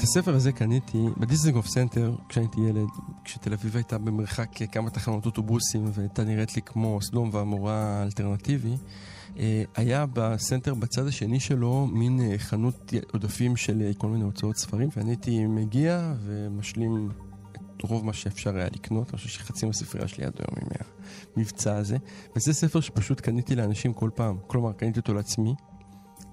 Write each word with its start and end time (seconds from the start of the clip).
את 0.00 0.04
הספר 0.04 0.34
הזה 0.34 0.52
קניתי 0.52 0.98
בדיזנגוף 1.16 1.66
סנטר 1.66 2.16
כשהייתי 2.28 2.60
ילד, 2.60 2.88
כשתל 3.24 3.52
אביב 3.52 3.76
הייתה 3.76 3.98
במרחק 3.98 4.48
כמה 4.72 4.90
תחנות 4.90 5.26
אוטובוסים 5.26 5.90
והייתה 5.94 6.24
נראית 6.24 6.56
לי 6.56 6.62
כמו 6.62 7.02
סדום 7.02 7.30
ועמורה 7.32 7.74
האלטרנטיבי. 7.74 8.76
אה, 9.38 9.62
היה 9.76 10.06
בסנטר 10.12 10.74
בצד 10.74 11.06
השני 11.06 11.40
שלו 11.40 11.86
מין 11.86 12.20
אה, 12.20 12.38
חנות 12.38 12.92
עודפים 13.12 13.56
של 13.56 13.82
אה, 13.82 13.90
כל 13.98 14.06
מיני 14.06 14.24
הוצאות 14.24 14.56
ספרים, 14.56 14.88
ואני 14.96 15.10
הייתי 15.10 15.46
מגיע 15.46 16.14
ומשלים 16.24 17.10
את 17.52 17.82
רוב 17.82 18.04
מה 18.04 18.12
שאפשר 18.12 18.56
היה 18.56 18.66
לקנות. 18.66 19.10
אני 19.10 19.16
חושב 19.16 19.28
שחצי 19.28 19.66
מהספרייה 19.66 20.08
שלי 20.08 20.24
עד 20.24 20.32
היום 20.38 20.58
עם 20.62 20.86
המבצע 21.36 21.76
הזה. 21.76 21.96
וזה 22.36 22.52
ספר 22.52 22.80
שפשוט 22.80 23.20
קניתי 23.20 23.56
לאנשים 23.56 23.92
כל 23.92 24.10
פעם. 24.14 24.36
כלומר, 24.46 24.72
קניתי 24.72 25.00
אותו 25.00 25.14
לעצמי. 25.14 25.54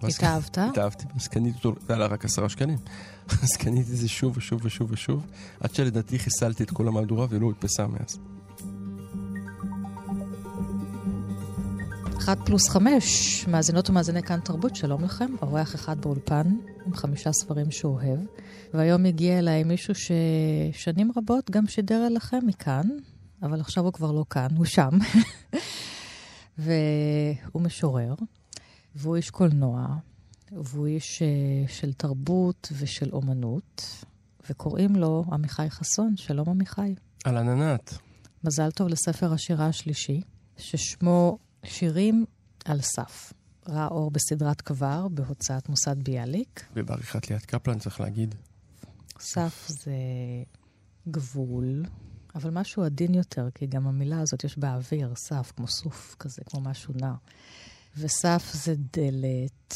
התאהבת? 0.03 0.57
התאהבתי, 0.57 1.05
אז 1.15 1.27
קניתי 1.27 1.57
אותו, 1.57 1.81
זה 1.87 1.93
עלה 1.93 2.05
רק 2.05 2.25
עשרה 2.25 2.49
שקלים. 2.49 2.77
אז 3.29 3.57
קניתי 3.57 3.91
את 3.91 3.97
זה 3.97 4.07
שוב 4.09 4.37
ושוב 4.37 4.65
ושוב 4.65 4.91
ושוב, 4.91 5.25
עד 5.59 5.75
שלדעתי 5.75 6.19
חיסלתי 6.19 6.63
את 6.63 6.71
כל 6.71 6.87
המהדורה 6.87 7.27
ולא 7.29 7.45
הודפסה 7.45 7.87
מאז. 7.87 8.19
אחת 12.17 12.37
פלוס 12.45 12.69
חמש, 12.69 13.45
מאזינות 13.47 13.89
ומאזיני 13.89 14.23
כאן 14.23 14.39
תרבות, 14.39 14.75
שלום 14.75 15.03
לכם. 15.03 15.35
אורח 15.41 15.75
אחד 15.75 16.01
באולפן, 16.01 16.47
עם 16.85 16.93
חמישה 16.93 17.31
ספרים 17.31 17.71
שהוא 17.71 17.93
אוהב. 17.93 18.19
והיום 18.73 19.05
הגיע 19.05 19.39
אליי 19.39 19.63
מישהו 19.63 19.93
ששנים 19.95 21.11
רבות 21.17 21.51
גם 21.51 21.67
שידר 21.67 22.07
אליכם 22.07 22.39
מכאן, 22.47 22.87
אבל 23.43 23.59
עכשיו 23.59 23.83
הוא 23.83 23.93
כבר 23.93 24.11
לא 24.11 24.25
כאן, 24.29 24.47
הוא 24.57 24.65
שם. 24.65 24.89
והוא 26.57 27.61
משורר, 27.61 28.13
והוא 28.95 29.15
איש 29.15 29.29
קולנוע, 29.29 29.87
והוא 30.51 30.87
איש 30.87 31.21
uh, 31.21 31.71
של 31.71 31.93
תרבות 31.93 32.71
ושל 32.77 33.09
אומנות, 33.13 34.03
וקוראים 34.49 34.95
לו 34.95 35.25
עמיחי 35.31 35.69
חסון. 35.69 36.17
שלום 36.17 36.49
עמיחי. 36.49 36.95
אהלן 37.27 37.49
ענת. 37.49 37.97
מזל 38.43 38.71
טוב 38.71 38.87
לספר 38.87 39.33
השירה 39.33 39.67
השלישי, 39.67 40.21
ששמו 40.57 41.37
שירים 41.65 42.25
על 42.65 42.81
סף. 42.81 43.33
ראה 43.67 43.87
אור 43.87 44.11
בסדרת 44.11 44.61
קבר 44.61 45.07
בהוצאת 45.07 45.69
מוסד 45.69 46.03
ביאליק. 46.03 46.65
ובעריכת 46.75 47.29
ליאת 47.29 47.45
קפלן 47.45 47.79
צריך 47.79 47.99
להגיד. 47.99 48.35
סף 49.19 49.67
זה 49.67 49.95
גבול, 51.11 51.83
אבל 52.35 52.49
משהו 52.49 52.83
עדין 52.83 53.13
יותר, 53.13 53.49
כי 53.55 53.65
גם 53.65 53.87
המילה 53.87 54.19
הזאת 54.19 54.43
יש 54.43 54.57
בה 54.57 54.75
אוויר, 54.75 55.15
סף, 55.15 55.51
כמו 55.55 55.67
סוף 55.67 56.15
כזה, 56.19 56.41
כמו 56.45 56.61
משהו 56.61 56.93
נע. 56.97 57.13
וסף 57.97 58.51
זה 58.53 58.75
דלת, 58.93 59.75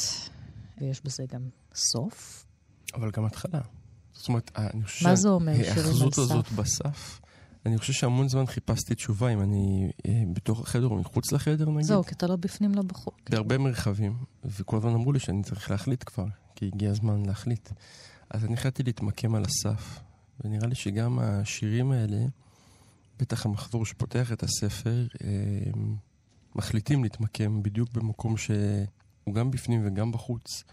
ויש 0.82 1.02
בזה 1.02 1.24
גם 1.34 1.42
סוף. 1.76 2.46
אבל 2.94 3.12
גם 3.12 3.26
התחלה. 3.26 3.62
זאת 4.14 4.28
אומרת, 4.28 4.52
אני 4.56 4.84
חושב... 4.84 5.08
מה 5.08 5.16
זה 5.16 5.30
אומר 5.30 5.54
שירים 5.54 5.70
על 5.70 5.76
סף? 5.76 5.86
ההאחזות 5.86 6.18
הזאת 6.18 6.52
בסף, 6.52 7.22
אני 7.66 7.78
חושב 7.78 7.94
שהמון 7.94 8.30
זמן 8.30 8.46
חיפשתי 8.46 8.96
תשובה 8.96 9.30
אם 9.30 9.42
אני 9.42 9.92
אה, 10.08 10.24
בתוך 10.34 10.62
החדר 10.62 10.88
או 10.88 10.96
מחוץ 10.96 11.32
לחדר, 11.32 11.70
נגיד. 11.70 11.86
זהו, 11.86 12.04
כי 12.04 12.16
אתה 12.16 12.28
לא 12.28 12.36
בפנים, 12.36 12.76
לא 12.76 12.82
בחוץ. 12.82 13.14
בהרבה 13.30 13.58
מרחבים, 13.58 14.18
וכל 14.46 14.78
הזמן 14.78 14.94
אמרו 14.94 15.12
לי 15.12 15.20
שאני 15.20 15.44
צריך 15.44 15.72
להחליט 15.72 16.04
כבר, 16.06 16.26
כי 16.56 16.70
הגיע 16.74 16.92
הזמן 16.92 17.26
להחליט. 17.26 17.70
אז 18.30 18.46
אני 18.46 18.54
החלטתי 18.54 18.84
להתמקם 18.84 19.36
על 19.36 19.44
הסף, 19.44 20.00
ונראה 20.44 20.68
לי 20.68 20.76
שגם 20.76 21.20
השירים 21.20 21.92
האלה, 21.92 22.26
בטח 23.20 23.46
המחזור 23.46 23.86
שפותח 23.86 24.32
את 24.32 24.44
הספר, 24.44 25.08
אה, 25.24 25.28
מחליטים 26.56 27.04
להתמקם 27.04 27.64
בדיוק 27.64 27.90
במקום 27.94 28.38
שהוא 29.24 29.36
גם 29.36 29.52
בפנים 29.52 29.82
וגם 29.86 30.12
בחוץ. 30.12 30.64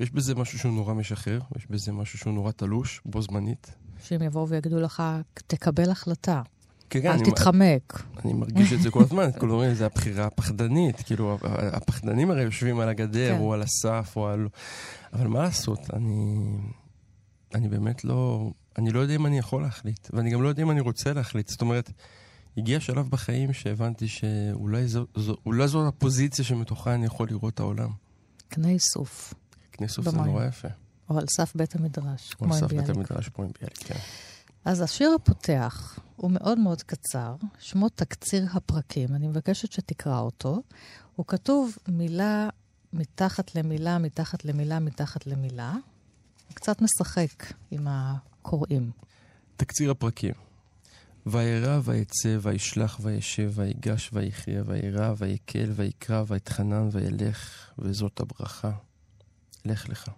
יש 0.00 0.10
בזה 0.10 0.34
משהו 0.34 0.58
שהוא 0.58 0.72
נורא 0.72 0.94
משחרר, 0.94 1.40
יש 1.56 1.66
בזה 1.70 1.92
משהו 1.92 2.18
שהוא 2.18 2.34
נורא 2.34 2.50
תלוש, 2.50 3.00
בו 3.04 3.22
זמנית. 3.22 3.74
שהם 4.02 4.22
יבואו 4.22 4.48
ויגידו 4.48 4.80
לך, 4.80 5.02
תקבל 5.34 5.90
החלטה. 5.90 6.42
כן, 6.90 7.02
כן, 7.02 7.06
אל 7.08 7.12
אני, 7.12 7.30
תתחמק. 7.30 8.02
אני 8.24 8.32
מרגיש 8.32 8.72
את 8.72 8.82
זה 8.82 8.90
כל 8.90 9.02
הזמן, 9.02 9.30
כל 9.40 9.50
הזמן 9.50 9.74
זה 9.74 9.86
הבחירה 9.86 10.26
הפחדנית, 10.26 10.96
כאילו, 11.00 11.38
הפחדנים 11.72 12.30
הרי 12.30 12.42
יושבים 12.42 12.80
על 12.80 12.88
הגדר, 12.88 13.34
כן. 13.34 13.40
או 13.40 13.54
על 13.54 13.62
הסף, 13.62 14.12
או 14.16 14.28
על... 14.28 14.48
אבל 15.12 15.26
מה 15.26 15.42
לעשות, 15.42 15.80
אני... 15.92 16.36
אני 17.54 17.68
באמת 17.68 18.04
לא... 18.04 18.50
אני 18.78 18.90
לא 18.90 19.00
יודע 19.00 19.14
אם 19.14 19.26
אני 19.26 19.38
יכול 19.38 19.62
להחליט, 19.62 20.08
ואני 20.12 20.30
גם 20.30 20.42
לא 20.42 20.48
יודע 20.48 20.62
אם 20.62 20.70
אני 20.70 20.80
רוצה 20.80 21.12
להחליט. 21.12 21.48
זאת 21.48 21.60
אומרת, 21.60 21.90
הגיע 22.56 22.80
שלב 22.80 23.08
בחיים 23.08 23.52
שהבנתי 23.52 24.08
שאולי 24.08 24.88
זו, 24.88 25.06
זו, 25.16 25.36
אולי 25.46 25.68
זו 25.68 25.88
הפוזיציה 25.88 26.44
שמתוכה 26.44 26.94
אני 26.94 27.06
יכול 27.06 27.28
לראות 27.28 27.54
את 27.54 27.60
העולם. 27.60 27.90
קנה 28.48 28.68
סוף. 28.78 29.34
קנה 29.70 29.88
סוף 29.88 30.08
זה 30.08 30.16
נורא 30.16 30.44
יפה. 30.44 30.68
או 31.10 31.18
על 31.18 31.26
סף 31.36 31.52
בית 31.56 31.76
המדרש, 31.76 32.34
כמו 32.34 32.54
עם 32.54 32.60
ביאליק. 32.60 32.72
או 32.72 32.78
על 32.78 32.86
סף 32.86 32.90
בית 32.90 32.96
המדרש, 32.96 33.28
כמו 33.28 33.44
עם 33.44 33.50
ביאליק, 33.60 33.78
כן. 33.78 33.98
אז 34.64 34.80
השיר 34.80 35.10
הפותח 35.14 35.98
הוא 36.16 36.30
מאוד 36.30 36.58
מאוד 36.58 36.82
קצר, 36.82 37.36
שמו 37.58 37.88
תקציר 37.88 38.46
הפרקים. 38.52 39.14
אני 39.14 39.28
מבקשת 39.28 39.72
שתקרא 39.72 40.20
אותו. 40.20 40.62
הוא 41.16 41.26
כתוב 41.26 41.76
מילה 41.88 42.48
מתחת 42.92 43.54
למילה, 43.54 43.98
מתחת 43.98 44.44
למילה, 44.44 44.78
מתחת 44.78 45.26
למילה. 45.26 45.72
הוא 45.72 46.54
קצת 46.54 46.82
משחק 46.82 47.52
עם 47.70 47.86
הקוראים. 47.90 48.90
תקציר 49.56 49.90
הפרקים. 49.90 50.34
וירא 51.26 51.80
ויצא 51.84 52.38
וישלח 52.42 53.00
וישב 53.02 53.50
ויגש 53.54 54.10
ויחיה 54.12 54.62
וירא 54.66 55.14
ויקל 55.18 55.70
ויקרא 55.74 56.24
ויתחנן 56.26 56.88
וילך 56.92 57.70
וזאת 57.78 58.20
הברכה. 58.20 58.70
לך 59.64 59.88
לך. 59.88 60.10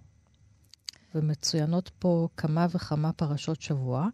ומצוינות 1.14 1.90
פה 1.98 2.28
כמה 2.36 2.66
וכמה 2.74 3.12
פרשות 3.12 3.62
שבוע. 3.62 4.08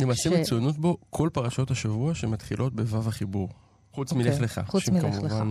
למעשה 0.00 0.30
ש... 0.30 0.32
מצוינות 0.32 0.78
בו 0.78 0.96
כל 1.10 1.28
פרשות 1.32 1.70
השבוע 1.70 2.14
שמתחילות 2.14 2.74
בו"ו 2.74 3.08
החיבור. 3.08 3.48
חוץ 3.92 4.12
okay, 4.12 4.14
מלך 4.14 4.40
לך. 4.40 4.60
חוץ 4.66 4.88
מלך 4.88 5.22
לך. 5.22 5.32
Uh... 5.32 5.44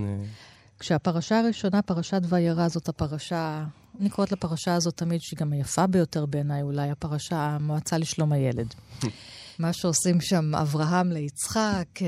כשהפרשה 0.79 1.39
הראשונה, 1.39 1.81
פרשת 1.81 2.21
וירא, 2.29 2.67
זאת 2.67 2.89
הפרשה, 2.89 3.65
אני 4.01 4.09
קוראת 4.09 4.31
לפרשה 4.31 4.75
הזאת 4.75 4.97
תמיד, 4.97 5.21
שהיא 5.21 5.39
גם 5.39 5.53
היפה 5.53 5.87
ביותר 5.87 6.25
בעיניי, 6.25 6.61
אולי 6.61 6.91
הפרשה, 6.91 7.37
המועצה 7.37 7.97
לשלום 7.97 8.31
הילד. 8.31 8.73
מה 9.59 9.73
שעושים 9.73 10.21
שם 10.21 10.55
אברהם 10.55 11.11
ליצחק, 11.11 11.87
אה, 12.01 12.07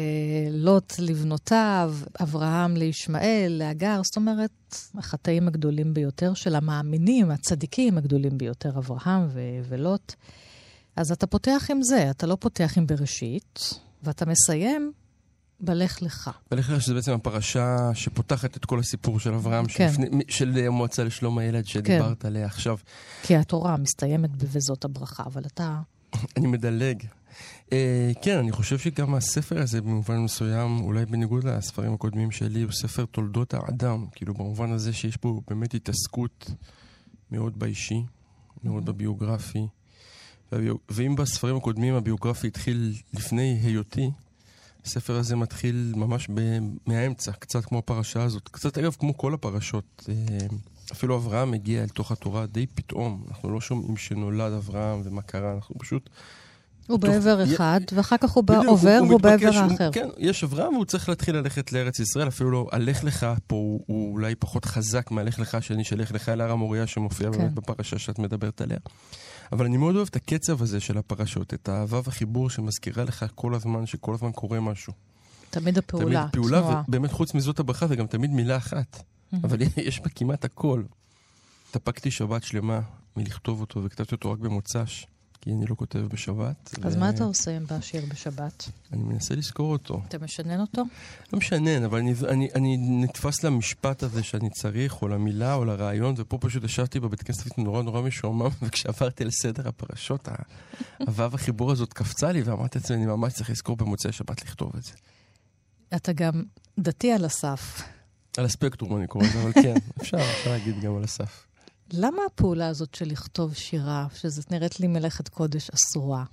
לוט 0.51 0.93
לבנותיו, 0.99 1.95
אברהם 2.23 2.77
לישמעאל, 2.77 3.55
להגר, 3.57 4.01
זאת 4.03 4.15
אומרת, 4.15 4.75
החטאים 4.97 5.47
הגדולים 5.47 5.93
ביותר 5.93 6.33
של 6.33 6.55
המאמינים, 6.55 7.31
הצדיקים 7.31 7.97
הגדולים 7.97 8.37
ביותר, 8.37 8.77
אברהם 8.77 9.27
ו- 9.29 9.61
ולוט. 9.69 10.13
אז 10.95 11.11
אתה 11.11 11.27
פותח 11.27 11.67
עם 11.71 11.83
זה, 11.83 12.09
אתה 12.09 12.27
לא 12.27 12.37
פותח 12.39 12.73
עם 12.77 12.87
בראשית, 12.87 13.79
ואתה 14.03 14.25
מסיים 14.25 14.91
בלך 15.59 16.01
לך. 16.01 16.31
בלך 16.51 16.69
לך, 16.69 16.81
שזה 16.81 16.93
בעצם 16.93 17.11
הפרשה 17.11 17.77
שפותחת 17.93 18.57
את 18.57 18.65
כל 18.65 18.79
הסיפור 18.79 19.19
של 19.19 19.33
אברהם, 19.33 19.65
כן. 19.67 19.89
שלפני, 19.91 20.23
של 20.29 20.57
המועצה 20.67 21.03
לשלום 21.03 21.37
הילד 21.37 21.65
שדיברת 21.65 22.21
כן. 22.21 22.27
עליה 22.27 22.45
עכשיו. 22.45 22.77
כי 23.23 23.35
התורה 23.35 23.77
מסתיימת 23.77 24.29
ב"וזאת 24.43 24.85
הברכה", 24.85 25.23
אבל 25.25 25.41
אתה... 25.45 25.79
אני 26.37 26.47
מדלג. 26.47 27.03
Uh, 27.69 27.71
כן, 28.21 28.37
אני 28.37 28.51
חושב 28.51 28.77
שגם 28.77 29.15
הספר 29.15 29.61
הזה 29.61 29.81
במובן 29.81 30.17
מסוים, 30.17 30.81
אולי 30.81 31.05
בניגוד 31.05 31.43
לספרים 31.43 31.93
הקודמים 31.93 32.31
שלי, 32.31 32.61
הוא 32.61 32.71
ספר 32.71 33.05
תולדות 33.05 33.53
האדם. 33.53 34.05
כאילו 34.11 34.33
במובן 34.33 34.71
הזה 34.71 34.93
שיש 34.93 35.17
פה 35.17 35.41
באמת 35.47 35.73
התעסקות 35.73 36.51
מאוד 37.31 37.59
באישי, 37.59 38.03
מאוד. 38.63 38.85
בביוגרפי. 38.85 39.67
ואם 40.89 41.15
בספרים 41.15 41.57
הקודמים 41.57 41.93
הביוגרפי 41.93 42.47
התחיל 42.47 42.93
לפני 43.13 43.59
היותי, 43.63 44.11
הספר 44.85 45.15
הזה 45.15 45.35
מתחיל 45.35 45.93
ממש 45.95 46.27
ב- 46.33 46.59
מהאמצע, 46.85 47.31
קצת 47.31 47.65
כמו 47.65 47.79
הפרשה 47.79 48.23
הזאת. 48.23 48.49
קצת 48.49 48.77
אגב 48.77 48.95
כמו 48.99 49.17
כל 49.17 49.33
הפרשות. 49.33 50.09
אה, 50.09 50.47
אפילו 50.91 51.17
אברהם 51.17 51.51
מגיע 51.51 51.83
אל 51.83 51.89
תוך 51.89 52.11
התורה 52.11 52.45
די 52.45 52.67
פתאום. 52.67 53.23
אנחנו 53.27 53.49
לא 53.49 53.61
שומעים 53.61 53.97
שנולד 53.97 54.53
אברהם 54.53 55.01
ומה 55.03 55.21
קרה, 55.21 55.53
אנחנו 55.53 55.75
פשוט... 55.79 56.09
הוא 56.87 56.99
בעבר 56.99 57.43
אחד, 57.43 57.81
ואחר 57.93 58.17
כך 58.17 58.31
הוא 58.31 58.43
עובר 58.67 58.99
והוא 59.07 59.19
בעבר 59.19 59.49
האחר. 59.53 59.91
כן, 59.91 60.07
יש 60.17 60.43
אברהם 60.43 60.73
והוא 60.73 60.85
צריך 60.85 61.09
להתחיל 61.09 61.35
ללכת 61.35 61.71
לארץ 61.71 61.99
ישראל, 61.99 62.27
אפילו 62.27 62.51
לא, 62.51 62.67
הלך 62.71 63.03
לך 63.03 63.27
פה 63.47 63.55
הוא 63.85 64.11
אולי 64.11 64.35
פחות 64.35 64.65
חזק 64.65 65.11
מהלך 65.11 65.39
לך 65.39 65.57
שאני 65.63 65.83
שלך 65.83 66.11
לך 66.11 66.29
אל 66.29 66.41
הר 66.41 66.51
המוריה 66.51 66.87
שמופיע 66.87 67.29
באמת 67.29 67.43
כן. 67.43 67.55
בפרשה 67.55 67.99
שאת 67.99 68.19
מדברת 68.19 68.61
עליה. 68.61 68.77
אבל 69.51 69.65
אני 69.65 69.77
מאוד 69.77 69.95
אוהב 69.95 70.07
את 70.11 70.15
הקצב 70.15 70.61
הזה 70.61 70.79
של 70.79 70.97
הפרשות, 70.97 71.53
את 71.53 71.69
האהבה 71.69 72.01
והחיבור 72.03 72.49
שמזכירה 72.49 73.03
לך 73.03 73.25
כל 73.35 73.55
הזמן, 73.55 73.85
שכל 73.85 74.13
הזמן 74.13 74.31
קורה 74.31 74.59
משהו. 74.59 74.93
תמיד 75.49 75.77
הפעולה, 75.77 76.05
תמיד 76.05 76.31
פעולה, 76.31 76.59
תנועה. 76.61 76.83
ובאמת 76.87 77.11
חוץ 77.11 77.33
מזאת 77.33 77.59
הברכה 77.59 77.87
זה 77.87 77.95
גם 77.95 78.07
תמיד 78.07 78.31
מילה 78.31 78.57
אחת. 78.57 79.03
אבל 79.43 79.57
יש 79.77 79.99
בה 79.99 80.09
כמעט 80.09 80.45
הכל. 80.45 80.83
התאפקתי 81.69 82.11
שבת 82.11 82.43
שלמה 82.43 82.79
מלכתוב 83.17 83.61
אותו, 83.61 83.83
וכתבתי 83.83 84.15
אותו 84.15 84.31
רק 84.31 84.39
במוצ"ש, 84.39 85.05
כי 85.47 85.53
אני 85.53 85.65
לא 85.65 85.75
כותב 85.75 85.99
בשבת. 85.99 86.75
אז 86.83 86.95
ו- 86.95 86.99
מה 86.99 87.09
אתה 87.09 87.23
עושה 87.23 87.59
בשיר 87.59 88.05
בשבת? 88.09 88.69
אני 88.93 89.03
מנסה 89.03 89.35
לזכור 89.35 89.71
אותו. 89.71 90.01
אתה 90.07 90.17
משנן 90.17 90.59
אותו? 90.59 90.83
לא 91.33 91.39
משנן, 91.39 91.83
אבל 91.83 91.99
אני, 91.99 92.13
אני, 92.27 92.49
אני 92.55 92.77
נתפס 92.77 93.43
למשפט 93.43 94.03
הזה 94.03 94.23
שאני 94.23 94.49
צריך, 94.49 95.01
או 95.01 95.07
למילה, 95.07 95.53
או 95.53 95.65
לרעיון, 95.65 96.13
ופה 96.17 96.37
פשוט 96.37 96.63
ישבתי 96.63 96.99
בבית 96.99 97.23
כנסת 97.23 97.57
נורא 97.57 97.83
נורא 97.83 98.01
משועמם, 98.01 98.49
וכשעברתי 98.61 99.23
על 99.23 99.31
סדר 99.31 99.67
הפרשות, 99.67 100.27
הוו 100.99 101.35
החיבור 101.35 101.71
הזאת 101.71 101.93
קפצה 101.93 102.31
לי, 102.31 102.41
ואמרתי 102.41 102.79
לעצמי, 102.79 102.97
אני 102.97 103.05
ממש 103.05 103.33
צריך 103.33 103.49
לזכור 103.49 103.75
במוצאי 103.75 104.11
שבת 104.11 104.41
לכתוב 104.41 104.71
את 104.77 104.83
זה. 104.83 104.91
אתה 105.95 106.13
גם 106.13 106.43
דתי 106.79 107.11
על 107.11 107.25
הסף. 107.25 107.81
על 108.37 108.45
הספקטרום 108.45 108.97
אני 108.97 109.07
קורא 109.07 109.25
לזה, 109.25 109.41
אבל 109.41 109.53
כן, 109.53 109.75
אפשר, 110.01 110.17
אפשר 110.17 110.49
להגיד 110.49 110.81
גם 110.81 110.95
על 110.95 111.03
הסף. 111.03 111.46
למה 111.91 112.21
הפעולה 112.25 112.67
הזאת 112.67 112.95
של 112.95 113.05
לכתוב 113.05 113.53
שירה, 113.53 114.07
שזאת 114.15 114.51
נראית 114.51 114.79
לי 114.79 114.87
מלאכת 114.87 115.27
קודש 115.27 115.69
אסורה? 115.69 116.23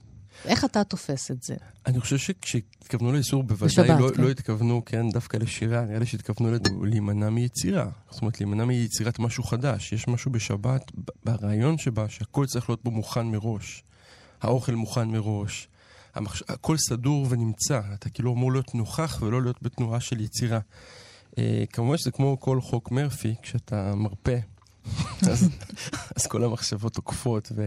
איך 0.45 0.65
אתה 0.65 0.85
תופס 0.85 1.31
את 1.31 1.43
זה? 1.43 1.55
אני 1.87 2.01
חושב 2.01 2.19
שכשהתכוונו 2.19 3.13
לאיסור, 3.13 3.43
בוודאי 3.43 3.69
בשבת, 3.69 4.01
לא, 4.01 4.11
כן. 4.15 4.23
לא 4.23 4.31
התכוונו, 4.31 4.83
כן, 4.87 5.11
דווקא 5.11 5.37
לשירה, 5.37 5.85
נראה 5.85 5.99
לי 5.99 6.07
שהתכוונו 6.07 6.57
להימנע 6.83 7.31
מיצירה. 7.31 7.91
זאת 8.11 8.21
אומרת, 8.21 8.41
להימנע 8.41 8.65
מיצירת 8.65 9.19
משהו 9.19 9.43
חדש. 9.45 9.93
יש 9.93 10.09
משהו 10.09 10.31
בשבת, 10.31 10.93
ברעיון 11.25 11.79
שבה, 11.79 12.09
שהכל 12.09 12.47
צריך 12.47 12.71
להיות 12.71 12.85
בו 12.85 12.91
מוכן 12.91 13.27
מראש. 13.27 13.83
האוכל 14.41 14.73
מוכן 14.73 15.09
מראש. 15.09 15.69
המחש... 16.15 16.43
הכל 16.49 16.77
סדור 16.77 17.27
ונמצא. 17.31 17.81
אתה 17.95 18.11
כאילו 18.11 18.33
אמור 18.33 18.53
להיות 18.53 18.75
נוכח 18.75 19.19
ולא 19.23 19.43
להיות 19.43 19.63
בתנועה 19.63 20.01
של 20.01 20.21
יצירה. 20.21 20.61
אה, 21.39 21.65
כמובן 21.73 21.97
שזה 21.97 22.11
כמו 22.11 22.41
כל 22.41 22.61
חוק 22.61 22.91
מרפי, 22.91 23.35
כשאתה 23.43 23.95
מרפא, 23.95 24.39
אז, 25.23 25.49
אז 26.17 26.27
כל 26.27 26.45
המחשבות 26.45 26.97
עוקפות 26.97 27.53
ו... 27.57 27.67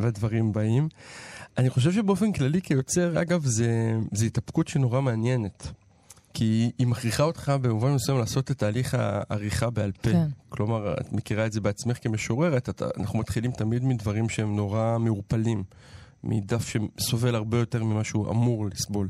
והדברים 0.00 0.52
באים. 0.52 0.88
אני 1.58 1.70
חושב 1.70 1.92
שבאופן 1.92 2.32
כללי 2.32 2.62
כיוצר, 2.62 3.22
אגב, 3.22 3.44
זה, 3.44 3.96
זה 4.12 4.26
התאפקות 4.26 4.68
שנורא 4.68 5.00
מעניינת. 5.00 5.68
כי 6.34 6.70
היא 6.78 6.86
מכריחה 6.86 7.22
אותך 7.22 7.52
במובן 7.60 7.92
מסוים 7.94 8.18
לעשות 8.18 8.50
את 8.50 8.58
תהליך 8.58 8.96
העריכה 8.98 9.70
בעל 9.70 9.92
פה. 9.92 10.10
כן. 10.10 10.26
כלומר, 10.48 10.94
את 11.00 11.12
מכירה 11.12 11.46
את 11.46 11.52
זה 11.52 11.60
בעצמך 11.60 11.98
כמשוררת, 12.02 12.68
אתה, 12.68 12.86
אנחנו 13.00 13.18
מתחילים 13.18 13.50
תמיד 13.50 13.84
מדברים 13.84 14.28
שהם 14.28 14.56
נורא 14.56 14.98
מעורפלים. 14.98 15.64
מדף 16.24 16.68
שסובל 16.68 17.34
הרבה 17.34 17.58
יותר 17.58 17.84
ממה 17.84 18.04
שהוא 18.04 18.30
אמור 18.30 18.66
לסבול. 18.66 19.08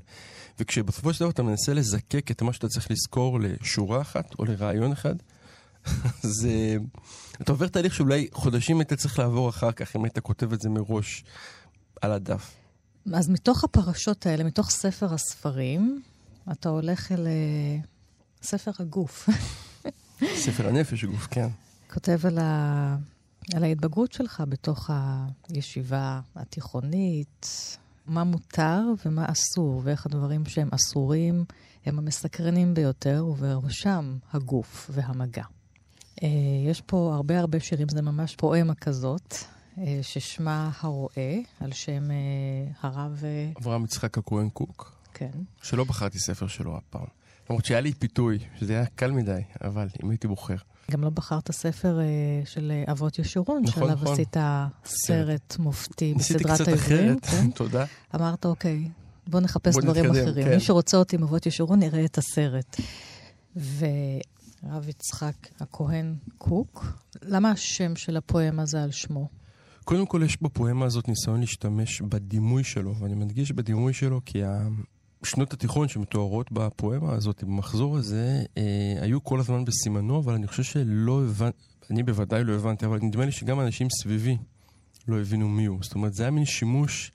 וכשבסופו 0.60 1.12
של 1.12 1.20
דבר 1.20 1.30
אתה 1.30 1.42
מנסה 1.42 1.74
לזקק 1.74 2.30
את 2.30 2.42
מה 2.42 2.52
שאתה 2.52 2.68
צריך 2.68 2.90
לזכור 2.90 3.40
לשורה 3.40 4.00
אחת 4.00 4.34
או 4.38 4.44
לרעיון 4.44 4.92
אחד, 4.92 5.14
זה... 6.40 6.76
אתה 7.42 7.52
עובר 7.52 7.68
תהליך 7.68 7.94
שאולי 7.94 8.28
חודשים 8.32 8.78
היית 8.78 8.92
צריך 8.92 9.18
לעבור 9.18 9.48
אחר 9.48 9.72
כך, 9.72 9.96
אם 9.96 10.04
היית 10.04 10.18
כותב 10.18 10.52
את 10.52 10.60
זה 10.60 10.68
מראש 10.68 11.24
על 12.02 12.12
הדף. 12.12 12.54
אז 13.14 13.28
מתוך 13.28 13.64
הפרשות 13.64 14.26
האלה, 14.26 14.44
מתוך 14.44 14.70
ספר 14.70 15.14
הספרים, 15.14 16.02
אתה 16.52 16.68
הולך 16.68 17.12
אל 17.12 17.26
אה, 17.26 17.78
ספר 18.42 18.70
הגוף. 18.78 19.28
ספר 20.44 20.68
הנפש 20.68 21.04
גוף, 21.04 21.26
כן. 21.30 21.48
כותב 21.90 22.26
על, 22.26 22.38
ה... 22.38 22.96
על 23.54 23.64
ההתבגרות 23.64 24.12
שלך 24.12 24.42
בתוך 24.48 24.90
הישיבה 25.48 26.20
התיכונית, 26.36 27.46
מה 28.06 28.24
מותר 28.24 28.82
ומה 29.06 29.26
אסור, 29.28 29.80
ואיך 29.84 30.06
הדברים 30.06 30.46
שהם 30.46 30.68
אסורים 30.72 31.44
הם 31.86 31.98
המסקרנים 31.98 32.74
ביותר, 32.74 33.26
ובראשם 33.26 34.16
הגוף 34.32 34.90
והמגע. 34.94 35.44
אה, 36.22 36.28
יש 36.70 36.80
פה 36.80 37.12
הרבה 37.14 37.38
הרבה 37.38 37.60
שירים, 37.60 37.88
זה 37.88 38.02
ממש 38.02 38.36
פואמה 38.36 38.74
כזאת, 38.74 39.34
אה, 39.78 39.98
ששמה 40.02 40.70
הרועה, 40.80 41.32
על 41.60 41.72
שם 41.72 42.10
אה, 42.10 42.16
הרב... 42.80 43.22
אברהם 43.60 43.84
יצחק 43.84 44.18
הכהן 44.18 44.48
קוק, 44.48 44.96
כן. 45.14 45.30
שלא 45.62 45.84
בחרתי 45.84 46.18
ספר 46.18 46.46
שלו 46.46 46.76
אף 46.78 46.82
פעם. 46.90 47.06
למרות 47.50 47.64
שהיה 47.64 47.80
לי 47.80 47.92
פיתוי, 47.94 48.38
שזה 48.60 48.72
היה 48.72 48.86
קל 48.86 49.10
מדי, 49.10 49.40
אבל 49.64 49.88
אם 50.04 50.10
הייתי 50.10 50.28
בוחר. 50.28 50.56
גם 50.90 51.04
לא 51.04 51.10
בחרת 51.10 51.50
ספר 51.52 52.00
אה, 52.00 52.04
של 52.44 52.72
אבות 52.90 53.18
ישורון, 53.18 53.62
נכון, 53.64 53.82
שעליו 53.82 53.96
נכון. 54.02 54.12
עשית 54.12 54.36
סרט 54.84 55.56
מופתי 55.58 56.14
בסדרת 56.14 56.42
קצת 56.42 56.68
העברים. 56.68 56.76
אחרת, 56.76 57.26
כן? 57.26 57.50
תודה. 57.60 57.84
אמרת, 58.14 58.46
אוקיי, 58.46 58.88
בוא 59.26 59.40
נחפש 59.40 59.74
בוא 59.74 59.82
דברים 59.82 60.04
נתקדם, 60.04 60.28
אחרים. 60.28 60.44
כן. 60.46 60.54
מי 60.54 60.60
שרוצה 60.60 60.96
אותי 60.96 61.16
עם 61.16 61.22
אבות 61.22 61.46
ישורון, 61.46 61.82
יראה 61.82 62.04
את 62.04 62.18
הסרט. 62.18 62.76
והרב 64.68 64.88
יצחק 64.88 65.34
הכהן 65.60 66.14
קוק, 66.38 66.86
למה 67.22 67.50
השם 67.50 67.96
של 67.96 68.16
הפואמה 68.16 68.66
זה 68.66 68.82
על 68.82 68.90
שמו? 68.90 69.28
קודם 69.84 70.06
כל, 70.06 70.22
יש 70.24 70.42
בפואמה 70.42 70.84
הזאת 70.86 71.08
ניסיון 71.08 71.40
להשתמש 71.40 72.02
בדימוי 72.02 72.64
שלו, 72.64 72.96
ואני 72.96 73.14
מדגיש 73.14 73.52
בדימוי 73.52 73.92
שלו 73.92 74.20
כי. 74.24 74.42
שנות 75.24 75.52
התיכון 75.52 75.88
שמתוארות 75.88 76.52
בפואמה 76.52 77.14
הזאת, 77.14 77.44
במחזור 77.44 77.96
הזה, 77.96 78.42
אה, 78.58 78.62
היו 79.00 79.24
כל 79.24 79.40
הזמן 79.40 79.64
בסימנו, 79.64 80.18
אבל 80.18 80.34
אני 80.34 80.46
חושב 80.46 80.62
שלא 80.62 81.22
הבנתי, 81.22 81.58
אני 81.90 82.02
בוודאי 82.02 82.44
לא 82.44 82.54
הבנתי, 82.54 82.86
אבל 82.86 82.98
נדמה 83.02 83.24
לי 83.24 83.32
שגם 83.32 83.60
אנשים 83.60 83.88
סביבי 83.90 84.36
לא 85.08 85.20
הבינו 85.20 85.48
מי 85.48 85.66
הוא. 85.66 85.78
זאת 85.82 85.94
אומרת, 85.94 86.14
זה 86.14 86.22
היה 86.22 86.30
מין 86.30 86.44
שימוש, 86.44 87.12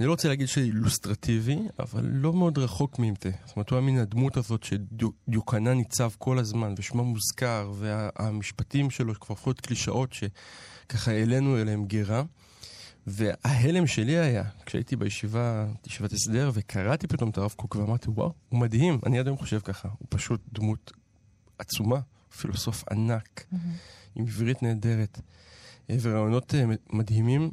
אני 0.00 0.06
לא 0.06 0.10
רוצה 0.10 0.28
להגיד 0.28 0.48
שאילוסטרטיבי, 0.48 1.58
אבל 1.78 2.04
לא 2.04 2.32
מאוד 2.32 2.58
רחוק 2.58 2.98
מאמתה. 2.98 3.28
זאת 3.44 3.56
אומרת, 3.56 3.70
הוא 3.70 3.76
היה 3.76 3.86
מין 3.86 3.98
הדמות 3.98 4.36
הזאת 4.36 4.62
שדיוקנה 4.62 5.74
ניצב 5.74 6.10
כל 6.18 6.38
הזמן, 6.38 6.74
ושמה 6.78 7.02
מוזכר, 7.02 7.72
והמשפטים 7.74 8.90
שלו 8.90 9.14
כבר 9.20 9.32
הפכו 9.32 9.50
להיות 9.50 9.60
קלישאות 9.60 10.12
שככה 10.12 11.10
העלינו 11.10 11.60
אליהם 11.60 11.84
גרה. 11.86 12.22
וההלם 13.06 13.86
שלי 13.86 14.18
היה, 14.18 14.44
כשהייתי 14.66 14.96
בישיבה, 14.96 15.66
ישיבת 15.86 16.12
הסדר, 16.12 16.50
וקראתי 16.54 17.06
פתאום 17.06 17.30
את 17.30 17.38
הרב 17.38 17.54
קוק 17.56 17.76
ואמרתי, 17.76 18.10
וואו, 18.10 18.32
הוא 18.48 18.60
מדהים, 18.60 18.98
אני 19.06 19.18
עד 19.18 19.26
היום 19.26 19.38
חושב 19.38 19.60
ככה, 19.64 19.88
הוא 19.98 20.06
פשוט 20.08 20.40
דמות 20.52 20.92
עצומה, 21.58 22.00
פילוסוף 22.40 22.84
ענק, 22.90 23.46
עם 24.14 24.24
עברית 24.24 24.62
נהדרת, 24.62 25.20
אה, 25.90 25.96
ורעיונות 26.02 26.54
אה, 26.54 26.64
מדהימים, 26.92 27.50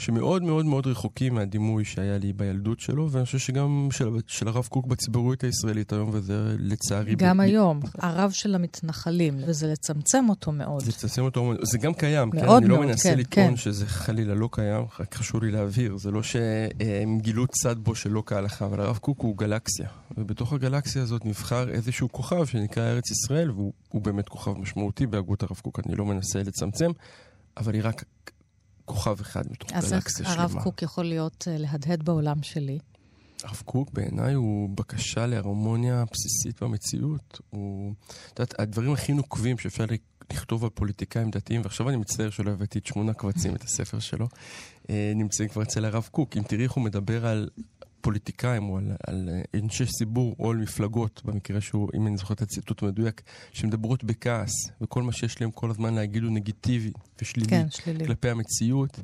שמאוד 0.00 0.42
מאוד 0.42 0.66
מאוד 0.66 0.86
רחוקים 0.86 1.34
מהדימוי 1.34 1.84
שהיה 1.84 2.18
לי 2.18 2.32
בילדות 2.32 2.80
שלו, 2.80 3.10
ואני 3.10 3.24
חושב 3.24 3.38
שגם 3.38 3.88
של, 3.92 4.08
של 4.26 4.48
הרב 4.48 4.66
קוק 4.66 4.86
בציבוריות 4.86 5.44
הישראלית 5.44 5.92
היום, 5.92 6.10
וזה 6.12 6.56
לצערי... 6.58 7.14
גם 7.14 7.36
ב- 7.36 7.40
היום, 7.40 7.80
הרב 7.98 8.30
של 8.30 8.54
המתנחלים, 8.54 9.38
וזה 9.46 9.66
לצמצם 9.66 10.24
אותו 10.28 10.52
מאוד. 10.52 10.82
זה 10.82 10.90
לצמצם 10.90 11.22
אותו, 11.22 11.52
זה 11.62 11.78
גם 11.78 11.94
קיים, 11.94 12.30
כן? 12.30 12.44
מאוד 12.44 12.62
אני 12.62 12.70
לא 12.70 12.76
מאוד, 12.76 12.86
מנסה 12.88 13.10
כן, 13.10 13.18
לטעון 13.18 13.50
כן. 13.50 13.56
שזה 13.56 13.86
חלילה 13.86 14.34
לא 14.34 14.48
קיים, 14.52 14.84
רק 15.00 15.14
חשוב 15.14 15.44
לי 15.44 15.50
להבהיר. 15.50 15.96
זה 15.96 16.10
לא 16.10 16.22
שהם 16.22 17.18
גילו 17.18 17.46
צד 17.46 17.78
בו 17.78 17.94
שלא 17.94 18.22
כהלכה, 18.26 18.64
אבל 18.64 18.80
הרב 18.80 18.96
קוק 18.96 19.20
הוא 19.20 19.36
גלקסיה. 19.36 19.88
ובתוך 20.18 20.52
הגלקסיה 20.52 21.02
הזאת 21.02 21.24
נבחר 21.24 21.70
איזשהו 21.70 22.12
כוכב 22.12 22.46
שנקרא 22.46 22.82
ארץ 22.82 23.10
ישראל, 23.10 23.50
והוא 23.50 23.72
הוא 23.88 24.02
באמת 24.02 24.28
כוכב 24.28 24.52
משמעותי 24.58 25.06
בהגות 25.06 25.42
הרב 25.42 25.60
קוק, 25.62 25.80
אני 25.86 25.96
לא 25.96 26.04
מנסה 26.04 26.42
לצמצם, 26.42 26.90
אבל 27.56 27.74
היא 27.74 27.82
רק 27.84 28.04
כוכב 28.90 29.20
אחד 29.20 29.42
מתוך 29.50 29.72
אז 29.72 29.92
גלקסיה 29.92 30.26
שלמה. 30.26 30.42
הרב 30.42 30.62
קוק 30.62 30.82
יכול 30.82 31.04
להיות, 31.04 31.48
אה, 31.48 31.58
להדהד 31.58 32.02
בעולם 32.02 32.42
שלי? 32.42 32.78
הרב 33.44 33.62
קוק 33.64 33.90
בעיניי 33.92 34.34
הוא 34.34 34.68
בקשה 34.74 35.26
להרמוניה 35.26 36.04
בסיסית 36.12 36.62
במציאות. 36.62 37.40
הוא, 37.50 37.92
את 38.32 38.38
יודעת, 38.38 38.60
הדברים 38.60 38.92
הכי 38.92 39.12
נוקבים 39.12 39.58
שאפשר 39.58 39.84
לכתוב 40.30 40.64
על 40.64 40.70
פוליטיקאים 40.70 41.30
דתיים, 41.30 41.60
ועכשיו 41.64 41.88
אני 41.88 41.96
מצטער 41.96 42.30
שלא 42.30 42.50
הבאתי 42.50 42.78
את 42.78 42.86
שמונה 42.86 43.12
קבצים, 43.14 43.54
את 43.54 43.62
הספר 43.62 43.98
שלו, 43.98 44.28
אה, 44.90 45.12
נמצאים 45.14 45.48
כבר 45.48 45.62
אצל 45.62 45.84
הרב 45.84 46.08
קוק. 46.10 46.36
אם 46.36 46.42
תראי 46.42 46.62
איך 46.62 46.72
הוא 46.72 46.84
מדבר 46.84 47.26
על 47.26 47.48
פוליטיקאים 48.00 48.68
או 48.68 48.78
על, 48.78 48.92
על 49.06 49.28
אה, 49.32 49.60
אנשי 49.60 49.86
ציבור 49.86 50.36
או 50.38 50.50
על 50.50 50.56
מפלגות, 50.56 51.22
במקרה 51.24 51.60
שהוא, 51.60 51.90
אם 51.94 52.06
אני 52.06 52.16
זוכר 52.16 52.34
את 52.34 52.42
הציטוט 52.42 52.82
המדויק, 52.82 53.22
שמדברות 53.52 54.04
בכעס, 54.04 54.50
וכל 54.80 55.02
מה 55.02 55.12
שיש 55.12 55.40
להם 55.40 55.50
כל 55.50 55.70
הזמן 55.70 55.94
להגיד 55.94 56.22
הוא 56.22 56.32
נגיטיבי 56.32 56.92
ושלילי. 57.22 57.48
כן, 57.48 57.66
שלילי. 57.70 58.06
כלפי 58.06 58.30
המציאות, 58.30 59.00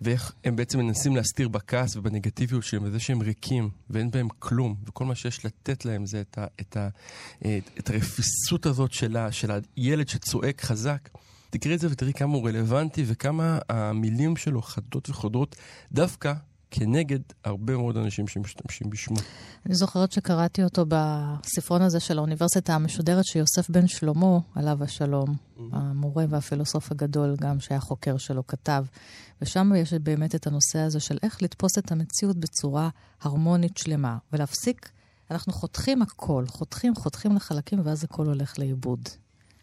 ואיך 0.00 0.32
הם 0.44 0.56
בעצם 0.56 0.78
מנסים 0.78 1.16
להסתיר 1.16 1.48
בכעס 1.48 1.96
ובנגטיביות 1.96 2.64
שלהם, 2.64 2.84
בזה 2.84 3.00
שהם 3.00 3.20
ריקים 3.22 3.70
ואין 3.90 4.10
בהם 4.10 4.28
כלום, 4.38 4.74
וכל 4.86 5.04
מה 5.04 5.14
שיש 5.14 5.44
לתת 5.44 5.84
להם 5.84 6.06
זה 6.06 6.20
את, 6.20 6.38
ה, 6.38 6.46
את, 6.60 6.76
ה, 6.76 6.88
את, 7.40 7.46
את 7.78 7.90
הרפיסות 7.90 8.66
הזאת 8.66 8.92
של, 8.92 9.16
ה, 9.16 9.32
של 9.32 9.50
הילד 9.76 10.08
שצועק 10.08 10.60
חזק. 10.60 11.08
תקראי 11.50 11.74
את 11.74 11.80
זה 11.80 11.88
ותראי 11.90 12.12
כמה 12.12 12.34
הוא 12.34 12.48
רלוונטי 12.48 13.04
וכמה 13.06 13.58
המילים 13.68 14.36
שלו 14.36 14.62
חדות 14.62 15.10
וחודרות 15.10 15.56
דווקא 15.92 16.34
כנגד 16.70 17.18
הרבה 17.44 17.76
מאוד 17.76 17.96
אנשים 17.96 18.28
שמשתמשים 18.28 18.90
בשמו. 18.90 19.16
אני 19.66 19.74
זוכרת 19.74 20.12
שקראתי 20.12 20.64
אותו 20.64 20.84
בספרון 20.88 21.82
הזה 21.82 22.00
של 22.00 22.18
האוניברסיטה 22.18 22.74
המשודרת 22.74 23.24
שיוסף 23.24 23.70
בן 23.70 23.86
שלמה, 23.86 24.38
עליו 24.54 24.84
השלום, 24.84 25.36
המורה 25.72 26.24
והפילוסוף 26.28 26.92
הגדול 26.92 27.36
גם, 27.40 27.60
שהיה 27.60 27.80
חוקר 27.80 28.16
שלו, 28.16 28.46
כתב. 28.46 28.84
ושם 29.42 29.72
יש 29.76 29.92
באמת 29.94 30.34
את 30.34 30.46
הנושא 30.46 30.78
הזה 30.78 31.00
של 31.00 31.18
איך 31.22 31.42
לתפוס 31.42 31.78
את 31.78 31.92
המציאות 31.92 32.36
בצורה 32.36 32.88
הרמונית 33.22 33.76
שלמה, 33.76 34.18
ולהפסיק 34.32 34.90
אנחנו 35.30 35.52
חותכים 35.52 36.02
הכל, 36.02 36.44
חותכים, 36.48 36.94
חותכים 36.94 37.36
לחלקים, 37.36 37.80
ואז 37.84 38.04
הכל 38.04 38.26
הולך 38.26 38.58
לאיבוד. 38.58 39.08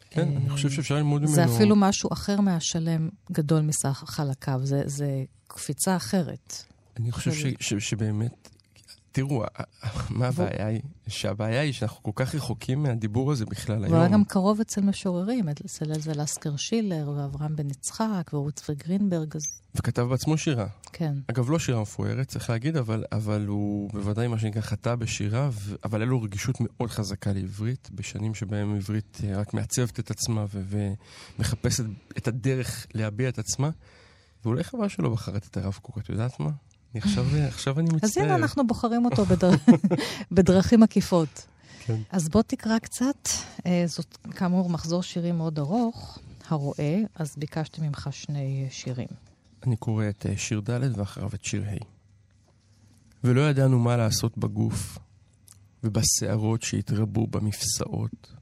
כן, 0.10 0.36
אני 0.36 0.50
חושב 0.50 0.70
שאפשר 0.70 0.96
ללמוד 0.96 1.22
ממנו. 1.22 1.36
זה 1.36 1.46
אפילו 1.46 1.76
משהו 1.76 2.10
אחר 2.14 2.42
מהשלם 2.42 3.10
גדול 3.32 3.62
מסך 3.62 4.04
חלקיו, 4.08 4.60
זה, 4.64 4.82
זה 4.86 5.24
קפיצה 5.48 5.96
אחרת. 5.96 6.64
אני 6.98 7.12
חושב 7.12 7.32
ש, 7.32 7.46
ש, 7.60 7.74
שבאמת, 7.74 8.50
תראו, 9.16 9.44
מה 10.10 10.28
הבעיה 10.28 10.68
היא? 10.68 10.82
שהבעיה 11.08 11.62
היא 11.62 11.74
שאנחנו 11.74 12.04
כל 12.04 12.12
כך 12.16 12.36
רחוקים 12.36 12.84
מהדיבור 12.84 13.32
הזה 13.32 13.46
בכלל 13.46 13.84
היום. 13.84 13.94
הוא 13.94 14.02
היה 14.04 14.14
גם 14.14 14.24
קרוב 14.24 14.60
אצל 14.60 14.82
משוררים, 14.82 15.50
אצל 15.50 15.92
אלזלסקר 15.92 16.56
שילר, 16.56 17.10
ואברהם 17.10 17.56
בן 17.56 17.70
יצחק, 17.70 18.32
ורות 18.34 18.62
וגרינברג. 18.70 19.36
אז... 19.36 19.42
וכתב 19.76 20.02
בעצמו 20.02 20.38
שירה. 20.38 20.68
כן. 20.94 21.14
אגב, 21.28 21.50
לא 21.50 21.60
שירה 21.60 21.82
מפוארת, 21.82 22.28
צריך 22.28 22.50
להגיד, 22.50 22.78
אבל, 22.78 23.04
אבל 23.12 23.46
הוא 23.48 23.90
בוודאי 23.94 24.28
מה 24.28 24.40
שנקרא 24.40 24.62
חטא 24.62 24.96
בשירה, 24.96 25.50
ו... 25.52 25.76
אבל 25.84 26.02
היה 26.02 26.10
לו 26.10 26.22
רגישות 26.22 26.56
מאוד 26.60 26.90
חזקה 26.90 27.34
לעברית, 27.34 27.90
בשנים 27.92 28.36
שבהם 28.36 28.76
עברית 28.76 29.22
אה, 29.24 29.38
רק 29.38 29.54
מעצבת 29.54 30.00
את 30.00 30.12
עצמה 30.12 30.46
ו... 30.54 30.92
ומחפשת 31.40 31.84
את 32.18 32.28
הדרך 32.28 32.88
להביע 32.94 33.30
את 33.30 33.40
עצמה. 33.40 33.70
ואולי 34.46 34.64
חבל 34.64 34.88
שלא 34.88 35.10
בחרת 35.10 35.48
את 35.48 35.58
הרב 35.58 35.80
קוק, 35.82 35.98
את 35.98 36.10
יודעת 36.10 36.40
מה? 36.40 36.50
עכשיו, 36.98 37.80
אני 37.80 37.90
מצטער. 37.94 38.10
אז 38.10 38.18
הנה, 38.18 38.36
אנחנו 38.36 38.68
בוחרים 38.68 39.06
אותו 39.06 39.26
בדר... 39.32 39.52
בדרכים 40.32 40.84
עקיפות. 40.84 41.46
כן. 41.80 42.02
אז 42.10 42.30
בוא 42.30 42.42
תקרא 42.42 42.80
קצת. 42.80 43.30
אה, 43.66 43.84
זאת 43.88 44.18
כאמור 44.32 44.70
מחזור 44.70 45.04
שירים 45.04 45.38
מאוד 45.38 45.60
ארוך, 45.60 46.20
הרואה, 46.48 47.02
אז 47.16 47.36
ביקשתי 47.38 47.82
ממך 47.82 48.10
שני 48.12 48.68
שירים. 48.70 49.08
אני 49.68 49.76
קורא 49.76 50.10
את 50.10 50.26
אה, 50.26 50.38
שיר 50.38 50.60
ד' 50.70 50.98
ואחריו 50.98 51.30
את 51.34 51.44
שיר 51.44 51.64
ה'. 51.64 51.96
ולא 53.24 53.50
ידענו 53.50 53.80
מה 53.80 53.98
לעשות 53.98 54.38
בגוף, 54.38 54.98
ובשערות 55.84 56.64
שהתרבו 56.64 57.28
במפסעות. 57.28 58.34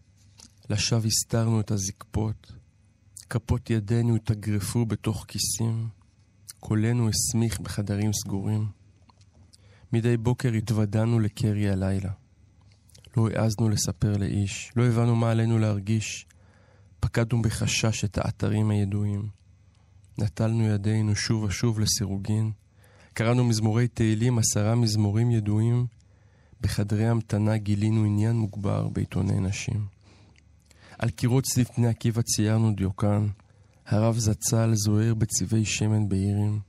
לשווא 0.70 1.08
הסתרנו 1.08 1.60
את 1.60 1.72
הזקפות, 1.72 2.52
כפות 3.30 3.70
ידינו 3.70 4.16
התאגרפו 4.16 4.86
בתוך 4.86 5.26
כיסים, 5.28 5.88
קולנו 6.66 7.10
הסמיך 7.10 7.60
בחדרים 7.60 8.12
סגורים. 8.14 8.68
מדי 9.94 10.18
בוקר 10.18 10.50
התוודענו 10.54 11.20
לקרי 11.20 11.70
הלילה. 11.70 12.12
לא 13.18 13.28
העזנו 13.28 13.70
לספר 13.70 14.18
לאיש, 14.18 14.72
לא 14.76 14.86
הבנו 14.86 15.16
מה 15.16 15.32
עלינו 15.32 15.60
להרגיש. 15.60 16.26
פקדנו 17.00 17.42
בחשש 17.42 18.04
את 18.04 18.18
האתרים 18.18 18.70
הידועים. 18.70 19.28
נטלנו 20.18 20.64
ידינו 20.64 21.16
שוב 21.16 21.44
ושוב 21.44 21.80
לסירוגין. 21.80 22.52
קראנו 23.14 23.44
מזמורי 23.44 23.88
תהילים, 23.88 24.38
עשרה 24.38 24.76
מזמורים 24.76 25.32
ידועים. 25.32 25.86
בחדרי 26.62 27.08
המתנה 27.08 27.58
גילינו 27.58 28.04
עניין 28.04 28.36
מוגבר 28.36 28.88
בעיתוני 28.88 29.40
נשים. 29.40 29.86
על 31.00 31.10
קירות 31.10 31.46
סביב 31.46 31.68
פני 31.76 31.88
עקיבא 31.88 32.22
ציירנו 32.22 32.76
דיוקן. 32.76 33.28
הרב 33.86 34.18
זצ"ל 34.18 34.72
זוהר 34.74 35.14
בצבעי 35.14 35.66
שמן 35.66 36.10
בהירים. 36.10 36.60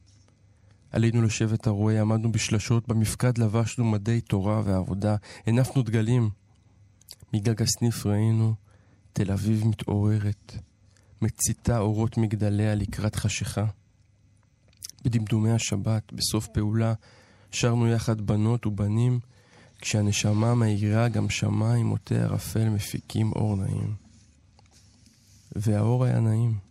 עלינו 0.90 1.23
לשבט 1.23 1.66
הרועה, 1.66 2.00
עמדנו 2.00 2.33
בשלשות, 2.33 2.88
במפקד 2.88 3.38
לבשנו 3.38 3.85
מדי 3.85 4.21
תורה 4.21 4.62
ועבודה, 4.64 5.16
הנפנו 5.47 5.83
דגלים. 5.83 6.30
מגג 7.33 7.62
הסניף 7.62 8.06
ראינו 8.06 8.54
תל 9.12 9.33
אביב 9.33 9.66
מתעוררת, 9.66 10.52
מציתה 11.23 11.78
אורות 11.78 12.18
מגדליה 12.18 12.75
לקראת 12.75 13.16
חשיכה. 13.16 13.64
בדמדומי 15.04 15.50
השבת, 15.50 16.12
בסוף 16.12 16.47
פעולה, 16.47 16.94
שרנו 17.50 17.88
יחד 17.88 18.21
בנות 18.21 18.66
ובנים, 18.66 19.21
כשהנשמה 19.80 20.54
מאירה 20.54 21.09
גם 21.09 21.30
שמיים 21.30 21.88
עוטי 21.88 22.18
ערפל 22.18 22.68
מפיקים 22.68 23.33
אור 23.33 23.56
נעים. 23.56 23.94
והאור 25.56 26.04
היה 26.04 26.21
נעים. 26.21 26.63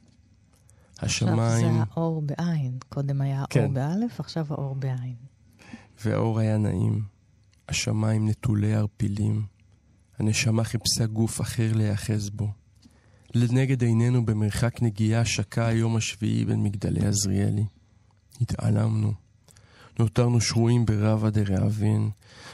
השמיים... 1.03 1.65
עכשיו 1.65 1.74
זה 1.74 1.83
האור 1.91 2.22
בעין. 2.22 2.77
קודם 2.89 3.22
היה 3.22 3.43
כן. 3.50 3.60
האור 3.60 3.74
באלף, 3.74 4.19
עכשיו 4.19 4.45
האור 4.50 4.75
בעין. 4.75 5.15
והאור 6.05 6.39
היה 6.39 6.57
נעים. 6.57 7.01
השמיים 7.69 8.29
נטולי 8.29 8.74
ערפילים. 8.75 9.45
הנשמה 10.19 10.63
חיפשה 10.63 11.05
גוף 11.05 11.41
אחר 11.41 11.72
להיאחז 11.75 12.29
בו. 12.29 12.48
לנגד 13.36 13.83
עינינו 13.83 14.25
במרחק 14.25 14.81
נגיעה 14.81 15.25
שקע 15.25 15.65
היום 15.65 15.95
השביעי 15.95 16.45
בין 16.45 16.63
מגדלי 16.63 17.05
עזריאלי. 17.05 17.65
התעלמנו. 18.41 19.13
נותרנו 20.00 20.41
שרויים 20.41 20.86
ברבא 20.86 21.29
דרעבין, 21.29 22.10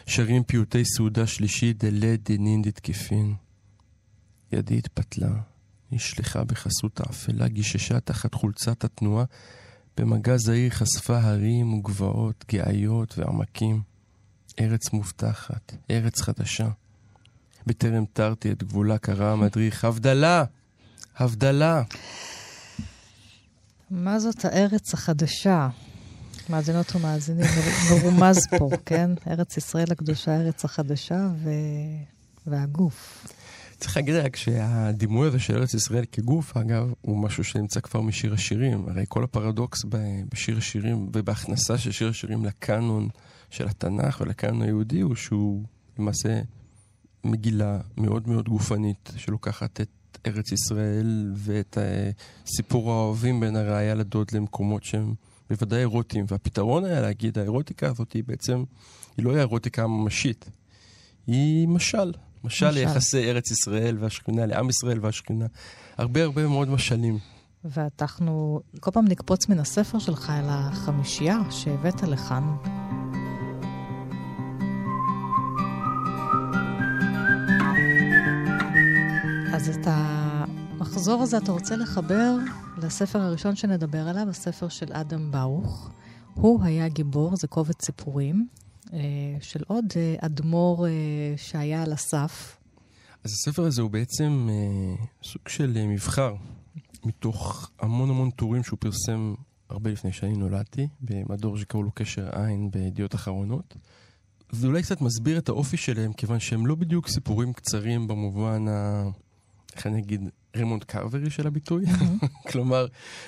שרים 0.05 0.43
פיוטי 0.43 0.85
סעודה 0.85 1.27
שלישית 1.27 1.83
דלה 1.83 2.15
דנין 2.23 2.61
דתקפין. 2.61 3.35
ידי 4.51 4.77
התפתלה, 4.77 5.41
נשלחה 5.91 6.43
בחסות 6.43 6.99
האפלה, 6.99 7.47
גיששה 7.47 7.99
תחת 7.99 8.33
חולצת 8.33 8.83
התנועה, 8.83 9.25
במגע 9.97 10.37
זעיר 10.37 10.69
חשפה 10.69 11.19
הרים 11.19 11.73
וגבעות, 11.73 12.45
גאיות 12.51 13.17
ועמקים. 13.17 13.81
ארץ 14.59 14.93
מובטחת, 14.93 15.73
ארץ 15.91 16.21
חדשה. 16.21 16.67
בטרם 17.67 18.05
תרתי 18.13 18.51
את 18.51 18.63
גבולה 18.63 18.97
קרא 18.97 19.31
המדריך, 19.31 19.85
הבדלה! 19.85 20.43
הבדלה! 21.17 21.83
מה 23.91 24.19
זאת 24.19 24.45
הארץ 24.45 24.93
החדשה? 24.93 25.69
מאזינות 26.49 26.95
ומאזינים, 26.95 27.45
מרומז 27.91 28.47
פה, 28.57 28.69
כן? 28.85 29.11
ארץ 29.27 29.57
ישראל 29.57 29.91
הקדושה, 29.91 30.35
ארץ 30.35 30.65
החדשה 30.65 31.27
ו... 31.43 31.49
והגוף. 32.47 33.27
צריך 33.79 33.97
להגיד 33.97 34.15
רק 34.15 34.35
שהדימוי 34.35 35.27
הזה 35.27 35.39
של 35.39 35.57
ארץ 35.57 35.73
ישראל 35.73 36.05
כגוף, 36.11 36.57
אגב, 36.57 36.93
הוא 37.01 37.17
משהו 37.17 37.43
שנמצא 37.43 37.79
כבר 37.79 38.01
משיר 38.01 38.33
השירים. 38.33 38.89
הרי 38.89 39.05
כל 39.07 39.23
הפרדוקס 39.23 39.85
בשיר 40.29 40.57
השירים 40.57 41.09
ובהכנסה 41.13 41.77
של 41.77 41.91
שיר 41.91 42.09
השירים 42.09 42.45
לקאנון 42.45 43.07
של 43.49 43.67
התנ"ך 43.67 44.21
ולקאנון 44.21 44.61
היהודי 44.61 45.01
הוא 45.01 45.15
שהוא 45.15 45.63
למעשה 45.99 46.41
מגילה 47.23 47.79
מאוד 47.97 48.27
מאוד 48.27 48.49
גופנית 48.49 49.11
שלוקחת 49.17 49.81
את 49.81 49.89
ארץ 50.27 50.51
ישראל 50.51 51.33
ואת 51.35 51.77
סיפור 52.45 52.91
האוהבים 52.91 53.39
בין 53.39 53.55
הראייה 53.55 53.95
לדוד 53.95 54.27
למקומות 54.33 54.83
שהם 54.83 55.13
בוודאי 55.49 55.79
אירוטיים. 55.79 56.25
והפתרון 56.27 56.85
היה 56.85 57.01
להגיד, 57.01 57.37
האירוטיקה 57.37 57.87
הזאת 57.87 58.11
היא 58.11 58.23
בעצם, 58.27 58.63
היא 59.17 59.25
לא 59.25 59.35
האירוטיקה 59.35 59.83
הממשית, 59.83 60.49
היא 61.27 61.67
משל. 61.67 62.11
משל 62.43 62.69
ליחסי 62.69 63.29
ארץ 63.29 63.51
ישראל 63.51 63.97
והשכינה, 63.99 64.45
לעם 64.45 64.69
ישראל 64.69 64.99
והשכינה. 65.01 65.45
הרבה 65.97 66.23
הרבה 66.23 66.47
מאוד 66.47 66.69
משלים. 66.69 67.17
ואנחנו 67.63 68.61
כל 68.79 68.91
פעם 68.91 69.05
נקפוץ 69.07 69.49
מן 69.49 69.59
הספר 69.59 69.99
שלך 69.99 70.29
אל 70.29 70.45
החמישייה 70.47 71.37
שהבאת 71.49 72.03
לכאן. 72.03 72.43
אז 79.53 79.69
את 79.69 79.87
המחזור 79.87 81.23
הזה 81.23 81.37
אתה 81.37 81.51
רוצה 81.51 81.75
לחבר 81.75 82.35
לספר 82.77 83.21
הראשון 83.21 83.55
שנדבר 83.55 84.07
עליו, 84.07 84.29
הספר 84.29 84.67
של 84.69 84.93
אדם 84.93 85.31
ברוך. 85.31 85.89
הוא 86.33 86.63
היה 86.63 86.87
גיבור, 86.87 87.35
זה 87.35 87.47
קובץ 87.47 87.85
סיפורים. 87.85 88.47
של 89.41 89.63
עוד 89.67 89.85
אדמו"ר 90.19 90.85
שהיה 91.37 91.83
על 91.83 91.93
הסף. 91.93 92.57
אז 93.23 93.31
הספר 93.31 93.63
הזה 93.63 93.81
הוא 93.81 93.91
בעצם 93.91 94.49
סוג 95.23 95.47
של 95.47 95.85
מבחר 95.87 96.35
מתוך 97.05 97.71
המון 97.79 98.09
המון 98.09 98.31
טורים 98.31 98.63
שהוא 98.63 98.79
פרסם 98.79 99.33
הרבה 99.69 99.91
לפני 99.91 100.13
שאני 100.13 100.33
נולדתי, 100.33 100.87
במדור 101.01 101.57
שקראו 101.57 101.83
לו 101.83 101.91
קשר 101.91 102.29
עין 102.31 102.71
בידיעות 102.71 103.15
אחרונות. 103.15 103.75
זה 104.51 104.67
אולי 104.67 104.83
קצת 104.83 105.01
מסביר 105.01 105.37
את 105.37 105.49
האופי 105.49 105.77
שלהם, 105.77 106.13
כיוון 106.13 106.39
שהם 106.39 106.67
לא 106.67 106.75
בדיוק 106.75 107.07
סיפורים 107.07 107.53
קצרים 107.53 108.07
במובן 108.07 108.67
ה... 108.67 109.03
איך 109.75 109.87
אני 109.87 109.99
אגיד? 109.99 110.29
רמונד 110.57 110.83
קרברי 110.83 111.29
של 111.29 111.47
הביטוי. 111.47 111.85
כלומר, 112.51 112.85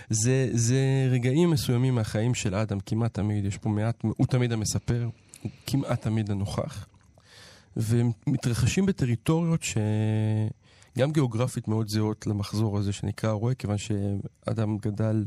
זה, 0.10 0.50
זה 0.52 1.08
רגעים 1.12 1.50
מסוימים 1.50 1.96
מהחיים 1.96 2.34
של 2.34 2.56
אדם, 2.56 2.80
כמעט 2.80 3.14
תמיד, 3.14 3.46
יש 3.46 3.58
פה 3.58 3.70
מעט, 3.70 4.04
הוא 4.04 4.28
תמיד 4.28 4.52
המספר, 4.52 5.10
הוא 5.42 5.52
כמעט 5.68 6.02
תמיד 6.02 6.32
הנוכח, 6.32 6.86
והם 7.76 8.12
מתרחשים 8.28 8.86
בטריטוריות 8.86 9.64
שגם 9.64 11.12
גיאוגרפית 11.12 11.68
מאוד 11.68 11.88
זהות 11.88 12.28
למחזור 12.28 12.78
הזה 12.78 12.94
שנקרא 12.94 13.32
רואה, 13.32 13.54
כיוון 13.56 13.78
שאדם 13.78 14.78
גדל 14.78 15.26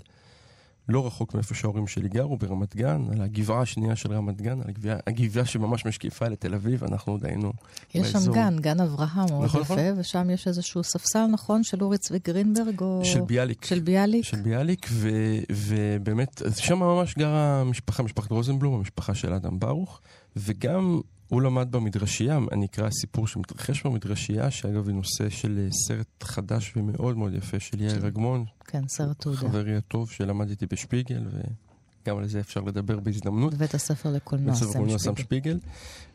לא 0.88 1.06
רחוק 1.06 1.34
מאיפה 1.34 1.54
שההורים 1.54 1.86
שלי 1.86 2.08
גרו, 2.08 2.36
ברמת 2.36 2.76
גן, 2.76 3.02
על 3.12 3.22
הגבעה 3.22 3.60
השנייה 3.60 3.96
של 3.96 4.12
רמת 4.12 4.40
גן, 4.42 4.60
על 4.60 4.68
הגבעה, 4.68 4.96
הגבעה 5.06 5.44
שממש 5.44 5.86
משקיפה 5.86 6.28
לתל 6.28 6.54
אביב, 6.54 6.84
אנחנו 6.84 7.12
עוד 7.12 7.24
היינו 7.24 7.52
יש 7.94 8.12
באזור. 8.12 8.34
שם 8.34 8.40
גן, 8.40 8.56
גן 8.60 8.80
אברהם 8.80 9.26
מאוד 9.30 9.44
נכון, 9.44 9.60
יפה, 9.60 9.74
נכון. 9.74 10.00
ושם 10.00 10.30
יש 10.30 10.48
איזשהו 10.48 10.84
ספסל, 10.84 11.26
נכון, 11.26 11.62
של 11.62 11.82
אורי 11.82 11.98
צבי 11.98 12.18
גרינברג, 12.24 12.80
או... 12.80 13.00
של 13.04 13.20
ביאליק. 13.20 13.64
של 13.64 13.80
ביאליק. 13.80 14.24
של 14.24 14.40
ביאליק, 14.40 14.86
ו, 14.90 15.08
ובאמת, 15.52 16.42
שם 16.56 16.78
ממש 16.78 17.14
גרה 17.14 17.64
משפחה, 17.64 18.02
משפחת 18.02 18.30
רוזנבלום, 18.30 18.74
המשפחה 18.74 19.14
של 19.14 19.32
אדם 19.32 19.58
ברוך, 19.58 20.00
וגם 20.36 21.00
הוא 21.28 21.42
למד 21.42 21.72
במדרשייה, 21.72 22.38
אני 22.52 22.66
אקרא 22.66 22.90
סיפור 22.90 23.26
שמתרחש 23.26 23.86
במדרשייה, 23.86 24.50
שאגב 24.50 24.88
היא 24.88 24.94
נושא 24.94 25.28
של 25.28 25.58
אה, 25.58 25.68
סרט 25.72 26.22
חדש 26.22 26.72
ומאוד 26.76 27.16
מאוד 27.16 27.34
יפה 27.34 27.60
של 27.60 27.80
יאיר 27.80 28.06
אגמון. 28.08 28.44
כן, 28.64 28.82
סרט 28.88 29.20
תעודה. 29.20 29.38
חברי 29.38 29.76
הטוב 29.76 30.10
שלמד 30.10 30.50
איתי 30.50 30.66
בשפיגל, 30.66 31.26
וגם 31.26 32.18
על 32.18 32.28
זה 32.28 32.40
אפשר 32.40 32.60
לדבר 32.60 33.00
בהזדמנות. 33.00 33.54
בבית 33.54 33.74
הספר 33.74 34.12
לקולנוע 34.12 34.54
סם 34.54 34.72
שפיגל. 34.72 34.98
סם 34.98 35.16
שפיגל. 35.16 35.58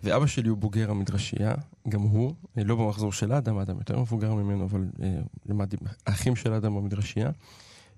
ואבא 0.04 0.26
שלי 0.26 0.50
הוא 0.50 0.58
בוגר 0.58 0.92
המדרשייה, 0.92 1.54
גם 1.90 2.02
הוא, 2.02 2.34
אה, 2.58 2.64
לא 2.64 2.76
במחזור 2.76 3.12
של 3.12 3.34
אדם, 3.34 3.58
אדם 3.58 3.78
יותר 3.78 4.00
מבוגר 4.00 4.34
ממנו, 4.34 4.66
אבל 4.66 4.86
אה, 5.04 5.18
למד 5.46 5.74
עם 5.74 5.80
האחים 6.08 6.36
של 6.36 6.54
אדם 6.54 6.76
במדרשייה. 6.76 7.30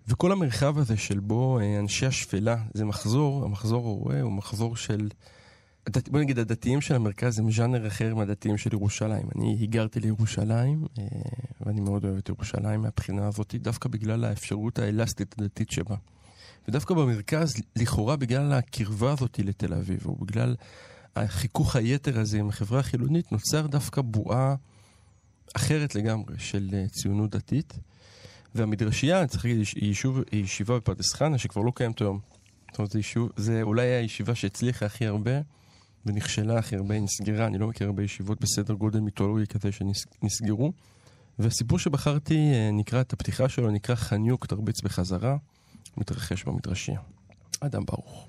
וכל 0.07 0.31
המרחב 0.31 0.77
הזה 0.77 0.97
של 0.97 1.19
בו 1.19 1.59
אה, 1.59 1.79
אנשי 1.79 2.05
השפלה, 2.05 2.57
זה 2.73 2.85
מחזור, 2.85 3.45
המחזור 3.45 3.87
הרואה 3.87 4.21
הוא 4.21 4.31
מחזור 4.31 4.75
של... 4.75 5.09
בוא 5.89 6.19
נגיד, 6.19 6.39
הדתיים 6.39 6.81
של 6.81 6.95
המרכז 6.95 7.39
הם 7.39 7.51
ז'אנר 7.51 7.87
אחר 7.87 8.15
מהדתיים 8.15 8.57
של 8.57 8.73
ירושלים. 8.73 9.27
אני 9.35 9.57
היגרתי 9.59 9.99
לירושלים, 9.99 10.85
אה, 10.99 11.03
ואני 11.61 11.81
מאוד 11.81 12.05
אוהב 12.05 12.17
את 12.17 12.29
ירושלים 12.29 12.81
מהבחינה 12.81 13.27
הזאת, 13.27 13.55
דווקא 13.55 13.89
בגלל 13.89 14.25
האפשרות 14.25 14.79
האלסטית 14.79 15.35
הדתית 15.37 15.71
שבה. 15.71 15.95
ודווקא 16.67 16.93
במרכז, 16.93 17.53
לכאורה 17.75 18.15
בגלל 18.15 18.53
הקרבה 18.53 19.11
הזאת 19.11 19.39
לתל 19.39 19.73
אביב, 19.73 20.05
או 20.05 20.15
בגלל 20.15 20.55
החיכוך 21.15 21.75
היתר 21.75 22.19
הזה 22.19 22.39
עם 22.39 22.49
החברה 22.49 22.79
החילונית, 22.79 23.31
נוצר 23.31 23.67
דווקא 23.67 24.01
בועה 24.01 24.55
אחרת 25.55 25.95
לגמרי 25.95 26.35
של 26.37 26.69
אה, 26.73 26.87
ציונות 26.87 27.29
דתית. 27.29 27.73
והמדרשייה, 28.55 29.27
צריך 29.27 29.45
להגיד, 29.45 29.65
היא, 29.75 29.87
יישוב, 29.87 30.19
היא 30.31 30.43
ישיבה 30.43 30.75
בפרדס 30.75 31.13
חנה 31.13 31.37
שכבר 31.37 31.61
לא 31.61 31.71
קיימת 31.75 32.01
היום. 32.01 32.19
זאת 32.71 32.79
אומרת, 32.79 32.91
זה, 32.91 32.99
יישוב, 32.99 33.29
זה 33.35 33.61
אולי 33.61 33.87
הישיבה 33.87 34.35
שהצליחה 34.35 34.85
הכי 34.85 35.07
הרבה 35.07 35.31
ונכשלה 36.05 36.59
הכי 36.59 36.75
הרבה, 36.75 36.93
היא 36.93 37.03
נסגרה, 37.03 37.47
אני 37.47 37.57
לא 37.57 37.67
מכיר 37.67 37.87
הרבה 37.87 38.03
ישיבות 38.03 38.41
בסדר 38.41 38.73
גודל 38.73 38.99
מיתולוגי 38.99 39.47
כזה 39.47 39.69
שנסגרו. 39.71 40.71
והסיפור 41.39 41.79
שבחרתי, 41.79 42.35
אה, 42.53 42.69
נקרא, 42.73 43.01
את 43.01 43.13
הפתיחה 43.13 43.49
שלו, 43.49 43.71
נקרא 43.71 43.95
חניוק 43.95 44.45
תרביץ 44.45 44.81
בחזרה, 44.81 45.37
מתרחש 45.97 46.43
במדרשייה. 46.43 46.99
אדם 47.59 47.85
ברוך. 47.85 48.27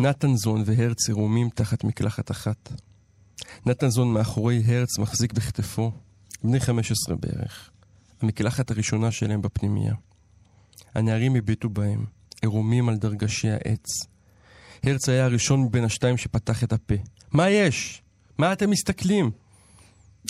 נתן 0.00 0.36
זון 0.36 0.62
והרץ 0.66 1.08
עירומים 1.08 1.48
תחת 1.48 1.84
מקלחת 1.84 2.30
אחת. 2.30 2.72
נתן 3.66 3.88
זון 3.88 4.12
מאחורי 4.12 4.62
הרץ 4.66 4.98
מחזיק 4.98 5.32
בכתפו, 5.32 5.92
בני 6.44 6.60
15 6.60 7.16
בערך. 7.16 7.70
המקלחת 8.22 8.70
הראשונה 8.70 9.10
שלהם 9.10 9.42
בפנימייה. 9.42 9.94
הנערים 10.94 11.36
הביטו 11.36 11.68
בהם, 11.68 12.04
עירומים 12.42 12.88
על 12.88 12.96
דרגשי 12.96 13.50
העץ. 13.50 13.86
הרץ 14.86 15.08
היה 15.08 15.24
הראשון 15.24 15.62
מבין 15.62 15.84
השתיים 15.84 16.16
שפתח 16.16 16.64
את 16.64 16.72
הפה. 16.72 16.94
מה 17.32 17.50
יש? 17.50 18.02
מה 18.38 18.52
אתם 18.52 18.70
מסתכלים? 18.70 19.30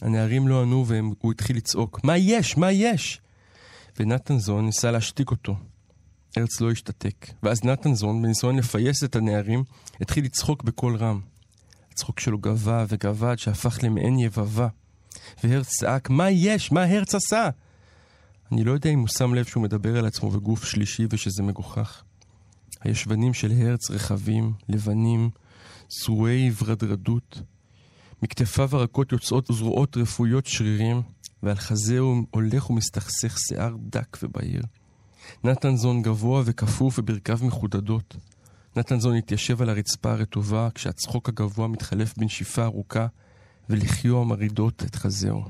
הנערים 0.02 0.48
לא 0.48 0.62
ענו 0.62 0.86
והוא 0.86 1.32
התחיל 1.32 1.56
לצעוק. 1.56 2.00
מה 2.04 2.16
יש? 2.16 2.56
מה 2.56 2.72
יש? 2.72 3.20
ונתן 4.00 4.38
זון 4.38 4.66
ניסה 4.66 4.90
להשתיק 4.90 5.30
אותו. 5.30 5.56
הרץ 6.36 6.60
לא 6.60 6.70
השתתק, 6.70 7.26
ואז 7.42 7.64
נתן 7.64 7.94
זון, 7.94 8.22
בניסיון 8.22 8.56
לפייס 8.56 9.04
את 9.04 9.16
הנערים, 9.16 9.64
התחיל 10.00 10.24
לצחוק 10.24 10.62
בקול 10.62 10.96
רם. 10.96 11.20
הצחוק 11.92 12.20
שלו 12.20 12.38
גבה 12.38 12.84
וגבה 12.88 13.30
עד 13.30 13.38
שהפך 13.38 13.78
למעין 13.82 14.18
יבבה. 14.18 14.68
והרץ 15.44 15.68
צעק, 15.68 16.10
מה 16.10 16.30
יש? 16.30 16.72
מה 16.72 16.84
הרץ 16.84 17.14
עשה? 17.14 17.50
אני 18.52 18.64
לא 18.64 18.72
יודע 18.72 18.90
אם 18.90 18.98
הוא 18.98 19.08
שם 19.08 19.34
לב 19.34 19.44
שהוא 19.44 19.62
מדבר 19.62 19.98
על 19.98 20.06
עצמו 20.06 20.30
בגוף 20.30 20.64
שלישי 20.64 21.06
ושזה 21.10 21.42
מגוחך. 21.42 22.02
הישבנים 22.80 23.34
של 23.34 23.50
הרץ 23.50 23.90
רחבים, 23.90 24.52
לבנים, 24.68 25.30
זרועי 25.88 26.50
ורדרדות. 26.62 27.40
מכתפיו 28.22 28.68
הרכות 28.72 29.12
יוצאות 29.12 29.46
זרועות 29.52 29.96
רפואיות 29.96 30.46
שרירים, 30.46 31.02
ועל 31.42 31.56
חזהו 31.56 32.22
הולך 32.30 32.70
ומסתכסך 32.70 33.38
שיער 33.38 33.76
דק 33.80 34.16
ובהיר. 34.22 34.62
נתן 35.44 35.76
זון 35.76 36.02
גבוה 36.02 36.42
וכפוף 36.44 36.98
וברכיו 36.98 37.38
מחודדות. 37.42 38.16
נתן 38.76 39.00
זון 39.00 39.16
התיישב 39.16 39.62
על 39.62 39.68
הרצפה 39.68 40.12
הרטובה, 40.12 40.68
כשהצחוק 40.74 41.28
הגבוה 41.28 41.68
מתחלף 41.68 42.18
בנשיפה 42.18 42.64
ארוכה, 42.64 43.06
ולחיו 43.70 44.20
המרעידות 44.20 44.82
את 44.86 44.94
חזהו. 44.94 45.42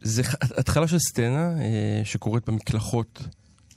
זה 0.00 0.22
התחלה 0.58 0.88
של 0.88 0.98
סצנה 0.98 1.60
אה, 1.60 2.00
שקורית 2.04 2.48
במקלחות 2.48 3.22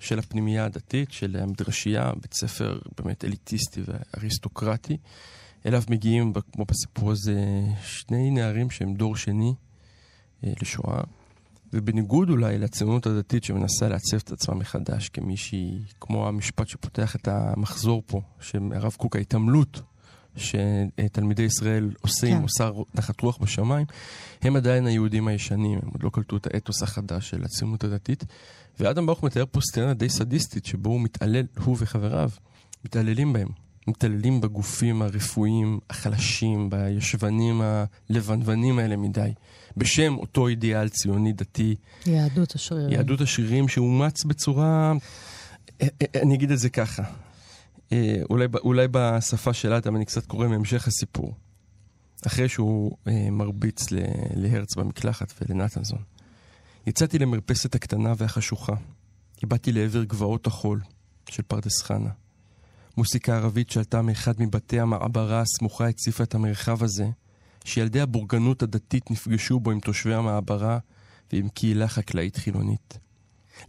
של 0.02 0.20
הפנימייה 0.20 0.66
הדתית, 0.66 1.12
של 1.12 1.36
המדרשייה, 1.40 2.12
בית 2.22 2.34
ספר 2.34 2.80
באמת 2.98 3.26
אליטיסטי 3.26 3.82
ואריסטוקרטי. 3.86 4.98
אליו 5.66 5.84
מגיעים, 5.90 6.34
כמו 6.52 6.66
בסיפור 6.66 7.12
הזה, 7.12 7.62
שני 7.84 8.32
נערים 8.32 8.70
שהם 8.70 8.94
דור 8.94 9.16
שני 9.16 9.54
אה, 10.44 10.54
לשואה, 10.62 11.02
ובניגוד 11.74 12.30
אולי 12.30 12.58
לציונות 12.58 13.08
הדתית 13.08 13.44
שמנסה 13.44 13.90
לעצב 13.90 14.18
את 14.18 14.32
עצמה 14.32 14.56
מחדש 14.56 15.10
כמישהי, 15.10 15.80
כמו 16.00 16.28
המשפט 16.28 16.68
שפותח 16.68 17.16
את 17.16 17.28
המחזור 17.28 18.04
פה, 18.06 18.22
שהרב 18.40 18.94
קוק, 18.98 19.16
ההתעמלות 19.16 19.82
שתלמידי 20.36 21.44
ישראל 21.44 21.92
עושים, 22.02 22.38
כן. 22.38 22.42
עושה 22.42 22.70
נחת 22.96 23.22
רוח 23.22 23.38
בשמיים, 23.38 23.86
הם 24.42 24.56
עדיין 24.56 24.88
היהודים 24.88 25.28
הישנים, 25.28 25.80
הם 25.84 25.90
עוד 25.94 26.04
לא 26.04 26.10
קלטו 26.10 26.38
את 26.38 26.48
האתוס 26.54 26.84
החדש 26.84 27.30
של 27.30 27.44
הציונות 27.44 27.84
הדתית. 27.84 28.24
ואדם 28.82 29.06
ברוך 29.06 29.24
מתאר 29.24 29.44
פה 29.52 29.62
סצנה 29.62 29.94
די 29.94 30.10
סדיסטית, 30.10 30.66
שבו 30.66 30.90
הוא 30.90 31.02
מתעלל, 31.02 31.46
הוא 31.64 31.78
וחבריו, 31.80 32.30
מתעללים 32.86 33.34
בהם. 33.34 33.48
מתעללים 33.88 34.42
בגופים 34.42 35.02
הרפואיים 35.02 35.80
החלשים, 35.90 36.70
בישבנים 36.70 37.62
הלבנוונים 37.62 38.80
האלה 38.80 38.96
מדי, 38.96 39.32
בשם 39.78 40.18
אותו 40.18 40.48
אידיאל 40.48 40.90
ציוני 40.90 41.34
דתי. 41.34 41.76
יהדות 42.06 42.56
השרירים. 42.56 42.90
יהדות 42.90 43.22
השרירים 43.22 43.68
שאומץ 43.68 44.24
בצורה... 44.24 44.94
אה, 45.82 45.88
אה, 46.02 46.22
אני 46.22 46.36
אגיד 46.36 46.52
את 46.52 46.60
זה 46.60 46.70
ככה, 46.70 47.04
אה, 47.92 48.16
אולי, 48.30 48.46
אולי 48.64 48.88
בשפה 48.92 49.54
של 49.54 49.74
אדם 49.74 49.96
אני 49.96 50.06
קצת 50.06 50.26
קורא 50.26 50.48
מהמשך 50.48 50.88
הסיפור. 50.88 51.36
אחרי 52.28 52.50
שהוא 52.50 52.98
אה, 53.08 53.28
מרביץ 53.32 53.86
להרץ 54.36 54.76
במקלחת 54.76 55.34
ולנתנזון. 55.42 56.00
יצאתי 56.88 57.20
למרפסת 57.20 57.76
הקטנה 57.76 58.14
והחשוכה. 58.18 58.74
הבעתי 59.44 59.72
לעבר 59.72 60.04
גבעות 60.04 60.48
החול 60.48 60.82
של 61.30 61.44
פרדס 61.44 61.82
חנה. 61.82 62.10
מוסיקה 62.98 63.36
ערבית 63.36 63.70
שעלתה 63.70 64.02
מאחד 64.02 64.34
מבתי 64.40 64.80
המעברה 64.80 65.42
הסמוכה 65.42 65.88
הציפה 65.88 66.24
את 66.24 66.36
המרחב 66.36 66.84
הזה, 66.84 67.06
שילדי 67.64 68.02
הבורגנות 68.02 68.64
הדתית 68.64 69.12
נפגשו 69.12 69.60
בו 69.60 69.72
עם 69.72 69.80
תושבי 69.80 70.14
המעברה 70.14 70.80
ועם 71.34 71.50
קהילה 71.50 71.88
חקלאית 71.88 72.38
חילונית. 72.38 73.00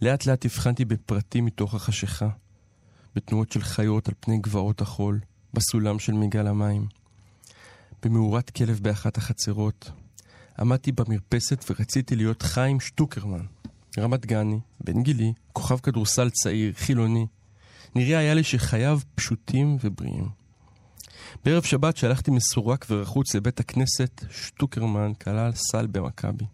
לאט 0.03 0.27
לאט 0.27 0.45
הבחנתי 0.45 0.85
בפרטים 0.85 1.45
מתוך 1.45 1.75
החשיכה. 1.75 2.29
בתנועות 3.15 3.53
של 3.53 3.63
חיות 3.63 4.09
על 4.09 4.15
פני 4.21 4.39
גבעות 4.39 4.81
החול, 4.81 5.21
בסולם 5.55 5.99
של 5.99 6.13
מגל 6.13 6.47
המים. 6.47 6.87
במאורת 8.03 8.51
כלב 8.51 8.81
באחת 8.83 9.17
החצרות, 9.17 9.91
עמדתי 10.59 10.93
במרפסת 10.93 11.65
ורציתי 11.71 12.17
להיות 12.17 12.43
חיים 12.43 12.81
שטוקרמן. 12.81 13.45
רמת 13.99 14.27
גני, 14.27 14.61
בן 14.85 15.03
גילי, 15.03 15.33
כוכב 15.53 15.79
כדורסל 15.79 16.31
צעיר, 16.31 16.73
חילוני. 16.73 17.27
נראה 17.95 18.19
היה 18.19 18.35
לי 18.35 18.43
שחייו 18.43 19.01
פשוטים 19.15 19.77
ובריאים. 19.81 20.29
בערב 21.45 21.63
שבת 21.63 21.97
שהלכתי 21.97 22.31
מסורק 22.31 22.87
ורחוץ 22.91 23.35
לבית 23.35 23.61
הכנסת, 23.61 24.25
שטוקרמן 24.31 25.13
כלל 25.15 25.53
סל 25.53 25.87
במכבי. 25.87 26.45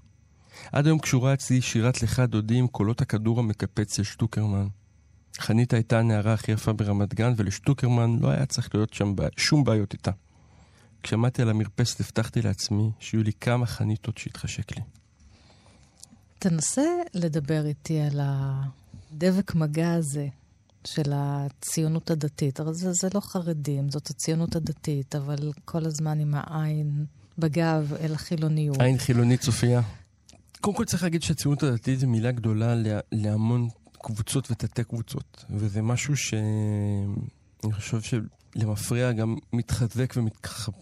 עד 0.72 0.86
היום 0.86 0.98
קשורה 0.98 1.34
אצלי 1.34 1.60
שירת 1.60 2.02
לך 2.02 2.20
דודי 2.20 2.54
עם 2.54 2.66
קולות 2.66 3.00
הכדור 3.00 3.38
המקפץ 3.38 3.96
של 3.96 4.02
שטוקרמן. 4.02 4.66
חנית 5.40 5.72
הייתה 5.72 5.98
הנערה 5.98 6.32
הכי 6.32 6.52
יפה 6.52 6.72
ברמת 6.72 7.14
גן, 7.14 7.32
ולשטוקרמן 7.36 8.18
לא 8.20 8.28
היה 8.28 8.46
צריך 8.46 8.74
להיות 8.74 8.94
שם 8.94 9.14
שום 9.36 9.64
בעיות 9.64 9.92
איתה. 9.92 10.10
כשעמדתי 11.02 11.42
על 11.42 11.50
המרפסת 11.50 12.00
הבטחתי 12.00 12.42
לעצמי 12.42 12.90
שיהיו 13.00 13.22
לי 13.22 13.32
כמה 13.32 13.66
חניתות 13.66 14.18
שיתחשק 14.18 14.76
לי. 14.76 14.82
תנסה 16.38 16.86
לדבר 17.14 17.66
איתי 17.66 18.00
על 18.00 18.20
הדבק 18.22 19.54
מגע 19.54 19.92
הזה 19.92 20.28
של 20.84 21.12
הציונות 21.14 22.10
הדתית. 22.10 22.60
הרי 22.60 22.74
זה, 22.74 22.92
זה 22.92 23.08
לא 23.14 23.20
חרדים, 23.20 23.90
זאת 23.90 24.10
הציונות 24.10 24.56
הדתית, 24.56 25.14
אבל 25.14 25.52
כל 25.64 25.86
הזמן 25.86 26.20
עם 26.20 26.34
העין 26.36 27.04
בגב 27.38 27.92
אל 28.00 28.14
החילוניות. 28.14 28.80
עין 28.80 28.98
חילונית 28.98 29.40
צופיה. 29.40 29.80
קודם 30.60 30.76
כל 30.76 30.84
צריך 30.84 31.02
להגיד 31.02 31.22
שהציונות 31.22 31.62
הדתית 31.62 31.98
זו 31.98 32.06
מילה 32.06 32.32
גדולה 32.32 32.74
להמון 33.12 33.68
קבוצות 33.92 34.50
ותתי 34.50 34.84
קבוצות, 34.84 35.44
וזה 35.50 35.82
משהו 35.82 36.16
שאני 36.16 37.72
חושב 37.72 38.00
שלמפרע 38.54 39.12
גם 39.12 39.36
מתחזק 39.52 40.14
ומתחזק, 40.16 40.72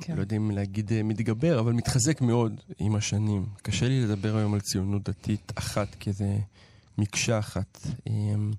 כן. 0.00 0.16
לא 0.16 0.20
יודע 0.20 0.36
אם 0.36 0.50
להגיד 0.50 0.92
אה, 0.92 1.02
מתגבר, 1.02 1.60
אבל 1.60 1.72
מתחזק 1.72 2.20
מאוד 2.20 2.60
עם 2.78 2.94
השנים. 2.94 3.46
קשה 3.62 3.88
לי 3.88 4.04
לדבר 4.04 4.36
היום 4.36 4.54
על 4.54 4.60
ציונות 4.60 5.08
דתית 5.08 5.52
אחת, 5.54 5.94
כי 6.00 6.12
זה 6.12 6.36
מקשה 6.98 7.38
אחת. 7.38 7.86
אמ, 8.06 8.52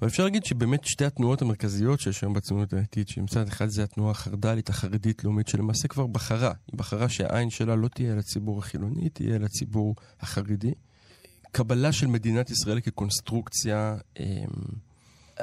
אבל 0.00 0.08
אפשר 0.08 0.24
להגיד 0.24 0.44
שבאמת 0.44 0.84
שתי 0.84 1.04
התנועות 1.04 1.42
המרכזיות 1.42 2.00
שיש 2.00 2.22
היום 2.22 2.34
בציונות 2.34 2.72
הדתית, 2.72 3.08
שמצד 3.08 3.48
אחד 3.48 3.68
זה 3.68 3.82
התנועה 3.84 4.10
החרד"לית, 4.10 4.68
החרדית-לאומית, 4.68 5.48
שלמעשה 5.48 5.88
כבר 5.88 6.06
בחרה. 6.06 6.52
היא 6.66 6.78
בחרה 6.78 7.08
שהעין 7.08 7.50
שלה 7.50 7.76
לא 7.76 7.88
תהיה 7.88 8.14
לציבור 8.14 8.58
החילוני, 8.58 9.08
תהיה 9.08 9.38
לציבור 9.38 9.94
החרדי. 10.20 10.72
קבלה 11.52 11.92
של 11.92 12.06
מדינת 12.06 12.50
ישראל 12.50 12.80
כקונסטרוקציה, 12.80 13.96
אמ, 14.20 14.24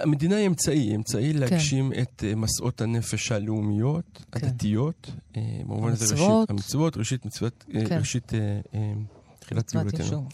המדינה 0.01 0.35
היא 0.35 0.47
אמצעי, 0.47 0.95
אמצעי 0.95 1.33
כן. 1.33 1.39
להגשים 1.39 1.93
את 2.01 2.23
uh, 2.23 2.35
מסעות 2.35 2.81
הנפש 2.81 3.31
הלאומיות, 3.31 4.25
כן. 4.31 4.47
הדתיות. 4.47 5.11
Uh, 5.33 5.37
במובן 5.63 5.91
הזה 5.91 6.15
ראשית 6.15 6.49
המצוות, 6.49 6.97
ראשית 6.97 7.25
מצוות, 7.25 7.65
uh, 7.69 7.73
כן. 7.89 7.97
ראשית 7.99 8.31
תחילת 9.39 9.73
גאולתנו. 9.73 10.27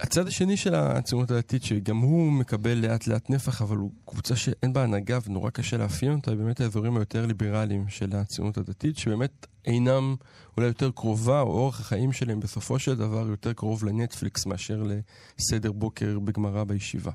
הצד 0.00 0.26
השני 0.26 0.56
של 0.56 0.74
הציונות 0.74 1.30
הדתית, 1.30 1.62
שגם 1.62 1.96
הוא 1.96 2.32
מקבל 2.32 2.78
לאט 2.78 3.06
לאט 3.06 3.30
נפח, 3.30 3.62
אבל 3.62 3.76
הוא 3.76 3.90
קבוצה 4.04 4.36
שאין 4.36 4.72
בה 4.72 4.82
הנהגה 4.82 5.18
ונורא 5.26 5.50
קשה 5.50 5.76
לאפיין 5.76 6.12
אותה, 6.12 6.30
היא 6.30 6.38
באמת 6.38 6.60
האזורים 6.60 6.96
היותר 6.96 7.26
ליברליים 7.26 7.88
של 7.88 8.16
הציונות 8.16 8.58
הדתית, 8.58 8.98
שבאמת 8.98 9.46
אינם 9.66 10.16
אולי 10.56 10.68
יותר 10.68 10.90
קרובה, 10.90 11.40
או 11.40 11.46
אורח 11.46 11.80
החיים 11.80 12.12
שלהם 12.12 12.40
בסופו 12.40 12.78
של 12.78 12.94
דבר 12.94 13.26
יותר 13.28 13.52
קרוב 13.52 13.84
לנטפליקס 13.84 14.46
מאשר 14.46 14.82
לסדר 15.38 15.72
בוקר 15.72 16.18
בגמרא 16.18 16.64
בישיבה. 16.64 17.12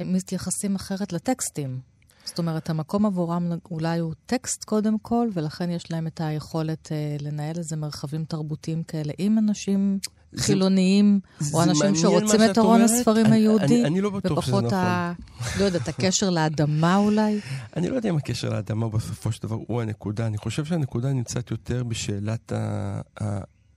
הם 0.00 0.12
מתייחסים 0.12 0.74
אחרת 0.74 1.12
לטקסטים. 1.12 1.80
זאת 2.24 2.38
אומרת, 2.38 2.70
המקום 2.70 3.06
עבורם 3.06 3.52
אולי 3.70 3.98
הוא 3.98 4.14
טקסט 4.26 4.64
קודם 4.64 4.98
כל, 4.98 5.28
ולכן 5.34 5.70
יש 5.70 5.90
להם 5.90 6.06
את 6.06 6.20
היכולת 6.20 6.92
אה, 6.92 7.16
לנהל 7.20 7.56
איזה 7.58 7.76
מרחבים 7.76 8.24
תרבותיים 8.24 8.82
כאלה 8.82 9.12
עם 9.18 9.38
אנשים 9.38 9.98
זה, 10.32 10.42
חילוניים, 10.42 11.20
זה, 11.40 11.56
או 11.56 11.62
אנשים 11.62 11.94
שרוצים 11.94 12.40
את 12.50 12.58
ארון 12.58 12.80
הספרים 12.80 13.26
אני, 13.26 13.36
היהודי. 13.36 13.64
אני, 13.64 13.84
אני 13.84 14.00
לא 14.00 14.10
בטוח 14.10 14.40
שזה 14.40 14.52
נכון. 14.52 14.64
ופחות 14.64 14.78
ה... 14.78 15.12
לא 15.58 15.64
יודעת, 15.64 15.88
הקשר 15.88 16.30
לאדמה 16.30 16.96
אולי? 16.96 17.40
אני 17.76 17.88
לא 17.88 17.96
יודע 17.96 18.08
אם 18.08 18.16
הקשר 18.16 18.48
לאדמה 18.48 18.88
בסופו 18.88 19.32
של 19.32 19.42
דבר 19.42 19.56
הוא 19.66 19.82
הנקודה. 19.82 20.26
אני 20.26 20.38
חושב 20.38 20.64
שהנקודה 20.64 21.12
נמצאת 21.12 21.50
יותר 21.50 21.84
בשאלת 21.84 22.52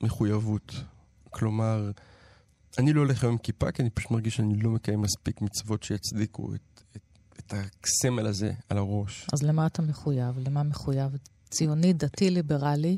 המחויבות. 0.02 0.76
כלומר, 1.30 1.92
אני 2.78 2.94
לא 2.94 3.02
הולך 3.02 3.24
היום 3.24 3.34
עם 3.34 3.38
כיפה, 3.38 3.72
כי 3.72 3.82
אני 3.82 3.90
פשוט 3.90 4.12
מרגיש 4.12 4.36
שאני 4.36 4.56
לא 4.58 4.70
מקיים 4.70 5.02
מספיק 5.02 5.42
מצוות 5.42 5.84
שיצדיקו 5.84 6.54
את, 6.56 6.82
את, 6.96 7.02
את 7.40 7.54
הסמל 7.84 8.28
הזה 8.28 8.52
על 8.70 8.78
הראש. 8.78 9.28
אז 9.34 9.44
למה 9.44 9.66
אתה 9.66 9.82
מחויב? 9.82 10.36
למה 10.48 10.64
מחויב? 10.64 11.12
ציוני, 11.50 11.94
דתי, 11.94 12.30
ליברלי? 12.30 12.98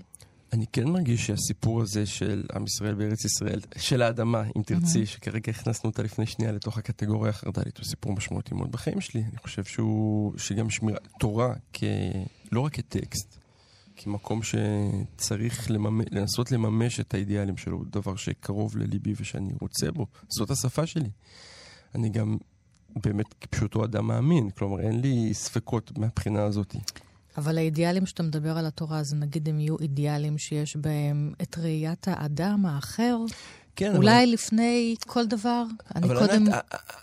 אני 0.53 0.65
כן 0.71 0.87
מרגיש 0.87 1.27
שהסיפור 1.27 1.81
הזה 1.81 2.05
של 2.05 2.43
עם 2.55 2.65
ישראל 2.65 2.93
בארץ 2.95 3.25
ישראל, 3.25 3.59
של 3.77 4.01
האדמה, 4.01 4.43
אם 4.57 4.61
תרצי, 4.63 5.03
mm-hmm. 5.03 5.05
שכרגע 5.05 5.51
הכנסנו 5.51 5.89
אותה 5.89 6.03
לפני 6.03 6.25
שנייה 6.25 6.51
לתוך 6.51 6.77
הקטגוריה 6.77 7.29
החרד"לית, 7.29 7.77
הוא 7.77 7.85
סיפור 7.85 8.13
משמעותי 8.13 8.55
מאוד 8.55 8.71
בחיים 8.71 9.01
שלי. 9.01 9.21
אני 9.21 9.37
חושב 9.37 9.63
שהוא, 9.63 10.33
שגם 10.37 10.69
שמירה, 10.69 10.99
תורה, 11.19 11.53
כ... 11.73 11.83
לא 12.51 12.61
רק 12.61 12.73
כטקסט, 12.73 13.37
כמקום 13.95 14.41
שצריך 14.43 15.71
לממש, 15.71 16.05
לנסות 16.11 16.51
לממש 16.51 16.99
את 16.99 17.13
האידיאלים 17.13 17.57
שלו, 17.57 17.77
הוא 17.77 17.85
דבר 17.89 18.15
שקרוב 18.15 18.77
לליבי 18.77 19.13
ושאני 19.17 19.53
רוצה 19.61 19.91
בו. 19.91 20.07
זאת 20.29 20.51
השפה 20.51 20.85
שלי. 20.85 21.09
אני 21.95 22.09
גם 22.09 22.37
באמת 22.95 23.33
כפשוטו 23.41 23.85
אדם 23.85 24.07
מאמין, 24.07 24.49
כלומר 24.49 24.79
אין 24.79 25.01
לי 25.01 25.33
ספקות 25.33 25.97
מהבחינה 25.97 26.43
הזאת. 26.43 26.75
אבל 27.37 27.57
האידיאלים 27.57 28.05
שאתה 28.05 28.23
מדבר 28.23 28.57
על 28.57 28.65
התורה, 28.65 28.99
אז 28.99 29.13
נגיד 29.13 29.49
הם 29.49 29.59
יהיו 29.59 29.79
אידיאלים 29.79 30.37
שיש 30.37 30.75
בהם 30.75 31.33
את 31.41 31.57
ראיית 31.57 32.07
האדם 32.07 32.65
האחר? 32.65 33.17
כן, 33.75 33.95
אולי 33.95 34.23
אבל... 34.23 34.33
לפני 34.33 34.95
כל 35.07 35.25
דבר? 35.25 35.63
אני 35.95 36.07
קודם... 36.07 36.47
אבל 36.47 36.59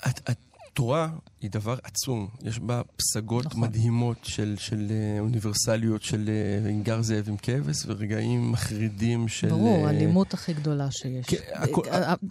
את, 0.09 0.31
את, 0.31 0.39
התורה 0.81 1.09
היא 1.41 1.51
דבר 1.51 1.77
עצום. 1.83 2.29
יש 2.43 2.59
בה 2.59 2.83
פסגות 2.97 3.47
נכון. 3.47 3.61
מדהימות 3.61 4.19
של, 4.23 4.55
של 4.59 4.89
uh, 4.89 5.21
אוניברסליות 5.21 6.03
של 6.03 6.31
uh, 6.65 6.85
גר 6.85 7.03
זאב 7.03 7.29
עם 7.29 7.37
כבש, 7.37 7.77
ורגעים 7.87 8.53
מחרידים 8.53 9.29
של... 9.29 9.49
ברור, 9.49 9.85
uh, 9.85 9.87
האלימות 9.87 10.35
הכי 10.35 10.53
גדולה 10.53 10.91
שיש. 10.91 11.27
כן, 11.27 11.37
הכל, 11.55 11.83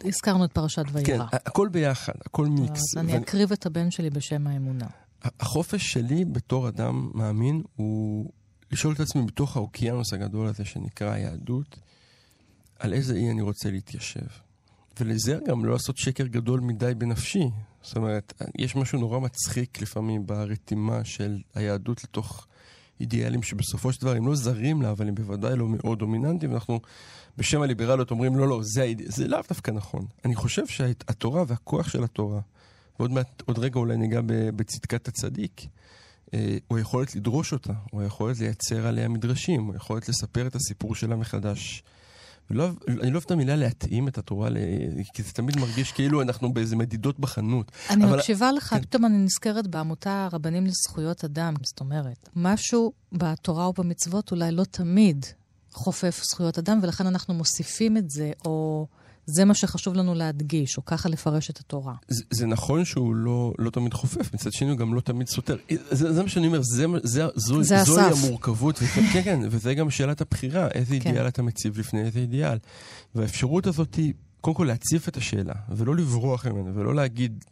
הזכרנו 0.05 0.45
את 0.45 0.51
פרשת 0.51 0.83
וירא. 0.91 1.05
כן, 1.05 1.19
הכל 1.31 1.67
ביחד, 1.71 2.13
הכל 2.25 2.45
מיקס. 2.45 2.97
אני 2.97 3.11
ואני... 3.11 3.23
אקריב 3.23 3.51
את 3.51 3.65
הבן 3.65 3.91
שלי 3.91 4.09
בשם 4.09 4.47
האמונה. 4.47 4.87
החופש 5.39 5.93
שלי 5.93 6.25
בתור 6.25 6.67
אדם 6.67 7.11
מאמין 7.13 7.63
הוא 7.75 8.31
לשאול 8.71 8.93
את 8.93 8.99
עצמי 8.99 9.21
בתוך 9.21 9.57
האוקיינוס 9.57 10.13
הגדול 10.13 10.47
הזה 10.47 10.65
שנקרא 10.65 11.11
היהדות, 11.11 11.79
על 12.79 12.93
איזה 12.93 13.15
אי 13.15 13.31
אני 13.31 13.41
רוצה 13.41 13.71
להתיישב. 13.71 14.27
ולזה 14.99 15.39
גם 15.47 15.65
לא 15.65 15.71
לעשות 15.71 15.97
שקר 15.97 16.27
גדול 16.27 16.59
מדי 16.59 16.93
בנפשי. 16.97 17.49
זאת 17.81 17.97
אומרת, 17.97 18.33
יש 18.57 18.75
משהו 18.75 18.99
נורא 18.99 19.19
מצחיק 19.19 19.81
לפעמים 19.81 20.27
ברתימה 20.27 21.05
של 21.05 21.37
היהדות 21.55 22.03
לתוך 22.03 22.47
אידיאלים 22.99 23.43
שבסופו 23.43 23.93
של 23.93 24.01
דבר 24.01 24.15
הם 24.15 24.27
לא 24.27 24.35
זרים 24.35 24.81
לה, 24.81 24.91
אבל 24.91 25.07
הם 25.07 25.15
בוודאי 25.15 25.55
לא 25.55 25.67
מאוד 25.67 25.99
דומיננטיים. 25.99 26.53
אנחנו 26.53 26.79
בשם 27.37 27.61
הליברליות 27.61 28.11
אומרים, 28.11 28.35
לא, 28.35 28.47
לא, 28.47 28.59
זה, 28.63 28.81
האיד... 28.81 29.01
זה 29.05 29.27
לאו 29.27 29.39
דווקא 29.49 29.71
נכון. 29.71 30.05
אני 30.25 30.35
חושב 30.35 30.67
שהתורה 30.67 31.43
והכוח 31.47 31.89
של 31.89 32.03
התורה, 32.03 32.39
ועוד 32.99 33.11
מעט, 33.11 33.43
עוד 33.45 33.59
רגע 33.59 33.79
אולי 33.79 33.97
ניגע 33.97 34.21
בצדקת 34.55 35.07
הצדיק, 35.07 35.65
אה, 36.33 36.57
הוא 36.67 36.77
היכולת 36.77 37.15
לדרוש 37.15 37.53
אותה, 37.53 37.73
הוא 37.91 38.01
היכולת 38.01 38.39
לייצר 38.39 38.87
עליה 38.87 39.07
מדרשים, 39.07 39.63
הוא 39.63 39.73
היכולת 39.73 40.09
לספר 40.09 40.47
את 40.47 40.55
הסיפור 40.55 40.95
שלה 40.95 41.15
מחדש. 41.15 41.83
לא, 42.51 42.69
אני 42.87 42.97
לא 42.97 43.15
אוהב 43.15 43.23
את 43.25 43.31
המילה 43.31 43.55
להתאים 43.55 44.07
את 44.07 44.17
התורה, 44.17 44.49
כי 45.13 45.23
זה 45.23 45.33
תמיד 45.33 45.59
מרגיש 45.59 45.91
כאילו 45.91 46.21
אנחנו 46.21 46.53
באיזה 46.53 46.75
מדידות 46.75 47.19
בחנות. 47.19 47.71
אני 47.89 48.05
אבל... 48.05 48.17
מקשיבה 48.17 48.51
לך, 48.51 48.69
כן. 48.69 48.81
פתאום 48.81 49.05
אני 49.05 49.17
נזכרת 49.17 49.67
בעמותה 49.67 50.27
רבנים 50.31 50.65
לזכויות 50.65 51.23
אדם, 51.23 51.53
זאת 51.63 51.79
אומרת, 51.79 52.29
משהו 52.35 52.91
בתורה 53.11 53.65
או 53.65 53.73
במצוות 53.73 54.31
אולי 54.31 54.51
לא 54.51 54.63
תמיד 54.63 55.25
חופף 55.71 56.21
זכויות 56.23 56.57
אדם, 56.57 56.79
ולכן 56.83 57.07
אנחנו 57.07 57.33
מוסיפים 57.33 57.97
את 57.97 58.09
זה, 58.09 58.31
או... 58.45 58.87
זה 59.29 59.45
מה 59.45 59.53
שחשוב 59.53 59.93
לנו 59.93 60.13
להדגיש, 60.13 60.77
או 60.77 60.85
ככה 60.85 61.09
לפרש 61.09 61.49
את 61.49 61.59
התורה. 61.59 61.93
זה, 62.07 62.23
זה 62.31 62.45
נכון 62.45 62.85
שהוא 62.85 63.15
לא, 63.15 63.53
לא 63.57 63.69
תמיד 63.69 63.93
חופף, 63.93 64.33
מצד 64.33 64.51
שני 64.51 64.69
הוא 64.69 64.77
גם 64.77 64.93
לא 64.93 65.01
תמיד 65.01 65.27
סותר. 65.27 65.57
זה, 65.91 66.13
זה 66.13 66.23
מה 66.23 66.29
שאני 66.29 66.47
אומר, 66.47 66.61
זה, 66.61 66.85
זה, 67.03 67.25
זו, 67.35 67.63
זה 67.63 67.83
זוהי 67.83 68.05
הסף. 68.05 68.23
המורכבות, 68.23 68.79
וזה, 68.81 69.01
כן, 69.13 69.21
כן, 69.23 69.39
וזה 69.51 69.73
גם 69.73 69.89
שאלת 69.89 70.21
הבחירה, 70.21 70.67
איזה 70.67 70.99
כן. 70.99 71.09
אידיאל 71.09 71.27
אתה 71.27 71.41
מציב 71.41 71.79
לפני 71.79 72.01
איזה 72.01 72.19
אידיאל. 72.19 72.57
והאפשרות 73.15 73.67
הזאת 73.67 73.95
היא, 73.95 74.13
קודם 74.41 74.55
כל 74.55 74.63
להציף 74.63 75.07
את 75.07 75.17
השאלה, 75.17 75.53
ולא 75.69 75.95
לברוח 75.95 76.45
ממנה, 76.45 76.71
ולא 76.75 76.95
להגיד, 76.95 77.45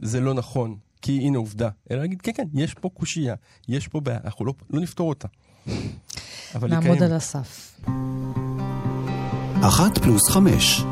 זה 0.00 0.20
לא 0.20 0.34
נכון, 0.34 0.76
כי 1.02 1.18
הנה 1.18 1.38
עובדה, 1.38 1.68
אלא 1.90 2.00
להגיד, 2.00 2.22
כן, 2.22 2.32
כן, 2.34 2.46
יש 2.54 2.74
פה 2.74 2.88
קושייה, 2.88 3.34
יש 3.68 3.88
פה 3.88 4.00
בעיה, 4.00 4.18
אנחנו 4.24 4.44
לא, 4.44 4.54
לא 4.70 4.80
נפתור 4.80 5.08
אותה. 5.08 5.28
נעמוד 6.62 7.02
על 7.02 7.12
הסף. 7.12 7.80
אחת 9.62 9.98
פלוס 9.98 10.30
חמש. 10.30 10.82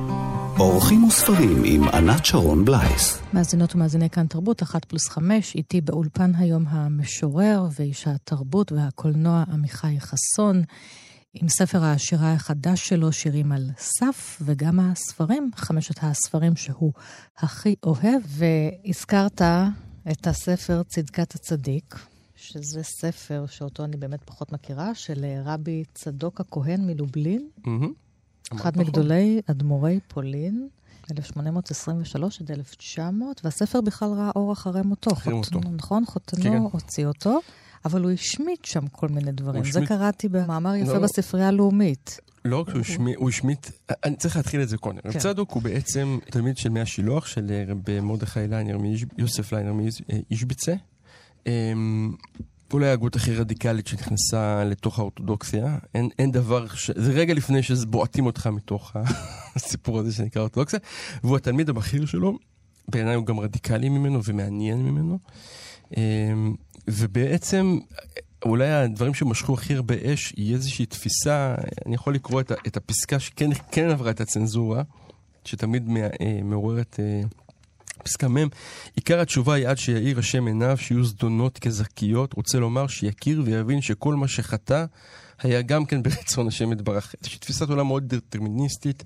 אורחים 0.58 1.04
וספרים 1.04 1.62
עם 1.64 1.88
ענת 1.88 2.24
שרון 2.24 2.64
בלייס. 2.64 3.22
מאזינות 3.32 3.74
ומאזיני 3.74 4.10
כאן 4.10 4.26
תרבות, 4.26 4.62
אחת 4.62 4.84
פלוס 4.84 5.08
חמש, 5.08 5.54
איתי 5.54 5.80
באולפן 5.80 6.34
היום 6.34 6.64
המשורר 6.66 7.66
ואיש 7.78 8.08
התרבות 8.08 8.72
והקולנוע 8.72 9.44
עמיחי 9.52 10.00
חסון, 10.00 10.62
עם 11.34 11.48
ספר 11.48 11.82
השירה 11.84 12.32
החדש 12.32 12.88
שלו, 12.88 13.12
שירים 13.12 13.52
על 13.52 13.70
סף, 13.78 14.38
וגם 14.44 14.80
הספרים, 14.80 15.50
חמשת 15.56 15.98
הספרים 16.02 16.56
שהוא 16.56 16.92
הכי 17.38 17.74
אוהב. 17.82 18.22
והזכרת 18.26 19.42
את 20.10 20.26
הספר 20.26 20.82
צדקת 20.82 21.34
הצדיק, 21.34 21.94
שזה 22.36 22.82
ספר 22.82 23.44
שאותו 23.46 23.84
אני 23.84 23.96
באמת 23.96 24.24
פחות 24.24 24.52
מכירה, 24.52 24.94
של 24.94 25.24
רבי 25.44 25.84
צדוק 25.94 26.40
הכהן 26.40 26.86
מלובלין. 26.86 27.48
Mm-hmm. 27.66 28.07
אחד 28.54 28.78
מגדולי 28.78 29.40
אדמו"רי 29.50 30.00
פולין, 30.08 30.68
1823 31.10 32.40
עד 32.40 32.50
1900, 32.50 33.40
והספר 33.44 33.80
בכלל 33.80 34.08
ראה 34.08 34.30
אור 34.36 34.52
אחרי 34.52 34.82
מותו. 34.82 35.12
אחרי 35.12 35.34
מותו. 35.34 35.60
נכון? 35.76 36.04
חותנו 36.06 36.42
כן. 36.42 36.62
הוציא 36.72 37.06
אותו, 37.06 37.40
אבל 37.84 38.02
הוא 38.02 38.10
השמיט 38.10 38.64
שם 38.64 38.86
כל 38.86 39.08
מיני 39.08 39.32
דברים. 39.32 39.64
זה 39.64 39.68
השמיט... 39.68 39.88
קראתי 39.88 40.28
במאמר 40.28 40.74
יפה 40.74 40.92
לא, 40.92 40.98
בספרייה 40.98 41.48
הלאומית. 41.48 42.20
לא 42.44 42.60
רק 42.60 42.70
שהוא 42.70 42.80
השמיט, 42.80 43.16
הוא 43.16 43.28
השמיט, 43.28 43.70
אני 44.04 44.16
צריך 44.16 44.36
להתחיל 44.36 44.62
את 44.62 44.68
זה 44.68 44.76
קודם. 44.76 45.00
כן. 45.00 45.08
רב 45.08 45.18
צדוק 45.18 45.50
הוא 45.50 45.62
בעצם 45.62 46.18
תלמיד 46.30 46.56
של 46.56 46.68
מי 46.68 46.80
השילוח, 46.80 47.26
של 47.26 47.46
אה, 47.50 47.64
רב 47.68 48.00
מרדכי 48.00 48.40
ליינר, 48.48 48.78
יוסף 49.18 49.52
ליינר 49.52 49.72
מאישביצה. 49.72 50.74
אולי 52.72 52.88
ההגות 52.88 53.16
הכי 53.16 53.34
רדיקלית 53.34 53.86
שנכנסה 53.86 54.64
לתוך 54.64 54.98
האורתודוקסיה. 54.98 55.78
אין, 55.94 56.08
אין 56.18 56.32
דבר, 56.32 56.68
ש... 56.68 56.90
זה 56.90 57.12
רגע 57.12 57.34
לפני 57.34 57.62
שבועטים 57.62 58.26
אותך 58.26 58.46
מתוך 58.46 58.96
הסיפור 59.56 59.98
הזה 59.98 60.12
שנקרא 60.12 60.42
אורתודוקסיה. 60.42 60.78
והוא 61.24 61.36
התלמיד 61.36 61.68
הבכיר 61.68 62.06
שלו, 62.06 62.38
בעיניי 62.88 63.14
הוא 63.14 63.26
גם 63.26 63.40
רדיקלי 63.40 63.88
ממנו 63.88 64.20
ומעניין 64.24 64.82
ממנו. 64.82 65.18
אמ, 65.96 66.54
ובעצם, 66.88 67.78
אולי 68.44 68.70
הדברים 68.70 69.14
שמשכו 69.14 69.54
הכי 69.54 69.74
הרבה 69.74 69.94
אש, 70.04 70.32
היא 70.36 70.54
איזושהי 70.54 70.86
תפיסה, 70.86 71.54
אני 71.86 71.94
יכול 71.94 72.14
לקרוא 72.14 72.40
את, 72.40 72.52
את 72.66 72.76
הפסקה 72.76 73.18
שכן 73.18 73.50
כן 73.72 73.90
עברה 73.90 74.10
את 74.10 74.20
הצנזורה, 74.20 74.82
שתמיד 75.44 75.88
אה, 75.96 76.40
מעוררת... 76.44 77.00
פסקה 78.08 78.28
מ', 78.28 78.46
עיקר 78.96 79.20
התשובה 79.20 79.54
היא 79.54 79.68
עד 79.68 79.78
שיאיר 79.78 80.18
השם 80.18 80.46
עיניו, 80.46 80.76
שיהיו 80.76 81.04
זדונות 81.04 81.58
כזכיות, 81.58 82.32
רוצה 82.32 82.58
לומר 82.58 82.86
שיכיר 82.86 83.42
ויבין 83.44 83.80
שכל 83.80 84.14
מה 84.14 84.28
שחטא 84.28 84.84
היה 85.42 85.62
גם 85.62 85.84
כן 85.84 86.02
ברצון 86.02 86.48
השם 86.48 86.72
יתברך. 86.72 87.14
איזושהי 87.20 87.38
תפיסת 87.38 87.68
עולם 87.68 87.86
מאוד 87.86 88.14
דטרמיניסטית. 88.14 89.04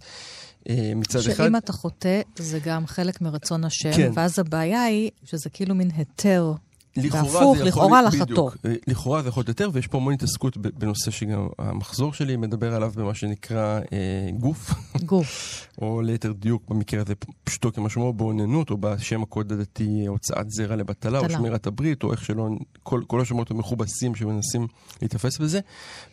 אה, 0.68 0.92
מצד 0.96 1.18
אחד... 1.18 1.44
שאם 1.44 1.56
אתה 1.56 1.72
חוטא, 1.72 2.20
זה 2.36 2.58
גם 2.64 2.86
חלק 2.86 3.20
מרצון 3.20 3.64
השם, 3.64 3.92
כן. 3.96 4.10
ואז 4.14 4.38
הבעיה 4.38 4.82
היא 4.82 5.10
שזה 5.24 5.50
כאילו 5.50 5.74
מין 5.74 5.90
היתר. 5.96 6.52
לכאורה 6.96 7.46
והפוך, 7.46 7.57
לכאורה 7.59 8.02
לחטוא. 8.02 8.50
אה, 8.64 8.74
לכאורה 8.87 9.22
זה 9.22 9.28
יכול 9.28 9.40
להיות 9.40 9.48
יותר, 9.48 9.70
ויש 9.72 9.87
פה 9.87 9.98
המון 9.98 10.14
התעסקות 10.14 10.57
בנושא 10.57 11.11
שגם 11.11 11.48
המחזור 11.59 12.12
שלי 12.12 12.37
מדבר 12.37 12.74
עליו 12.74 12.92
במה 12.96 13.14
שנקרא 13.14 13.81
אה, 13.92 14.31
גוף, 14.38 14.70
גוף. 15.05 15.28
או 15.83 16.02
ליתר 16.02 16.33
דיוק 16.33 16.62
במקרה 16.68 17.00
הזה 17.02 17.14
פשוטו 17.44 17.72
כמשמעו 17.72 18.12
באוננות, 18.12 18.70
או 18.70 18.76
בשם 18.81 19.22
הקוד 19.22 19.52
הדתי 19.52 20.07
הוצאת 20.07 20.50
זרע 20.50 20.76
לבטלה, 20.76 21.18
או. 21.18 21.31
שמירת 21.31 21.66
הברית, 21.66 22.02
או 22.02 22.12
איך 22.12 22.24
שלא, 22.24 22.48
כל, 22.83 23.02
כל 23.07 23.20
השמות 23.20 23.50
המכובסים 23.50 24.14
שמנסים 24.14 24.66
להיתפס 25.02 25.38
בזה. 25.38 25.61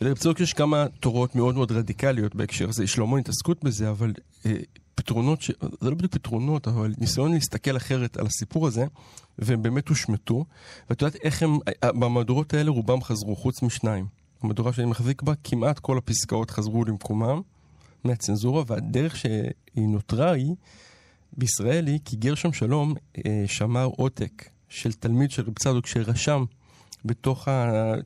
ולרב 0.02 0.18
יש 0.40 0.54
כמה 0.54 0.86
תורות 1.00 1.36
מאוד 1.36 1.56
מאוד 1.56 1.72
רדיקליות 1.72 2.36
בהקשר 2.36 2.70
הזה, 2.70 2.84
יש 2.84 2.98
לו 2.98 3.04
המון 3.04 3.20
התעסקות 3.20 3.64
בזה, 3.64 3.90
אבל 3.90 4.14
אה, 4.46 4.52
פתרונות, 5.00 5.42
ש... 5.42 5.52
זה 5.82 5.90
לא 5.90 5.96
בדיוק 5.96 6.14
פתרונות, 6.14 6.68
אבל 6.68 6.94
ניסיון 6.98 7.34
להסתכל 7.34 7.78
אחרת 7.78 8.18
על 8.18 8.26
הסיפור 8.26 8.68
הזה, 8.68 8.86
והם 9.40 9.62
באמת 9.62 9.88
הושמטו. 9.88 10.46
ואת 10.90 11.02
יודעת 11.02 11.22
איך 11.24 11.44
הם, 11.44 11.58
במהדורות 11.86 12.54
האלה 12.54 12.72
רובם 12.72 13.02
חזרו, 13.02 13.36
חוץ 13.36 13.62
משניים. 13.62 14.06
המהדורה 14.42 14.74
שאני 14.74 14.88
מחזיק 14.88 15.22
בה, 15.22 15.34
כמעט 15.44 15.80
כל 15.80 15.98
הפסקאות 15.98 16.52
חזרו 16.52 16.86
למקומם 16.86 17.42
מהצנזורה, 18.04 18.64
והדרך 18.68 19.16
שהיא 19.16 19.88
נותרה 19.88 20.32
היא, 20.32 20.56
בישראל 21.38 21.88
היא, 21.88 22.00
כי 22.06 22.16
גרשם 22.16 22.54
שלום 22.54 22.94
אה, 23.18 23.44
שמר 23.48 23.86
עותק 23.86 24.50
של 24.70 24.94
תלמיד 24.94 25.32
של 25.32 25.44
רב 25.48 25.54
צדוק 25.60 25.88
שרשם 25.88 26.46
בתוך 27.06 27.48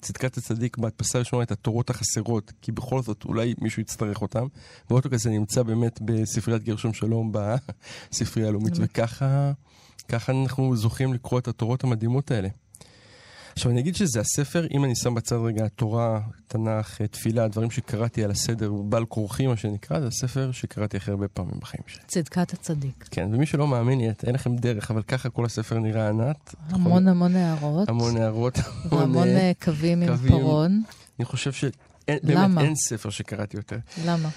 צדקת 0.02 0.38
הצדיק 0.38 0.78
בהדפסה 0.78 1.18
הראשונה 1.18 1.44
את 1.44 1.52
התורות 1.52 1.90
החסרות, 1.90 2.54
כי 2.62 2.72
בכל 2.72 3.02
זאת 3.02 3.26
אולי 3.26 3.54
מישהו 3.62 3.82
יצטרך 3.82 4.22
אותם. 4.22 4.48
והעותק 4.90 5.14
הזה 5.14 5.30
נמצא 5.30 5.64
באמת 5.64 6.00
בספריית 6.02 6.64
גרשום 6.64 6.94
שלום 6.94 7.32
בספרייה 8.12 8.50
הלאומית, 8.50 8.74
וככה 8.78 9.52
ככה 10.10 10.32
אנחנו 10.32 10.76
זוכים 10.76 11.14
לקרוא 11.14 11.40
את 11.40 11.48
התורות 11.48 11.84
המדהימות 11.84 12.32
האלה. 12.32 12.50
עכשיו 13.56 13.72
אני 13.72 13.80
אגיד 13.80 13.96
שזה 13.96 14.20
הספר, 14.20 14.68
אם 14.72 14.86
אני 14.86 14.96
שם 14.96 15.16
בצד 15.16 15.36
רגע 15.36 15.68
תורה, 15.68 16.20
תנ"ך, 16.48 17.02
אה, 17.02 17.08
תפילה, 17.08 17.48
דברים 17.48 17.72
שקראתי 17.72 18.24
על 18.24 18.32
הסדר, 18.32 18.72
בעל 18.72 19.06
כורחי 19.06 19.48
מה 19.48 19.58
שנקרא, 19.58 20.00
זה 20.00 20.08
הספר 20.08 20.52
שקראתי 20.52 20.98
הכי 20.98 21.12
הרבה 21.12 21.28
פעמים 21.28 21.56
בחיים 21.60 21.84
שלי. 21.88 22.02
צדקת 22.08 22.54
הצדיק. 22.54 23.08
כן, 23.12 23.30
ומי 23.34 23.46
שלא 23.46 23.68
מאמין, 23.68 24.02
אין 24.02 24.36
לכם 24.36 24.56
דרך, 24.56 24.92
אבל 24.92 25.02
ככה 25.02 25.30
כל 25.30 25.46
הספר 25.46 25.80
נראה 25.80 26.10
ענת. 26.10 26.56
המון 26.70 27.08
המון 27.08 27.36
הערות. 27.36 27.90
המון 27.90 28.18
הערות, 28.18 28.60
והמון 28.90 29.28
אה, 29.28 29.38
אה, 29.38 29.52
קווים 29.64 30.02
עם. 30.02 30.18
פרון. 30.18 30.84
אני 31.20 31.26
חושב 31.26 31.52
שבאמת 31.52 32.22
למה? 32.24 32.62
אין 32.62 32.76
ספר 32.76 33.10
שקראתי 33.10 33.58
יותר. 33.58 33.78
למה? 34.06 34.30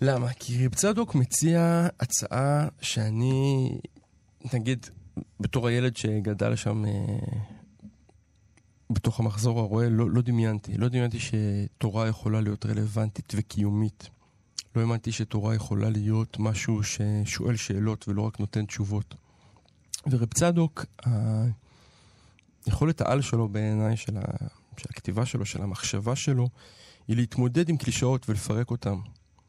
למה? 0.00 0.28
כי 0.38 0.66
רב 0.66 0.74
צדוק 0.74 1.14
מציע 1.14 1.88
הצעה 2.00 2.68
שאני, 2.80 3.70
נגיד, 4.54 4.86
בתור 5.40 5.68
הילד 5.68 5.96
שגדל 5.96 6.56
שם 6.56 6.84
בתוך 8.90 9.20
המחזור 9.20 9.60
הרואה, 9.60 9.88
לא, 9.88 10.10
לא 10.10 10.22
דמיינתי. 10.22 10.78
לא 10.78 10.88
דמיינתי 10.88 11.18
שתורה 11.20 12.08
יכולה 12.08 12.40
להיות 12.40 12.66
רלוונטית 12.66 13.32
וקיומית. 13.36 14.08
לא 14.76 14.80
האמנתי 14.80 15.12
שתורה 15.12 15.54
יכולה 15.54 15.90
להיות 15.90 16.36
משהו 16.38 16.80
ששואל 16.82 17.56
שאלות 17.56 18.08
ולא 18.08 18.22
רק 18.22 18.40
נותן 18.40 18.66
תשובות. 18.66 19.14
ורב 20.10 20.28
צדוק, 20.34 20.84
היכולת 22.66 23.00
העל 23.00 23.20
שלו 23.20 23.48
בעיניי, 23.48 23.96
של, 23.96 24.16
ה, 24.16 24.22
של 24.76 24.86
הכתיבה 24.90 25.26
שלו, 25.26 25.46
של 25.46 25.62
המחשבה 25.62 26.16
שלו, 26.16 26.48
היא 27.08 27.16
להתמודד 27.16 27.68
עם 27.68 27.76
קלישאות 27.76 28.28
ולפרק 28.28 28.70
אותן. 28.70 28.94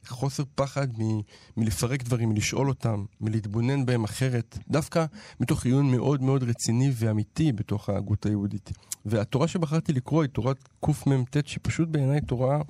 חוסר 0.07 0.43
פחד 0.55 0.87
מ, 1.01 1.19
מלפרק 1.57 2.03
דברים, 2.03 2.29
מלשאול 2.29 2.69
אותם, 2.69 3.05
מלהתבונן 3.21 3.85
בהם 3.85 4.03
אחרת, 4.03 4.57
דווקא 4.69 5.05
מתוך 5.39 5.65
עיון 5.65 5.91
מאוד 5.91 6.21
מאוד 6.21 6.43
רציני 6.43 6.91
ואמיתי 6.93 7.51
בתוך 7.51 7.89
ההגות 7.89 8.25
היהודית. 8.25 8.71
והתורה 9.05 9.47
שבחרתי 9.47 9.93
לקרוא 9.93 10.21
היא 10.21 10.29
תורת 10.29 10.69
קמ"ט, 10.85 11.37
שפשוט 11.45 11.89
בעיניי 11.89 12.21
תורה, 12.21 12.61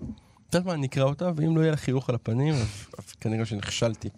את 0.49 0.55
יודעת 0.55 0.67
מה, 0.67 0.73
אני 0.73 0.87
אקרא 0.87 1.03
אותה, 1.03 1.31
ואם 1.35 1.57
לא 1.57 1.61
יהיה 1.61 1.71
לה 1.71 1.77
חיוך 1.77 2.09
על 2.09 2.15
הפנים, 2.15 2.53
אז, 2.53 2.67
אז 2.97 3.11
כנראה 3.21 3.45
שנכשלתי 3.45 4.09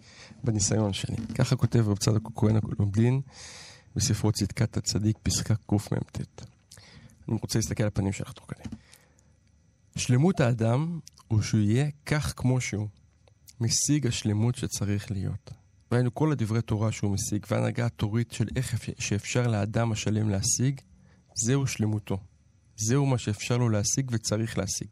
בניסיון 0.44 0.92
שלי. 0.92 1.16
ככה 1.34 1.56
כותב 1.56 1.88
רב 1.88 1.98
צדוק 1.98 2.30
הכהן 2.34 2.56
הקולומדין 2.56 3.20
בספרו 3.96 4.32
צדקת 4.32 4.76
הצדיק, 4.76 5.18
פסקה 5.22 5.54
קמ"ט. 5.66 6.20
אני 7.28 7.38
רוצה 7.42 7.58
להסתכל 7.58 7.82
על 7.82 7.86
הפנים 7.86 8.12
שלך 8.12 8.32
תוך 8.32 8.44
כדי. 8.48 8.76
שלמות 9.96 10.40
האדם 10.40 10.98
הוא 11.28 11.42
שהוא 11.42 11.60
יהיה 11.60 11.86
כך 12.06 12.34
כמו 12.36 12.60
שהוא. 12.60 12.88
משיג 13.60 14.06
השלמות 14.06 14.54
שצריך 14.54 15.10
להיות. 15.10 15.50
ראינו 15.92 16.14
כל 16.14 16.32
הדברי 16.32 16.62
תורה 16.62 16.92
שהוא 16.92 17.10
משיג, 17.10 17.46
וההנהגה 17.50 17.86
התורית 17.86 18.32
של 18.32 18.48
איך 18.56 18.84
שאפשר 18.98 19.46
לאדם 19.46 19.92
השלם 19.92 20.28
להשיג, 20.28 20.80
זהו 21.34 21.66
שלמותו. 21.66 22.18
זהו 22.76 23.06
מה 23.06 23.18
שאפשר 23.18 23.56
לו 23.56 23.68
להשיג 23.68 24.10
וצריך 24.12 24.58
להשיג. 24.58 24.88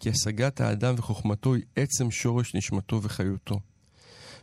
כי 0.00 0.10
השגת 0.10 0.60
האדם 0.60 0.94
וחוכמתו 0.98 1.54
היא 1.54 1.62
עצם 1.76 2.10
שורש 2.10 2.54
נשמתו 2.54 3.02
וחיותו. 3.02 3.60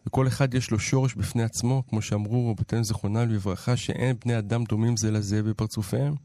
וכל 0.07 0.27
אחד 0.27 0.53
יש 0.53 0.71
לו 0.71 0.79
שורש 0.79 1.13
בפני 1.13 1.43
עצמו, 1.43 1.83
כמו 1.89 2.01
שאמרו 2.01 2.51
רבותינו 2.51 2.83
זיכרונם 2.83 3.29
לברכה, 3.29 3.77
שאין 3.77 4.15
בני 4.25 4.37
אדם 4.37 4.63
דומים 4.63 4.97
זה 4.97 5.11
לזה 5.11 5.43
בפרצופיהם. 5.43 6.15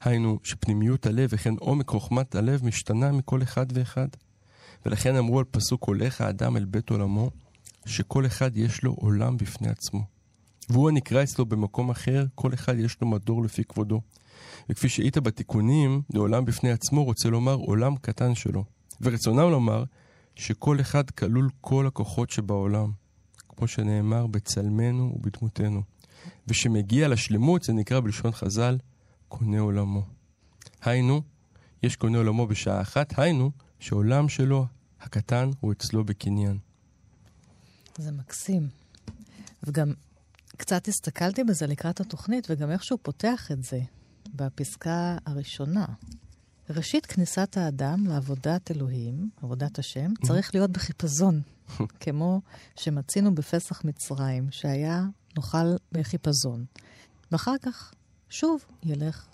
היינו, 0.00 0.38
שפנימיות 0.44 1.06
הלב 1.06 1.28
וכן 1.32 1.54
עומק 1.58 1.88
חוכמת 1.88 2.34
הלב 2.34 2.64
משתנה 2.64 3.12
מכל 3.12 3.42
אחד 3.42 3.66
ואחד. 3.74 4.08
ולכן 4.86 5.16
אמרו 5.16 5.38
על 5.38 5.44
פסוק 5.50 5.84
הולך 5.84 6.20
האדם 6.20 6.56
אל 6.56 6.64
בית 6.64 6.90
עולמו, 6.90 7.30
שכל 7.86 8.26
אחד 8.26 8.56
יש 8.56 8.82
לו 8.82 8.92
עולם 8.92 9.36
בפני 9.36 9.68
עצמו. 9.68 10.04
והוא 10.68 10.90
הנקרא 10.90 11.22
אצלו 11.22 11.46
במקום 11.46 11.90
אחר, 11.90 12.26
כל 12.34 12.54
אחד 12.54 12.78
יש 12.78 12.96
לו 13.00 13.08
מדור 13.08 13.42
לפי 13.42 13.64
כבודו. 13.64 14.00
וכפי 14.68 14.88
שהיית 14.88 15.18
בתיקונים, 15.18 16.02
לעולם 16.14 16.44
בפני 16.44 16.70
עצמו 16.70 17.04
רוצה 17.04 17.28
לומר 17.28 17.54
עולם 17.54 17.96
קטן 17.96 18.34
שלו. 18.34 18.64
ורצונם 19.00 19.50
לומר 19.50 19.84
שכל 20.34 20.80
אחד 20.80 21.10
כלול 21.10 21.48
כל 21.60 21.86
הכוחות 21.86 22.30
שבעולם, 22.30 22.90
כמו 23.48 23.68
שנאמר 23.68 24.26
בצלמנו 24.26 25.12
ובדמותנו. 25.16 25.82
ושמגיע 26.48 27.08
לשלמות, 27.08 27.62
זה 27.62 27.72
נקרא 27.72 28.00
בלשון 28.00 28.32
חז"ל, 28.32 28.78
קונה 29.28 29.60
עולמו. 29.60 30.02
היינו, 30.82 31.22
יש 31.82 31.96
קונה 31.96 32.18
עולמו 32.18 32.46
בשעה 32.46 32.80
אחת, 32.80 33.18
היינו, 33.18 33.50
שעולם 33.80 34.28
שלו, 34.28 34.66
הקטן, 35.00 35.50
הוא 35.60 35.72
אצלו 35.72 36.04
בקניין. 36.04 36.58
זה 37.98 38.12
מקסים. 38.12 38.68
וגם 39.62 39.92
קצת 40.56 40.88
הסתכלתי 40.88 41.44
בזה 41.44 41.66
לקראת 41.66 42.00
התוכנית, 42.00 42.46
וגם 42.50 42.70
איך 42.70 42.84
שהוא 42.84 42.98
פותח 43.02 43.48
את 43.52 43.62
זה 43.62 43.80
בפסקה 44.34 45.18
הראשונה. 45.26 45.86
ראשית 46.70 47.06
כניסת 47.06 47.56
האדם 47.56 48.06
לעבודת 48.06 48.70
אלוהים, 48.70 49.30
עבודת 49.42 49.78
השם, 49.78 50.12
צריך 50.26 50.54
להיות 50.54 50.70
בחיפזון, 50.70 51.40
כמו 52.00 52.40
שמצינו 52.76 53.34
בפסח 53.34 53.84
מצרים, 53.84 54.50
שהיה 54.50 55.04
נאכל 55.36 55.76
בחיפזון. 55.92 56.64
ואחר 57.32 57.54
כך 57.62 57.92
שוב 58.30 58.64
ילך 58.82 59.26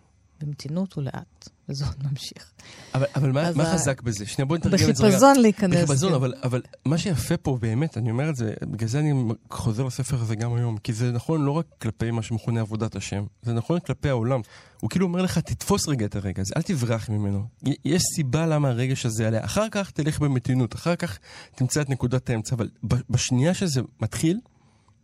במתינות 0.43 0.99
ולאט, 0.99 1.49
וזה 1.69 1.85
עוד 1.87 1.95
ממשיך. 2.11 2.53
אבל, 2.95 3.07
אבל 3.17 3.33
מה, 3.33 3.51
מה 3.55 3.65
ה- 3.65 3.75
חזק 3.75 4.03
בזה? 4.03 4.27
שנייה, 4.27 4.47
בואי 4.47 4.59
נתרגם 4.59 4.91
את 4.91 4.97
זה 4.97 5.03
רגע. 5.05 5.11
בחיפזון 5.11 5.37
להיכנס. 5.41 5.77
בחיפזון, 5.77 6.09
כן. 6.11 6.15
אבל, 6.15 6.35
אבל 6.43 6.63
מה 6.85 6.99
שיפה 6.99 7.37
פה 7.37 7.59
באמת, 7.61 7.99
אני 7.99 8.11
אומר 8.11 8.31
את 8.31 8.37
זה, 8.37 8.55
בגלל 8.63 8.89
זה 8.89 8.99
אני 8.99 9.13
חוזר 9.51 9.85
לספר 9.85 10.21
הזה 10.21 10.35
גם 10.37 10.55
היום, 10.55 10.77
כי 10.79 10.93
זה 10.93 11.13
נכון 11.13 11.43
לא 11.45 11.51
רק 11.51 11.67
כלפי 11.83 12.11
מה 12.11 12.23
שמכונה 12.23 12.61
עבודת 12.61 12.97
השם, 12.97 13.25
זה 13.43 13.53
נכון 13.53 13.81
כלפי 13.81 14.09
העולם. 14.09 14.41
הוא 14.81 14.91
כאילו 14.91 15.07
אומר 15.07 15.23
לך, 15.23 15.39
תתפוס 15.39 15.89
רגע 15.89 16.07
את 16.07 16.17
הרגע 16.17 16.43
הזה, 16.43 16.55
אל 16.57 16.63
תברח 16.63 17.09
ממנו. 17.11 17.47
יש 17.85 18.03
סיבה 18.17 18.47
למה 18.47 18.69
הרגש 18.69 19.07
הזה 19.07 19.23
יעלה. 19.25 19.45
אחר 19.45 19.69
כך 19.71 19.91
תלך 19.91 20.19
במתינות, 20.21 20.75
אחר 20.75 20.97
כך 20.97 21.19
תמצא 21.55 21.81
את 21.81 21.91
נקודת 21.91 22.31
האמצע, 22.31 22.55
אבל 22.57 22.69
בשנייה 23.11 23.55
שזה 23.55 23.81
מתחיל, 24.01 24.41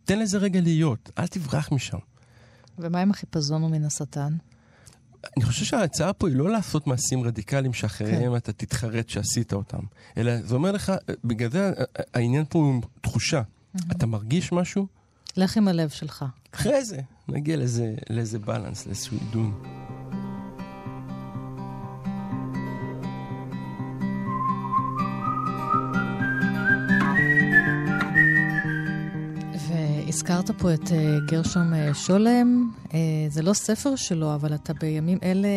תן 0.05 0.19
לזה 0.19 0.37
רגע 0.37 0.61
להיות, 0.61 1.11
אל 1.17 1.27
תברח 1.27 1.71
משם. 1.71 1.97
ומה 2.79 3.03
אם 3.03 3.11
החיפזון 3.11 3.61
הוא 3.61 3.71
מן 3.71 3.85
השטן? 3.85 4.33
אני 5.37 5.45
חושב 5.45 5.65
שההצעה 5.65 6.13
פה 6.13 6.27
היא 6.27 6.35
לא 6.35 6.49
לעשות 6.49 6.87
מעשים 6.87 7.23
רדיקליים 7.23 7.73
שאחריהם 7.73 8.31
כן. 8.31 8.35
אתה 8.35 8.53
תתחרט 8.53 9.09
שעשית 9.09 9.53
אותם, 9.53 9.81
אלא 10.17 10.41
זה 10.41 10.55
אומר 10.55 10.71
לך, 10.71 10.93
בגלל 11.23 11.49
זה 11.49 11.71
העניין 12.13 12.45
פה 12.49 12.59
הוא 12.59 12.81
תחושה. 13.01 13.41
אתה 13.91 14.05
מרגיש 14.05 14.51
משהו, 14.51 14.87
לך 15.37 15.57
עם 15.57 15.67
הלב 15.67 15.89
שלך. 15.89 16.25
אחרי 16.51 16.85
זה 16.85 16.99
נגיע 17.27 17.57
לאיזה, 17.57 17.95
לאיזה 18.09 18.39
בלנס, 18.39 18.85
לאיזשהו 18.85 19.17
עידון. 19.17 19.78
הזכרת 30.29 30.61
פה 30.61 30.73
את 30.73 30.87
uh, 30.87 30.91
גרשום 31.25 31.73
uh, 31.73 31.93
שולם. 31.93 32.71
Uh, 32.87 32.91
זה 33.29 33.41
לא 33.41 33.53
ספר 33.53 33.95
שלו, 33.95 34.35
אבל 34.35 34.55
אתה 34.55 34.73
בימים 34.73 35.17
אלה 35.23 35.47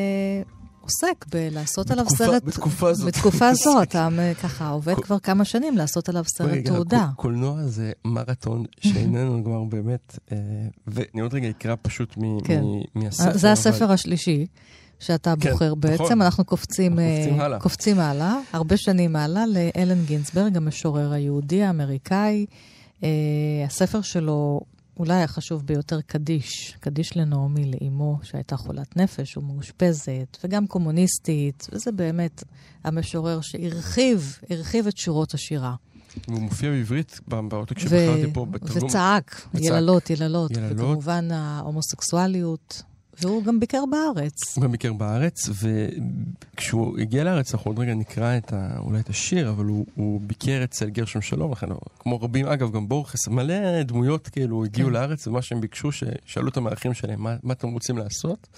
עוסק 0.81 1.25
בלעשות 1.31 1.91
עליו 1.91 2.11
סרט... 2.11 2.45
בתקופה 2.45 2.95
זאת. 2.95 3.07
בתקופה 3.07 3.55
זאת, 3.65 3.89
אתה 3.89 4.09
ככה 4.43 4.69
עובד 4.69 4.95
כבר 4.95 5.19
כמה 5.19 5.45
שנים 5.45 5.77
לעשות 5.77 6.09
עליו 6.09 6.25
סרט 6.25 6.65
תעודה. 6.65 7.09
קולנוע 7.17 7.63
זה 7.67 7.93
מרתון 8.05 8.65
שאיננו 8.87 9.37
נגמר 9.37 9.65
באמת, 9.65 10.19
ואני 10.87 11.21
עוד 11.23 11.35
רגע 11.35 11.51
אקרא 11.51 11.75
פשוט 11.83 12.15
כן. 12.45 12.63
מהספר. 12.95 13.39
זה 13.39 13.53
הספר 13.53 13.93
השלישי. 13.93 14.47
שאתה 14.99 15.35
כן, 15.41 15.51
בוחר 15.51 15.75
בעצם. 15.75 16.05
נכון. 16.05 16.23
אנחנו 16.23 16.45
קופצים, 16.45 16.93
קופצים, 16.93 17.41
הלאה. 17.41 17.61
קופצים 17.61 17.99
הלאה, 17.99 18.37
הרבה 18.53 18.77
שנים 18.77 19.17
הלאה, 19.17 19.45
לאלן 19.47 20.05
גינצברג, 20.05 20.57
המשורר 20.57 21.13
היהודי 21.13 21.63
האמריקאי. 21.63 22.47
Uh, 23.03 23.05
הספר 23.67 24.03
שלו 24.03 24.61
אולי 24.99 25.23
החשוב 25.23 25.67
ביותר, 25.67 26.01
קדיש. 26.01 26.77
קדיש 26.81 27.17
לנעמי, 27.17 27.71
לאימו, 27.71 28.19
שהייתה 28.23 28.57
חולת 28.57 28.97
נפש 28.97 29.37
ומאושפזת, 29.37 30.39
וגם 30.45 30.67
קומוניסטית, 30.67 31.67
וזה 31.73 31.93
באמת 31.93 32.45
המשורר 32.85 33.41
שהרחיב, 33.41 34.39
הרחיב 34.51 34.87
את 34.87 34.97
שורות 34.97 35.35
השירה. 35.35 35.75
הוא 36.27 36.41
מופיע 36.41 36.71
בעברית 36.71 37.21
בעותק 37.29 37.79
שבחרתי 37.79 38.33
פה 38.33 38.47
בתרגום. 38.47 38.89
וצעק, 38.89 39.49
יללות, 39.55 40.11
יללות, 40.11 40.51
יללות. 40.51 40.73
וכמובן 40.73 41.31
ההומוסקסואליות. 41.31 42.83
והוא 43.25 43.45
גם 43.45 43.61
ביקר 43.61 43.85
בארץ. 43.91 44.57
הוא 44.57 44.65
גם 44.65 44.73
ביקר 44.73 44.93
בארץ, 44.93 45.49
וכשהוא 46.55 46.99
הגיע 46.99 47.25
לארץ, 47.25 47.55
אנחנו 47.55 47.71
עוד 47.71 47.79
רגע 47.79 47.95
נקרא 47.95 48.37
את 48.37 48.53
ה, 48.53 48.79
אולי 48.79 49.01
את 49.01 49.09
השיר, 49.09 49.51
אבל 49.51 49.65
הוא, 49.65 49.87
הוא 49.95 50.21
ביקר 50.21 50.61
אצל 50.65 50.89
גרשום 50.89 51.23
שלום, 51.23 51.53
לכן, 51.53 51.67
כמו 51.99 52.21
רבים, 52.21 52.47
אגב, 52.47 52.73
גם 52.73 52.89
בורכס, 52.89 53.29
מלא 53.29 53.83
דמויות 53.83 54.29
כאילו 54.29 54.65
הגיעו 54.65 54.89
כן. 54.89 54.95
לארץ, 54.95 55.27
ומה 55.27 55.43
שהם 55.43 55.61
ביקשו, 55.61 55.93
ששאלו 55.93 56.49
את 56.49 56.57
המארחים 56.57 56.95
שלהם, 56.95 57.23
מה, 57.23 57.37
מה 57.43 57.53
אתם 57.53 57.69
רוצים 57.69 57.99
לעשות? 57.99 58.49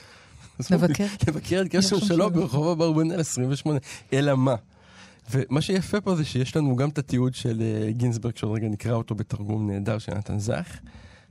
לבקר. 0.71 1.07
לבקר 1.29 1.61
את 1.61 1.69
גרשום 1.69 2.01
שלום 2.01 2.33
ברחוב 2.33 2.67
אברבנאל 2.67 3.21
28, 3.21 3.79
אלא 4.13 4.37
מה? 4.37 4.55
ומה 5.31 5.61
שיפה 5.61 6.01
פה 6.01 6.15
זה 6.15 6.25
שיש 6.25 6.57
לנו 6.57 6.77
גם 6.77 6.89
את 6.89 6.99
התיעוד 6.99 7.35
של 7.35 7.63
uh, 7.63 7.93
גינזברג, 7.93 8.37
שעוד 8.37 8.57
רגע 8.57 8.69
נקרא 8.69 8.93
אותו 8.93 9.15
בתרגום 9.15 9.71
נהדר 9.71 9.99
של 9.99 10.15
נתן 10.15 10.39
זך. 10.39 10.79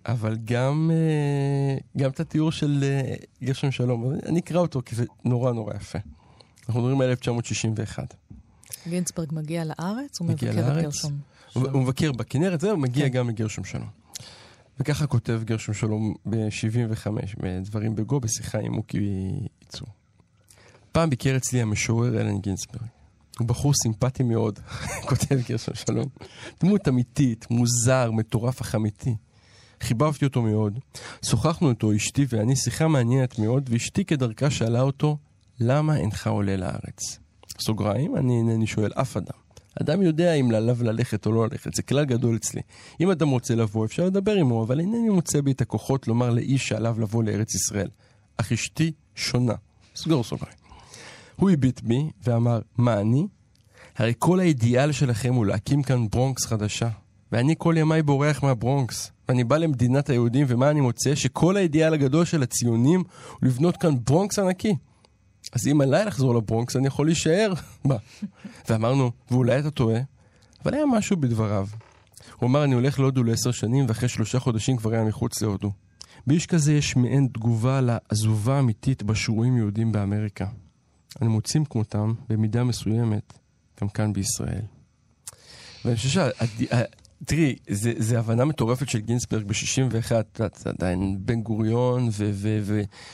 אבל 0.05 0.37
גם, 0.45 0.91
אה, 0.93 1.77
גם 1.97 2.09
את 2.09 2.19
התיאור 2.19 2.51
של 2.51 2.83
אה, 2.83 3.15
גרשם 3.43 3.71
שלום. 3.71 4.13
אני 4.25 4.39
אקרא 4.39 4.59
אותו 4.59 4.81
כי 4.85 4.95
זה 4.95 5.05
נורא 5.25 5.51
נורא 5.51 5.73
יפה. 5.75 5.99
אנחנו 6.67 6.81
מדברים 6.81 7.01
על 7.01 7.09
1961. 7.09 8.13
גינצברג 8.87 9.27
מגיע 9.31 9.63
לארץ, 9.65 10.19
הוא 10.19 10.27
מבקר 10.27 10.49
את 10.49 10.83
גרשום. 10.83 11.19
הוא, 11.53 11.67
הוא 11.71 11.81
מבקר 11.81 12.11
בכנרת, 12.11 12.61
זהו, 12.61 12.77
מגיע 12.77 13.09
כן. 13.09 13.13
גם 13.13 13.29
לגרשום 13.29 13.63
שלום. 13.63 13.87
וככה 14.79 15.07
כותב 15.07 15.41
גרשום 15.45 15.73
שלום 15.73 16.13
ב-75, 16.25 17.07
בדברים 17.37 17.95
בגו, 17.95 18.19
בשיחה 18.19 18.59
עם 18.59 18.73
מוקי 18.73 18.97
ייצור. 19.61 19.87
פעם 20.91 21.09
ביקר 21.09 21.37
אצלי 21.37 21.61
המשורר 21.61 22.21
אלן 22.21 22.37
גינצברג. 22.37 22.87
הוא 23.39 23.47
בחור 23.47 23.73
סימפטי 23.73 24.23
מאוד, 24.23 24.59
כותב 25.09 25.39
גרשום 25.49 25.75
שלום. 25.75 26.05
דמות 26.59 26.87
אמיתית, 26.87 27.47
מוזר, 27.49 28.11
מטורף 28.11 28.61
אך 28.61 28.75
אמיתי. 28.75 29.15
חיבבתי 29.83 30.25
אותו 30.25 30.41
מאוד. 30.41 30.79
שוחחנו 31.25 31.69
איתו, 31.69 31.95
אשתי 31.95 32.25
ואני, 32.29 32.55
שיחה 32.55 32.87
מעניינת 32.87 33.39
מאוד, 33.39 33.69
ואשתי 33.73 34.05
כדרכה 34.05 34.49
שאלה 34.49 34.81
אותו, 34.81 35.17
למה 35.59 35.97
אינך 35.97 36.27
עולה 36.27 36.57
לארץ? 36.57 37.19
סוגריים, 37.59 38.15
אני 38.15 38.37
אינני 38.37 38.67
שואל 38.67 38.91
אף 38.95 39.17
אדם. 39.17 39.43
אדם 39.81 40.01
יודע 40.01 40.33
אם 40.33 40.51
עליו 40.55 40.83
ללכת 40.83 41.25
או 41.25 41.31
לא 41.31 41.47
ללכת, 41.47 41.73
זה 41.73 41.81
כלל 41.81 42.05
גדול 42.05 42.35
אצלי. 42.35 42.61
אם 43.01 43.11
אדם 43.11 43.29
רוצה 43.29 43.55
לבוא, 43.55 43.85
אפשר 43.85 44.05
לדבר 44.05 44.31
עמו, 44.31 44.63
אבל 44.63 44.79
אינני 44.79 45.09
מוצא 45.09 45.41
בי 45.41 45.51
את 45.51 45.61
הכוחות 45.61 46.07
לומר 46.07 46.29
לאיש 46.29 46.67
שעליו 46.67 46.99
לבוא 46.99 47.23
לארץ 47.23 47.55
ישראל. 47.55 47.89
אך 48.37 48.51
אשתי 48.51 48.91
שונה. 49.15 49.53
סגור 49.95 50.23
סוגריים. 50.23 50.57
הוא 51.35 51.49
הביט 51.49 51.81
בי 51.81 52.09
ואמר, 52.23 52.59
מה 52.77 52.99
אני? 52.99 53.27
הרי 53.97 54.13
כל 54.19 54.39
האידיאל 54.39 54.91
שלכם 54.91 55.33
הוא 55.33 55.45
להקים 55.45 55.83
כאן 55.83 56.07
ברונקס 56.07 56.45
חדשה. 56.45 56.89
ואני 57.31 57.55
כל 57.57 57.75
ימיי 57.77 58.03
בורח 58.03 58.43
מהברונקס. 58.43 59.11
ואני 59.29 59.43
בא 59.43 59.57
למדינת 59.57 60.09
היהודים, 60.09 60.45
ומה 60.49 60.69
אני 60.69 60.81
מוצא? 60.81 61.15
שכל 61.15 61.57
האידיאל 61.57 61.93
הגדול 61.93 62.25
של 62.25 62.43
הציונים 62.43 63.03
הוא 63.29 63.37
לבנות 63.41 63.77
כאן 63.77 63.95
ברונקס 64.03 64.39
ענקי. 64.39 64.75
אז 65.53 65.67
אם 65.67 65.81
עליי 65.81 66.05
לחזור 66.05 66.35
לברונקס, 66.35 66.75
אני 66.75 66.87
יכול 66.87 67.05
להישאר 67.05 67.53
בה. 67.87 67.97
ואמרנו, 68.69 69.11
ואולי 69.31 69.59
אתה 69.59 69.71
טועה, 69.71 69.99
אבל 70.63 70.73
היה 70.73 70.85
משהו 70.85 71.17
בדבריו. 71.17 71.67
הוא 72.39 72.49
אמר, 72.49 72.63
אני 72.63 72.75
הולך 72.75 72.99
להודו 72.99 73.23
לעשר 73.23 73.51
שנים, 73.51 73.85
ואחרי 73.87 74.09
שלושה 74.09 74.39
חודשים 74.39 74.77
כבר 74.77 74.93
היה 74.93 75.03
מחוץ 75.03 75.41
להודו. 75.41 75.71
באיש 76.27 76.45
כזה 76.45 76.73
יש 76.73 76.95
מעין 76.95 77.27
תגובה 77.33 77.81
לעזובה 77.81 78.59
אמיתית 78.59 79.03
בשרויים 79.03 79.57
יהודים 79.57 79.91
באמריקה. 79.91 80.47
אנו 81.21 81.29
מוצאים 81.29 81.65
כמותם, 81.65 82.13
במידה 82.29 82.63
מסוימת, 82.63 83.33
גם 83.81 83.89
כאן 83.89 84.13
בישראל. 84.13 84.61
ואני 85.85 85.95
חושב 85.95 86.29
תראי, 87.25 87.55
זו 87.97 88.17
הבנה 88.17 88.45
מטורפת 88.45 88.89
של 88.89 88.99
גינסברג 88.99 89.43
ב-61, 89.47 90.11
את 90.45 90.67
עדיין 90.67 91.17
בן 91.19 91.41
גוריון 91.41 92.09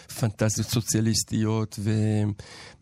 ופנטזיות 0.08 0.68
סוציאליסטיות 0.68 1.80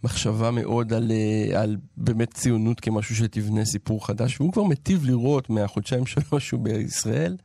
ומחשבה 0.03 0.51
מאוד 0.51 0.93
על, 0.93 1.11
אה, 1.11 1.61
על 1.61 1.77
באמת 1.97 2.33
ציונות 2.33 2.79
כמשהו 2.79 3.15
שתבנה 3.15 3.65
סיפור 3.65 4.07
חדש, 4.07 4.41
והוא 4.41 4.53
כבר 4.53 4.63
מטיב 4.63 5.05
לראות 5.05 5.49
מהחודשיים 5.49 6.05
שלו 6.11 6.39
שהוא 6.39 6.59
בישראל. 6.63 7.37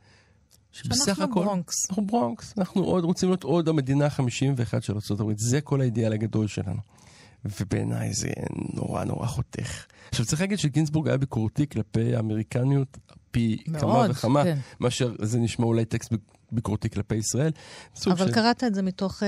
שבסך 0.71 1.19
הכל, 1.19 1.43
ברונקס. 1.45 1.89
אנחנו 1.89 2.07
ברונקס, 2.07 2.53
אנחנו 2.57 2.83
עוד 2.83 3.03
רוצים 3.03 3.29
להיות 3.29 3.43
עוד 3.43 3.69
המדינה 3.69 4.05
ה-51 4.05 4.81
של 4.81 4.93
ארה"ב, 4.93 5.33
זה 5.37 5.61
כל 5.61 5.81
האידיאל 5.81 6.13
הגדול 6.13 6.47
שלנו. 6.47 6.79
ובעיניי 7.59 8.13
זה 8.13 8.29
נורא 8.73 9.03
נורא 9.03 9.27
חותך. 9.27 9.85
עכשיו 10.09 10.25
צריך 10.25 10.41
להגיד 10.41 10.59
שגינסבורג 10.59 11.07
היה 11.07 11.17
ביקורתי 11.17 11.69
כלפי 11.69 12.15
האמריקניות 12.15 12.97
פי 13.33 13.57
מאוד, 13.67 13.81
כמה 13.81 14.07
וכמה, 14.09 14.43
כן. 14.43 14.57
מאשר 14.79 15.15
זה 15.21 15.39
נשמע 15.39 15.65
אולי 15.65 15.85
טקסט 15.85 16.13
ביקורתי 16.51 16.89
כלפי 16.89 17.15
ישראל. 17.15 17.51
אבל 18.07 18.27
ש... 18.27 18.33
קראת 18.33 18.63
את 18.63 18.75
זה 18.75 18.81
מתוך 18.81 19.23
אה, 19.23 19.25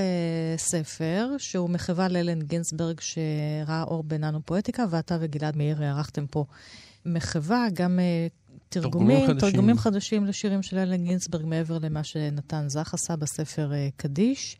ספר, 0.58 1.30
שהוא 1.38 1.70
מחווה 1.70 2.08
לאלן 2.08 2.42
גינסברג 2.42 3.00
שראה 3.00 3.84
אור 3.84 4.04
בננו 4.04 4.40
פואטיקה, 4.46 4.86
ואתה 4.90 5.18
וגלעד 5.20 5.58
מאיר 5.58 5.84
ערכתם 5.84 6.28
פה 6.28 6.46
מחווה, 7.06 7.68
גם 7.74 8.00
אה, 8.00 8.56
תרגומים, 8.70 9.08
תרגומים 9.08 9.28
חדשים. 9.28 9.52
תרגומים 9.52 9.78
חדשים 9.78 10.26
לשירים 10.26 10.62
של 10.62 10.78
אלן 10.78 11.04
גינסברג, 11.04 11.46
מעבר 11.46 11.78
למה 11.78 12.04
שנתן 12.04 12.70
זך 12.70 12.94
עשה 12.94 13.16
בספר 13.16 13.72
אה, 13.72 13.92
קדיש. 13.98 14.58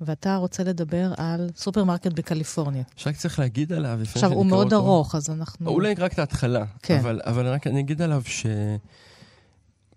ואתה 0.00 0.36
רוצה 0.36 0.64
לדבר 0.64 1.12
על 1.16 1.50
סופרמרקט 1.56 2.12
בקליפורניה. 2.12 2.82
שרק 2.96 3.16
צריך 3.16 3.38
להגיד 3.38 3.72
עליו, 3.72 3.98
עכשיו, 4.02 4.32
הוא 4.32 4.46
מאוד 4.46 4.72
אותו. 4.72 4.76
ארוך, 4.76 5.14
אז 5.14 5.30
אנחנו... 5.30 5.70
אולי 5.70 5.94
רק 5.94 6.12
את 6.12 6.18
ההתחלה. 6.18 6.64
כן. 6.82 6.98
אבל, 6.98 7.20
אבל 7.24 7.46
רק 7.46 7.66
אני 7.66 7.80
אגיד 7.80 8.02
עליו 8.02 8.22
ש... 8.26 8.46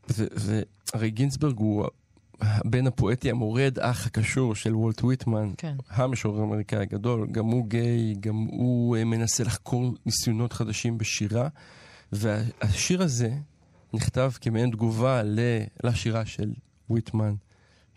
והרי 0.10 1.10
גינצברג 1.10 1.58
הוא 1.58 1.86
הבן 2.42 2.88
הפואטי 2.88 3.32
המורד 3.32 3.80
אח 3.80 4.06
הקשור 4.06 4.56
של 4.56 4.76
וולט 4.76 5.04
ויטמן, 5.04 5.52
כן. 5.58 5.76
המשורר 5.90 6.42
האמריקאי 6.42 6.80
הגדול, 6.80 7.28
גם 7.32 7.46
הוא 7.46 7.68
גיי, 7.68 8.16
גם 8.20 8.36
הוא 8.36 8.98
אה, 8.98 9.04
מנסה 9.04 9.44
לחקור 9.44 9.94
ניסיונות 10.06 10.54
חדשים 10.54 10.98
בשירה, 10.98 11.48
והשיר 12.12 13.02
הזה 13.02 13.32
נכתב 13.94 14.32
כמעין 14.42 14.72
תגובה 14.72 15.22
לשירה 15.84 16.26
של 16.26 16.52
ויטמן. 16.90 17.36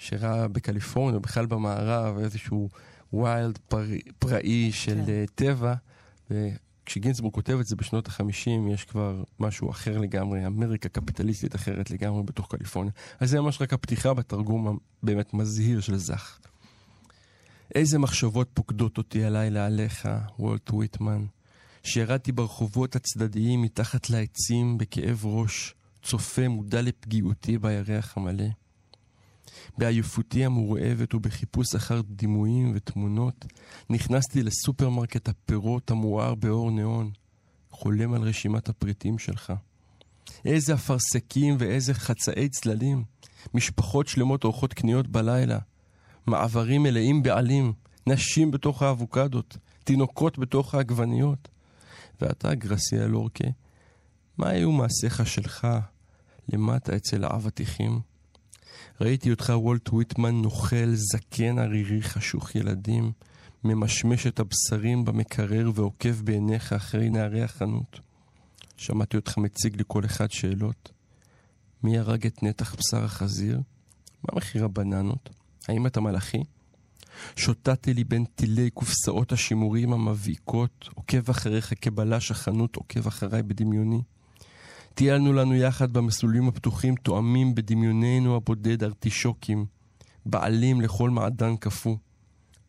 שראה 0.01 0.49
בקליפורניה, 0.49 1.21
בכלל 1.21 1.47
במערב, 1.47 2.19
איזשהו 2.19 2.69
ויילד 3.13 3.59
פראי, 3.69 4.01
פראי 4.19 4.73
של 4.73 5.01
כן. 5.07 5.25
uh, 5.27 5.31
טבע. 5.35 5.75
וכשגינסבורג 6.31 7.35
כותב 7.35 7.59
את 7.61 7.67
זה 7.67 7.77
בשנות 7.77 8.09
ה-50, 8.09 8.73
יש 8.75 8.85
כבר 8.85 9.23
משהו 9.41 9.71
אחר 9.71 9.99
לגמרי, 9.99 10.47
אמריקה 10.47 10.89
קפיטליסטית 10.89 11.55
אחרת 11.55 11.91
לגמרי 11.91 12.23
בתוך 12.23 12.55
קליפורניה. 12.55 12.93
אז 13.21 13.31
זה 13.31 13.41
ממש 13.41 13.63
רק 13.63 13.73
הפתיחה 13.73 14.15
בתרגום 14.15 14.79
הבאמת 15.03 15.35
מזהיר 15.35 15.81
של 15.81 15.97
זך. 15.97 16.39
איזה 17.75 17.99
מחשבות 17.99 18.51
פוקדות 18.55 18.99
אותי 18.99 19.25
הלילה 19.25 19.67
עליך, 19.67 20.09
וולט 20.39 20.71
וויטמן, 20.71 21.25
שירדתי 21.83 22.33
ברחובות 22.33 22.97
הצדדיים 22.97 23.63
מתחת 23.63 24.11
לעצים 24.11 24.79
בכאב 24.79 25.21
ראש, 25.25 25.75
צופה 26.03 26.49
מודע 26.49 26.83
לפגיעותי 26.83 27.59
בירח 27.59 28.17
המלא. 28.17 28.60
בעייפותי 29.81 30.45
המורעבת 30.45 31.15
ובחיפוש 31.15 31.75
אחר 31.75 32.01
דימויים 32.01 32.73
ותמונות, 32.75 33.47
נכנסתי 33.91 34.43
לסופרמרקט 34.43 35.29
הפירות 35.29 35.91
המואר 35.91 36.35
באור 36.35 36.71
ניאון, 36.71 37.11
חולם 37.71 38.15
על 38.15 38.23
רשימת 38.23 38.69
הפריטים 38.69 39.19
שלך. 39.19 39.53
איזה 40.45 40.75
אפרסקים 40.75 41.57
ואיזה 41.59 41.95
חצאי 41.95 42.49
צללים, 42.49 43.05
משפחות 43.55 44.09
שלמות 44.09 44.45
עורכות 44.45 44.75
קניות 44.75 45.07
בלילה, 45.07 45.59
מעברים 46.27 46.83
מלאים 46.83 47.23
בעלים, 47.23 47.73
נשים 48.07 48.51
בתוך 48.51 48.83
האבוקדות, 48.83 49.57
תינוקות 49.85 50.39
בתוך 50.39 50.75
העגבניות. 50.75 51.49
ואתה, 52.21 52.55
גרסיה 52.55 53.07
לורקה, 53.07 53.49
מה 54.39 54.49
היו 54.49 54.73
מעשיך 54.73 55.27
שלך 55.27 55.69
למטה 56.53 56.97
אצל 56.97 57.25
האבטיחים? 57.25 58.10
ראיתי 59.01 59.31
אותך, 59.31 59.53
וולט 59.57 59.89
וויטמן, 59.89 60.43
נוכל, 60.43 60.95
זקן, 60.95 61.59
ערירי, 61.59 62.03
חשוך 62.03 62.55
ילדים, 62.55 63.13
ממשמש 63.65 64.27
את 64.27 64.41
הבשרים 64.41 65.05
במקרר 65.05 65.71
ועוקב 65.75 66.21
בעיניך 66.25 66.73
אחרי 66.73 67.11
נערי 67.11 67.43
החנות. 67.43 68.01
שמעתי 68.77 69.17
אותך 69.17 69.39
מציג 69.39 69.81
לכל 69.81 70.05
אחד 70.05 70.31
שאלות. 70.31 70.93
מי 71.83 71.99
הרג 71.99 72.27
את 72.27 72.43
נתח 72.43 72.75
בשר 72.75 73.05
החזיר? 73.05 73.61
מה 74.23 74.37
מחיר 74.37 74.65
הבננות? 74.65 75.31
האם 75.69 75.87
אתה 75.87 76.01
מלאכי? 76.01 76.45
שוטטתי 77.37 77.95
לי 77.95 78.05
בין 78.05 78.25
טילי 78.25 78.71
קופסאות 78.71 79.33
השימורים 79.33 79.93
המבעיקות, 79.93 80.89
עוקב 80.95 81.31
אחריך 81.31 81.73
כבלש 81.81 82.31
החנות 82.31 82.77
עוקב 82.77 83.07
אחריי 83.07 83.43
בדמיוני. 83.43 84.03
טיילנו 84.95 85.33
לנו 85.33 85.55
יחד 85.55 85.93
במסלולים 85.93 86.49
הפתוחים, 86.49 86.95
תואמים 86.95 87.55
בדמיוננו 87.55 88.37
הבודד 88.37 88.85
ארטישוקים, 88.85 89.67
בעלים 90.27 90.81
לכל 90.81 91.11
מעדן 91.11 91.57
קפוא, 91.57 91.97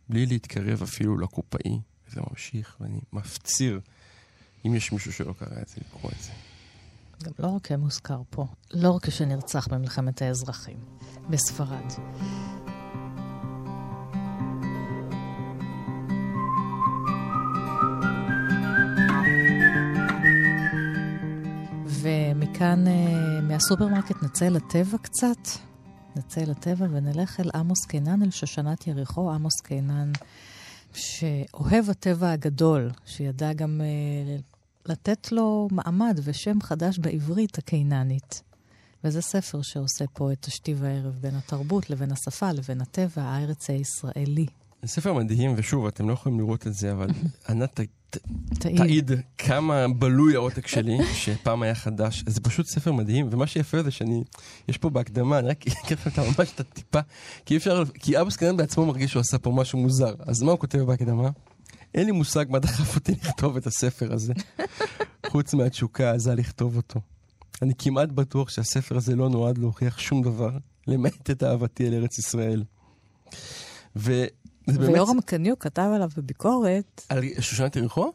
בלי 0.10 0.26
להתקרב 0.26 0.82
אפילו 0.82 1.18
לקופאי. 1.18 1.80
וזה 2.10 2.22
ממשיך, 2.30 2.78
ואני 2.80 3.00
מפציר, 3.14 3.80
אם 4.66 4.76
יש 4.76 4.92
מישהו 4.92 5.14
שלא 5.14 5.34
קרא 5.34 5.62
את 5.62 5.68
זה, 5.68 5.76
לקרוא 5.78 6.12
את 6.12 6.24
זה. 6.24 6.32
גם 7.24 7.32
לא 7.40 7.48
רק 7.48 7.72
מוזכר 7.72 8.22
פה, 8.30 8.48
לא 8.74 8.92
רק 8.92 9.06
כשנרצח 9.06 9.68
במלחמת 9.68 10.22
האזרחים, 10.22 10.78
בספרד. 11.30 11.86
ומכאן, 22.62 22.88
אה, 22.88 23.42
מהסופרמרקט 23.42 24.24
נצא 24.24 24.46
לטבע 24.46 24.98
קצת. 24.98 25.38
נצא 26.16 26.42
לטבע 26.42 26.86
ונלך 26.92 27.40
אל 27.40 27.50
עמוס 27.56 27.86
קינן, 27.86 28.24
אל 28.24 28.32
שושנת 28.32 28.88
יריחו. 28.88 29.32
עמוס 29.32 29.62
קינן, 29.64 30.12
שאוהב 30.94 31.90
הטבע 31.90 32.32
הגדול, 32.32 32.92
שידע 33.06 33.54
גם 33.54 33.82
אה, 33.82 34.36
לתת 34.86 35.32
לו 35.32 35.68
מעמד 35.72 36.20
ושם 36.24 36.62
חדש 36.62 37.00
בעברית 37.00 37.58
הקיננית. 37.58 38.44
וזה 39.04 39.22
ספר 39.22 39.62
שעושה 39.62 40.06
פה 40.14 40.32
את 40.32 40.38
תשתי 40.42 40.76
הערב 40.84 41.18
בין 41.22 41.36
התרבות 41.36 41.90
לבין 41.90 42.12
השפה 42.12 42.52
לבין 42.52 42.82
הטבע, 42.82 43.22
הארץ 43.22 43.70
הישראלי. 43.70 44.46
זה 44.82 44.88
ספר 44.88 45.14
מדהים, 45.14 45.54
ושוב, 45.58 45.86
אתם 45.86 46.10
לא 46.10 46.14
יכולים 46.14 46.40
לראות 46.40 46.68
את 46.68 46.74
זה, 46.74 46.92
אבל 46.92 47.08
ענת 47.50 47.80
תעיד 48.60 49.12
כמה 49.38 49.88
בלוי 49.88 50.36
העותק 50.36 50.68
שלי, 50.68 50.98
שפעם 51.14 51.62
היה 51.62 51.76
חדש. 51.76 52.24
זה 52.28 52.42
פשוט 52.42 52.66
ספר 52.66 52.92
מדהים, 52.92 53.28
ומה 53.32 53.48
שיפה 53.48 53.84
זה 53.84 53.92
שאני, 53.92 54.24
יש 54.68 54.78
פה 54.78 54.90
בהקדמה, 54.90 55.40
אני 55.40 55.48
רק 55.48 55.68
אקרא 55.68 55.98
לכם 56.06 56.22
ממש 56.22 56.52
את 56.56 56.60
הטיפה, 56.60 57.00
כי 57.46 57.54
אי 57.54 57.58
אפשר, 57.58 57.84
כי 58.00 58.22
אבא 58.22 58.30
סקנן 58.30 58.58
בעצמו 58.58 58.86
מרגיש 58.86 59.12
שהוא 59.12 59.22
עשה 59.22 59.38
פה 59.38 59.52
משהו 59.52 59.80
מוזר. 59.80 60.14
אז 60.20 60.44
מה 60.44 60.52
הוא 60.52 60.60
כותב 60.60 60.80
בהקדמה? 60.80 61.30
אין 61.94 62.06
לי 62.06 62.12
מושג 62.12 62.46
מה 62.50 62.60
דחף 62.60 62.96
אותי 62.96 63.12
לכתוב 63.12 63.58
את 63.58 63.68
הספר 63.68 64.14
הזה, 64.14 64.34
חוץ 65.26 65.54
מהתשוקה 65.54 66.10
העזה 66.10 66.36
לכתוב 66.36 66.76
אותו. 66.78 67.00
אני 67.62 67.74
כמעט 67.78 68.10
בטוח 68.10 68.50
שהספר 68.50 68.98
הזה 68.98 69.16
לא 69.16 69.30
נועד 69.30 69.58
להוכיח 69.58 70.00
שום 70.00 70.22
דבר, 70.22 70.58
למעט 70.88 71.32
את 71.32 71.44
אהבתי 71.44 71.88
אל 71.88 71.94
ארץ 71.94 72.20
ישראל. 72.20 72.64
ו... 73.96 74.26
ויורם 74.68 75.22
קניוק 75.22 75.64
כתב 75.64 75.92
עליו 75.96 76.10
בביקורת... 76.18 77.06
על 77.10 77.24
שושנת 77.40 77.76
יריחו? 77.76 78.12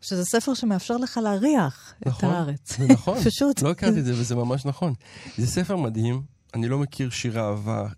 שזה 0.00 0.24
ספר 0.24 0.54
שמאפשר 0.54 0.96
לך 0.96 1.20
להריח 1.22 1.94
נכון, 2.06 2.30
את 2.30 2.34
הארץ. 2.34 2.78
זה 2.78 2.86
נכון, 2.86 3.18
פשוט. 3.30 3.62
לא 3.62 3.70
הכרתי 3.70 4.00
את 4.00 4.04
זה 4.04 4.12
וזה 4.12 4.34
ממש 4.34 4.66
נכון. 4.66 4.94
זה 5.38 5.46
ספר 5.46 5.76
מדהים, 5.76 6.22
אני 6.54 6.68
לא 6.68 6.78
מכיר 6.78 7.10
שיר 7.10 7.40
אהבה 7.40 7.88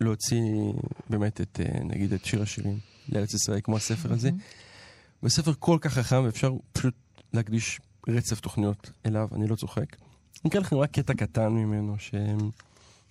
להוציא 0.00 0.42
באמת 1.10 1.40
את, 1.40 1.60
אה, 1.60 1.80
נגיד, 1.84 2.12
את 2.12 2.24
שיר 2.24 2.42
השירים 2.42 2.78
לארץ 3.08 3.34
ישראל 3.34 3.60
כמו 3.60 3.76
הספר 3.76 4.12
הזה. 4.12 4.30
זה 5.22 5.28
ספר 5.28 5.52
כל 5.58 5.78
כך 5.80 5.92
חכם 5.92 6.22
ואפשר 6.24 6.52
פשוט 6.72 6.94
להקדיש 7.32 7.80
רצף 8.08 8.40
תוכניות 8.40 8.90
אליו, 9.06 9.28
אני 9.32 9.46
לא 9.46 9.56
צוחק. 9.56 9.96
אני 10.44 10.50
אקרא 10.50 10.60
לכם 10.60 10.76
רק 10.76 10.90
קטע 10.90 11.14
קטן 11.14 11.48
ממנו, 11.48 11.98
ש... 11.98 12.14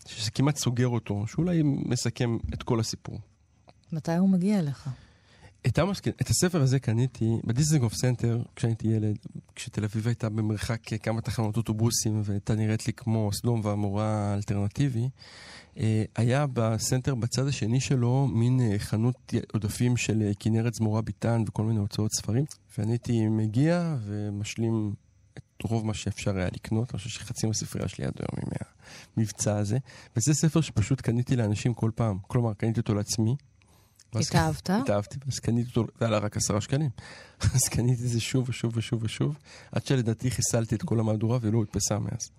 שזה 0.06 0.32
כמעט 0.32 0.58
סוגר 0.58 0.88
אותו, 0.88 1.28
שאולי 1.28 1.62
מסכם 1.64 2.38
את 2.54 2.64
כל 2.64 2.80
הסיפור. 2.80 3.20
מתי 3.94 4.16
הוא 4.16 4.30
מגיע 4.30 4.60
אליך? 4.60 4.90
את, 5.68 5.80
המס... 5.80 6.02
את 6.22 6.30
הספר 6.30 6.62
הזה 6.62 6.80
קניתי 6.80 7.38
בדיזנגוף 7.44 7.94
סנטר 7.94 8.42
כשהייתי 8.56 8.88
ילד, 8.88 9.18
כשתל 9.56 9.84
אביב 9.84 10.08
הייתה 10.08 10.30
במרחק 10.30 10.82
כמה 11.04 11.22
תחנות 11.22 11.58
אוטובוסים 11.58 12.22
והייתה 12.24 12.56
נראית 12.56 12.88
לי 12.88 12.94
כמו 12.94 13.30
סדום 13.34 13.62
ועמורה 13.64 14.34
אלטרנטיבי. 14.34 15.10
אה, 15.78 16.04
היה 16.16 16.46
בסנטר 16.54 17.16
בצד 17.16 17.48
השני 17.48 17.80
שלו 17.80 18.28
מין 18.28 18.60
אה, 18.62 18.80
חנות 18.80 19.34
עודפים 19.54 19.98
של 19.98 20.22
אה, 20.22 20.32
כנרת 20.40 20.74
זמורה 20.74 21.02
ביטן 21.02 21.44
וכל 21.48 21.64
מיני 21.64 21.80
הוצאות 21.80 22.12
ספרים, 22.14 22.46
ואני 22.78 22.92
הייתי 22.92 23.28
מגיע 23.28 23.96
ומשלים 24.06 24.94
את 25.38 25.62
רוב 25.64 25.86
מה 25.86 25.94
שאפשר 25.94 26.38
היה 26.38 26.48
לקנות, 26.54 26.92
אני 26.92 26.98
חושב 26.98 27.10
שחצי 27.10 27.48
מהספרייה 27.48 27.88
שלי 27.88 28.06
עד 28.06 28.14
היום 28.20 28.50
מהמבצע 29.18 29.58
הזה, 29.58 29.78
וזה 30.18 30.34
ספר 30.34 30.62
שפשוט 30.62 31.02
קניתי 31.02 31.36
לאנשים 31.36 31.74
כל 31.74 31.92
פעם, 31.96 32.18
כלומר 32.28 32.54
קניתי 32.54 32.80
אותו 32.80 32.94
לעצמי. 32.94 33.36
התאהבת? 34.16 34.70
התאהבתי, 34.70 35.18
אז 35.28 35.40
קניתי 35.40 35.70
אותו, 35.70 35.92
זה 36.00 36.06
עלה 36.06 36.18
רק 36.18 36.38
עשרה 36.38 36.62
שקלים. 36.62 36.90
אז 37.56 37.62
קניתי 37.70 38.04
את 38.04 38.10
זה 38.10 38.20
שוב 38.20 38.50
ושוב 38.50 38.78
ושוב 38.78 39.04
ושוב, 39.04 39.38
עד 39.72 39.86
שלדעתי 39.86 40.32
חיסלתי 40.32 40.76
את 40.76 40.82
כל 40.82 41.00
המהדורה 41.00 41.38
ולא 41.42 41.58
הודפסה 41.58 42.00
מאז. 42.00 42.30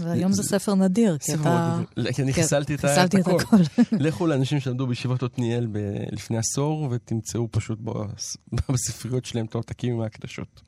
והיום 0.00 0.32
זה 0.32 0.42
ספר 0.42 0.74
נדיר, 0.74 1.18
כי 1.18 1.34
אתה... 1.34 1.80
כי 2.14 2.22
אני 2.22 2.32
חיסלתי 2.32 2.74
את 2.74 2.84
הכל. 3.26 3.56
לכו 4.06 4.26
לאנשים 4.26 4.60
שלמדו 4.60 4.86
בישיבת 4.86 5.22
עתניאל 5.22 5.68
לפני 6.12 6.38
עשור, 6.38 6.88
ותמצאו 6.90 7.48
פשוט 7.50 7.78
בספריות 8.72 9.24
שלהם 9.24 9.46
את 9.46 9.54
העותקים 9.54 9.94
עם 9.94 10.00
ההקדשות. 10.00 10.62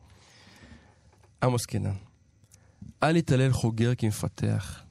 עמוס 1.42 1.66
קינן, 1.66 1.94
אל 3.02 3.16
יתעלל 3.16 3.52
חוגר 3.52 3.94
כמפתח. 3.94 4.82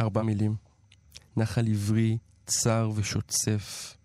ארבע 0.00 0.22
מילים. 0.22 0.54
נחל 1.36 1.66
עברי, 1.66 2.18
צר 2.46 2.90
ושוצף. 2.94 3.96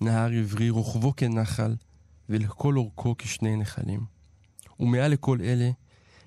נהר 0.00 0.30
עברי, 0.30 0.70
רוחבו 0.70 1.16
כנחל, 1.16 1.76
ולכל 2.28 2.76
אורכו 2.76 3.14
כשני 3.18 3.56
נחלים. 3.56 4.00
ומעל 4.80 5.12
לכל 5.12 5.40
אלה, 5.40 5.70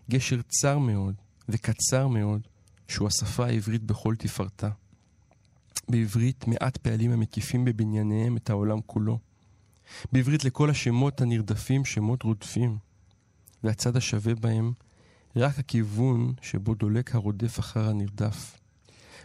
גשר 0.10 0.42
צר 0.42 0.78
מאוד 0.78 1.16
וקצר 1.50 2.08
מאוד, 2.08 2.48
שהוא 2.88 3.08
השפה 3.08 3.46
העברית 3.46 3.84
בכל 3.84 4.16
תפארתה. 4.16 4.70
בעברית 5.90 6.48
מעט 6.48 6.78
פעלים 6.78 7.12
המקיפים 7.12 7.66
בבנייניהם 7.66 8.38
את 8.38 8.50
העולם 8.50 8.82
כולו. 8.86 9.20
בעברית 10.12 10.44
לכל 10.44 10.70
השמות 10.70 11.22
הנרדפים 11.22 11.86
שמות 11.86 12.24
רודפים, 12.24 12.78
והצד 13.64 13.98
השווה 13.98 14.36
בהם 14.36 14.74
רק 15.36 15.60
הכיוון 15.60 16.34
שבו 16.42 16.76
דולק 16.76 17.16
הרודף 17.16 17.60
אחר 17.60 17.90
הנרדף. 17.90 18.58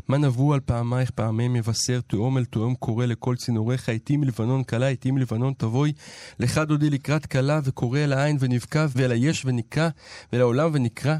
מה 0.08 0.18
נבוא 0.18 0.54
על 0.54 0.60
פעמייך 0.60 1.10
פעמי 1.10 1.48
מבשר, 1.48 2.00
תהום 2.06 2.38
אל 2.38 2.44
תהום 2.44 2.74
קורא 2.74 3.06
לכל 3.06 3.36
צינוריך, 3.36 3.88
איתי 3.88 4.16
מלבנון 4.16 4.64
כלה, 4.64 4.88
איתי 4.88 5.10
מלבנון 5.10 5.52
תבואי, 5.58 5.92
לך 6.38 6.58
דודי 6.58 6.90
לקראת 6.90 7.26
כלה, 7.26 7.60
וקורא 7.64 7.98
אל 7.98 8.12
העין 8.12 8.36
ונבקע, 8.40 8.86
ואל 8.92 9.10
היש 9.10 9.44
וניקה, 9.44 9.88
ואל 10.32 10.40
העולם 10.40 10.70
ונקרא. 10.72 11.16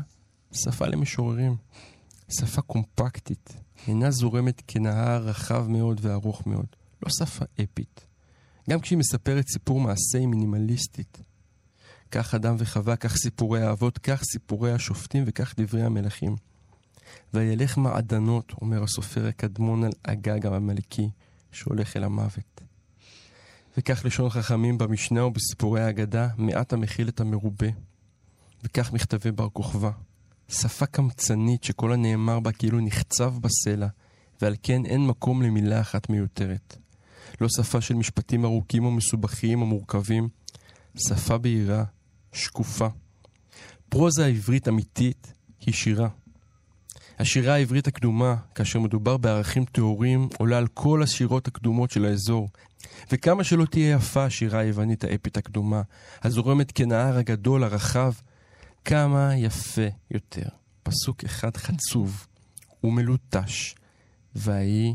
שפה 0.52 0.86
למשוררים. 0.86 1.56
שפה 2.30 2.62
קומפקטית, 2.62 3.56
אינה 3.88 4.10
זורמת 4.10 4.62
כנהר 4.66 5.22
רחב 5.22 5.66
מאוד 5.68 6.00
וארוך 6.02 6.46
מאוד. 6.46 6.66
לא 7.02 7.08
שפה 7.10 7.44
אפית. 7.62 8.06
גם 8.70 8.80
כשהיא 8.80 8.98
מספרת 8.98 9.48
סיפור 9.48 9.80
מעשה 9.80 10.18
היא 10.18 10.26
מינימליסטית. 10.26 11.22
כך 12.10 12.34
אדם 12.34 12.56
וחווה, 12.58 12.96
כך 12.96 13.16
סיפורי 13.16 13.62
האבות, 13.62 13.98
כך 13.98 14.22
סיפורי 14.32 14.72
השופטים 14.72 15.24
וכך 15.26 15.54
דברי 15.56 15.82
המלכים. 15.82 16.36
וילך 17.34 17.78
מעדנות, 17.78 18.52
אומר 18.60 18.82
הסופר 18.82 19.26
הקדמון 19.26 19.84
על 19.84 19.92
הגג 20.04 20.46
העמלקי, 20.46 21.10
שהולך 21.52 21.96
אל 21.96 22.04
המוות. 22.04 22.60
וכך 23.76 24.04
לשון 24.04 24.30
חכמים 24.30 24.78
במשנה 24.78 25.24
ובסיפורי 25.24 25.82
האגדה, 25.82 26.28
מעט 26.36 26.72
המכיל 26.72 27.08
את 27.08 27.20
המרובה. 27.20 27.66
וכך 28.64 28.92
מכתבי 28.92 29.32
בר 29.32 29.48
כוכבא. 29.48 29.90
שפה 30.48 30.86
קמצנית 30.86 31.64
שכל 31.64 31.92
הנאמר 31.92 32.40
בה 32.40 32.52
כאילו 32.52 32.80
נחצב 32.80 33.34
בסלע, 33.40 33.86
ועל 34.42 34.54
כן 34.62 34.86
אין 34.86 35.06
מקום 35.06 35.42
למילה 35.42 35.80
אחת 35.80 36.10
מיותרת. 36.10 36.76
לא 37.40 37.48
שפה 37.48 37.80
של 37.80 37.94
משפטים 37.94 38.44
ארוכים 38.44 38.84
או 38.84 38.90
מסובכים 38.90 39.62
או 39.62 39.66
מורכבים, 39.66 40.28
שפה 40.96 41.38
בהירה, 41.38 41.84
שקופה. 42.32 42.88
פרוזה 43.88 44.26
עברית 44.26 44.68
אמיתית 44.68 45.32
היא 45.60 45.74
שירה. 45.74 46.08
השירה 47.18 47.54
העברית 47.54 47.86
הקדומה, 47.86 48.36
כאשר 48.54 48.78
מדובר 48.78 49.16
בערכים 49.16 49.64
טהורים, 49.64 50.28
עולה 50.38 50.58
על 50.58 50.66
כל 50.66 51.02
השירות 51.02 51.48
הקדומות 51.48 51.90
של 51.90 52.04
האזור. 52.04 52.48
וכמה 53.12 53.44
שלא 53.44 53.64
תהיה 53.64 53.96
יפה 53.96 54.24
השירה 54.24 54.60
היוונית 54.60 55.04
האפית 55.04 55.36
הקדומה, 55.36 55.82
הזורמת 56.22 56.72
כנהר 56.72 57.18
הגדול, 57.18 57.64
הרחב, 57.64 58.12
כמה 58.84 59.36
יפה 59.36 59.86
יותר. 60.10 60.48
פסוק 60.82 61.24
אחד 61.24 61.56
חצוב 61.56 62.26
ומלוטש, 62.84 63.74
ויהי 64.36 64.94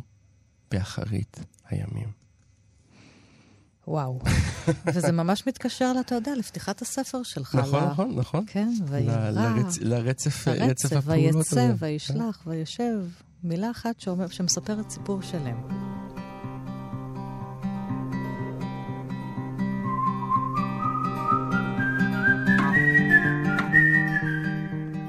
באחרית 0.71 1.39
הימים. 1.69 2.22
וואו. 3.88 4.19
וזה 4.93 5.11
ממש 5.11 5.47
מתקשר, 5.47 5.93
אתה 5.99 6.15
יודע, 6.15 6.31
לפתיחת 6.38 6.81
הספר 6.81 7.23
שלך. 7.23 7.55
נכון, 7.55 7.84
ל- 7.84 7.88
נכון, 7.88 8.11
נכון. 8.15 8.43
כן, 8.47 8.69
ל- 8.91 9.09
לרצ- 9.38 9.77
לרצף 9.81 10.47
רצף 10.47 10.61
הרצף, 10.61 10.93
הפעולות 10.93 11.36
ויצא, 11.36 11.61
הזה. 11.61 11.73
וישלח, 11.79 12.43
וישב. 12.47 13.05
מילה 13.43 13.71
אחת 13.71 13.99
שאומר, 13.99 14.27
שמספרת 14.27 14.89
סיפור 14.89 15.21
שלם. 15.21 15.57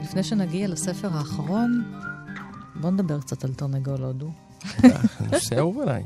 לפני 0.02 0.22
שנגיע 0.22 0.68
לספר 0.68 1.08
האחרון, 1.16 1.92
בואו 2.80 2.92
נדבר 2.92 3.20
קצת 3.20 3.44
על 3.44 3.54
תרנגול 3.54 4.02
הודו. 4.04 4.30
בטח, 4.78 5.20
נושא 5.32 5.58
אהוב 5.58 5.78
עליי. 5.80 6.02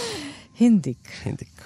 הינדיק. 0.58 1.08
הינדיק. 1.24 1.62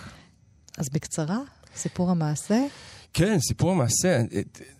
אז 0.77 0.89
בקצרה, 0.89 1.39
סיפור 1.77 2.11
המעשה. 2.11 2.67
כן, 3.13 3.39
סיפור 3.41 3.71
המעשה. 3.71 4.21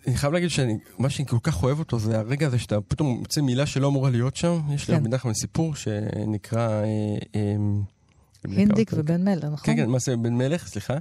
אני 0.07 0.17
חייב 0.17 0.33
להגיד 0.33 0.49
שמה 0.49 1.09
שאני 1.09 1.27
כל 1.27 1.37
כך 1.43 1.63
אוהב 1.63 1.79
אותו 1.79 1.99
זה 1.99 2.19
הרגע 2.19 2.47
הזה 2.47 2.59
שאתה 2.59 2.81
פתאום 2.81 3.17
מוצא 3.19 3.41
מילה 3.41 3.65
שלא 3.65 3.87
אמורה 3.87 4.09
להיות 4.09 4.35
שם. 4.35 4.61
יש 4.73 4.89
לי 4.89 4.95
כן. 4.95 5.03
בן 5.03 5.13
נחמן 5.13 5.33
סיפור 5.33 5.75
שנקרא... 5.75 6.69
אה, 6.69 6.85
אה, 7.35 7.55
הינדיק 8.43 8.91
ובן 8.93 9.23
מלך, 9.23 9.43
נכון? 9.43 9.65
כן, 9.65 9.75
כן, 9.75 9.89
מעשה 9.89 10.15
בן 10.15 10.33
מלך, 10.33 10.67
סליחה. 10.67 10.97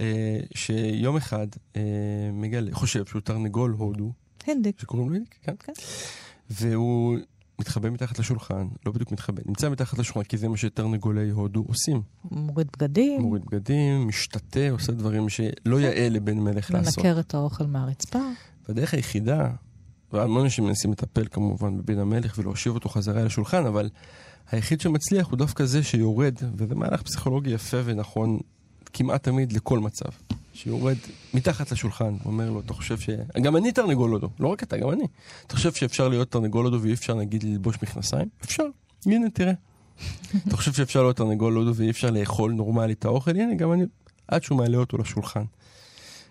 אה, 0.00 0.38
שיום 0.54 1.16
אחד 1.16 1.46
אה, 1.76 1.82
מגלה, 2.32 2.74
חושב 2.74 3.06
שהוא 3.06 3.20
תרנגול 3.20 3.74
הודו, 3.78 4.12
הינדיק. 4.46 4.80
שקוראים 4.80 5.08
לו 5.08 5.14
הינדיק, 5.14 5.34
כן. 5.42 5.54
כן. 5.58 5.72
והוא 6.50 7.18
מתחבא 7.58 7.90
מתחת 7.90 8.18
לשולחן, 8.18 8.66
לא 8.86 8.92
בדיוק 8.92 9.12
מתחבא, 9.12 9.42
נמצא 9.46 9.68
מתחת 9.68 9.98
לשולחן, 9.98 10.22
כי 10.22 10.36
זה 10.36 10.48
מה 10.48 10.56
שתרנגולי 10.56 11.30
הודו 11.30 11.64
עושים. 11.68 12.02
מוריד 12.30 12.66
בגדים, 12.76 13.22
מוריד 13.22 13.42
בגדים, 13.44 14.08
משתתה, 14.08 14.70
עושה 14.70 14.92
דברים 14.92 15.28
שלא 15.28 15.80
יאה 15.80 16.08
לבן 16.08 16.38
מלך 16.38 16.70
לעשות. 16.70 17.04
מנקר 17.04 17.20
את 17.20 17.34
האוכל 17.34 17.66
מהרצפה. 17.66 18.18
והדרך 18.68 18.94
היחידה, 18.94 19.50
והמון 20.12 20.42
אנשים 20.42 20.64
מנסים 20.64 20.92
לטפל 20.92 21.26
כמובן 21.30 21.78
בבן 21.78 21.98
המלך 21.98 22.38
ולהושיב 22.38 22.74
אותו 22.74 22.88
חזרה 22.88 23.20
אל 23.20 23.26
השולחן, 23.26 23.66
אבל 23.66 23.88
היחיד 24.50 24.80
שמצליח 24.80 25.26
הוא 25.26 25.38
דווקא 25.38 25.64
זה 25.64 25.82
שיורד, 25.82 26.34
וזה 26.56 26.74
מהלך 26.74 27.02
פסיכולוגי 27.02 27.50
יפה 27.50 27.76
ונכון 27.84 28.38
כמעט 28.92 29.22
תמיד 29.22 29.52
לכל 29.52 29.78
מצב. 29.78 30.08
שיורד 30.56 30.96
מתחת 31.34 31.72
לשולחן, 31.72 32.14
אומר 32.24 32.50
לו, 32.50 32.60
אתה 32.60 32.74
חושב 32.74 32.98
ש... 32.98 33.10
גם 33.42 33.56
אני 33.56 33.72
תרנגול 33.72 34.10
הודו, 34.10 34.28
לא 34.40 34.48
רק 34.48 34.62
אתה, 34.62 34.76
גם 34.76 34.90
אני. 34.90 35.04
אתה 35.46 35.56
חושב 35.56 35.72
שאפשר 35.72 36.08
להיות 36.08 36.30
תרנגול 36.30 36.64
הודו 36.64 36.82
ואי 36.82 36.92
אפשר 36.92 37.14
נגיד 37.14 37.42
ללבוש 37.42 37.76
מכנסיים? 37.82 38.28
אפשר, 38.44 38.62
הנה 39.06 39.30
תראה. 39.30 39.52
אתה 40.48 40.56
חושב 40.56 40.72
שאפשר 40.72 41.02
להיות 41.02 41.16
תרנגול 41.16 41.54
הודו 41.54 41.74
ואי 41.74 41.90
אפשר 41.90 42.10
לאכול 42.10 42.52
נורמלית 42.52 42.98
את 42.98 43.04
האוכל? 43.04 43.30
הנה, 43.30 43.54
גם 43.54 43.72
אני... 43.72 43.84
עד 44.28 44.42
שהוא 44.42 44.58
מעלה 44.58 44.76
אותו 44.78 44.98
לשולחן. 44.98 45.44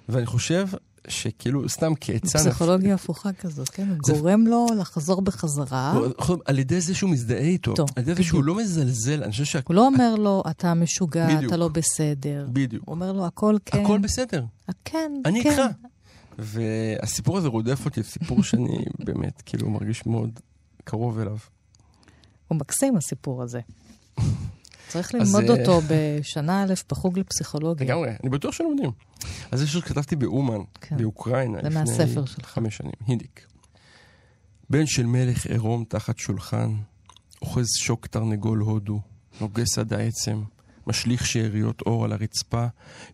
ואני 0.09 0.26
חושב 0.26 0.67
שכאילו, 1.08 1.70
סתם 1.70 1.93
כעצה... 2.01 2.39
פסיכולוגיה 2.39 2.95
הפוכה 2.95 3.34
כזאת, 3.34 3.70
כן? 3.70 3.89
הוא 3.89 3.97
זה- 4.06 4.14
גורם 4.14 4.47
לו 4.47 4.68
לחזור 4.80 5.22
בחזרה. 5.22 5.91
הוא- 6.28 6.38
על 6.45 6.60
ידי 6.60 6.82
זה 6.82 6.95
שהוא 6.95 7.10
מזדהה 7.10 7.38
איתו, 7.39 7.74
טוב, 7.74 7.89
על 7.95 8.03
ידי 8.03 8.16
זה 8.16 8.24
שהוא 8.24 8.43
לא 8.43 8.56
מזלזל, 8.56 9.24
אני 9.24 9.32
חושב 9.32 9.60
הוא 9.68 9.76
לא 9.76 9.86
אומר 9.88 10.16
לו, 10.16 10.43
אתה 10.49 10.74
משוגע, 10.74 11.28
בדיוק. 11.28 11.43
אתה 11.45 11.58
לא 11.58 11.68
בסדר. 11.68 12.47
בדיוק. 12.53 12.84
הוא 12.88 12.95
אומר 12.95 13.12
לו, 13.12 13.26
הכל 13.26 13.58
כן. 13.66 13.84
הכל 13.84 13.99
בסדר, 13.99 14.43
כן, 14.86 15.12
אני 15.26 15.43
כן. 15.43 15.49
איתך. 15.49 15.62
והסיפור 16.39 17.38
הזה 17.38 17.47
רודף 17.47 17.86
אותי, 17.86 18.03
סיפור 18.03 18.43
שאני 18.43 18.78
באמת 19.06 19.41
כאילו 19.45 19.70
מרגיש 19.70 20.06
מאוד 20.06 20.39
קרוב 20.84 21.20
אליו. 21.20 21.38
הוא 22.47 22.58
מקסים, 22.58 22.97
הסיפור 22.97 23.43
הזה. 23.43 23.60
צריך 24.88 25.13
ללמוד 25.13 25.43
אה, 25.43 25.59
אותו 25.59 25.81
בשנה 25.88 26.63
א' 26.63 26.73
בחוג 26.89 27.19
לפסיכולוגיה. 27.19 27.88
לגמרי, 27.88 28.09
אני 28.23 28.29
בטוח 28.29 28.51
שלומדים. 28.51 28.91
אז 29.51 29.59
זה 29.59 29.67
שכתבתי 29.67 30.15
באומן, 30.15 30.61
כן. 30.81 30.97
באוקראינה, 30.97 31.59
זה 31.86 32.03
לפני. 32.03 32.25
חמש 32.43 32.77
שנים, 32.77 32.91
הינדיק. 33.07 33.45
בן 34.69 34.86
של 34.86 35.05
מלך 35.05 35.45
עירום 35.45 35.83
תחת 35.89 36.17
שולחן, 36.17 36.75
אוחז 37.41 37.65
שוק 37.77 38.07
תרנגול 38.07 38.59
הודו, 38.59 39.01
נוגס 39.41 39.77
עד 39.77 39.93
העצם, 39.93 40.43
משליך 40.88 41.25
שאריות 41.25 41.81
אור 41.81 42.05
על 42.05 42.11
הרצפה, 42.11 42.65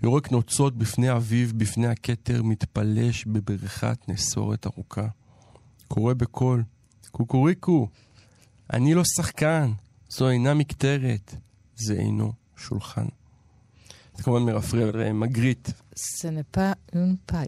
יורק 0.03 0.31
נוצות 0.31 0.77
בפני 0.77 1.11
אביו, 1.11 1.47
בפני 1.57 1.87
הכתר, 1.87 2.43
מתפלש 2.43 3.25
בבריכת 3.25 3.97
נסורת 4.07 4.65
ארוכה. 4.65 5.07
קורא 5.87 6.13
בקול, 6.13 6.63
קוקוריקו, 7.11 7.87
אני 8.73 8.93
לא 8.93 9.03
שחקן, 9.15 9.71
זו 10.09 10.29
אינה 10.29 10.53
מקטרת, 10.53 11.35
זה 11.85 11.93
אינו 11.93 12.33
שולחן. 12.57 13.05
זה 14.17 14.23
כמובן 14.23 14.41
מרפרר 14.43 15.13
מגריט, 15.13 15.69
סנפה 15.95 16.71
און 16.95 17.15
פאי. 17.25 17.45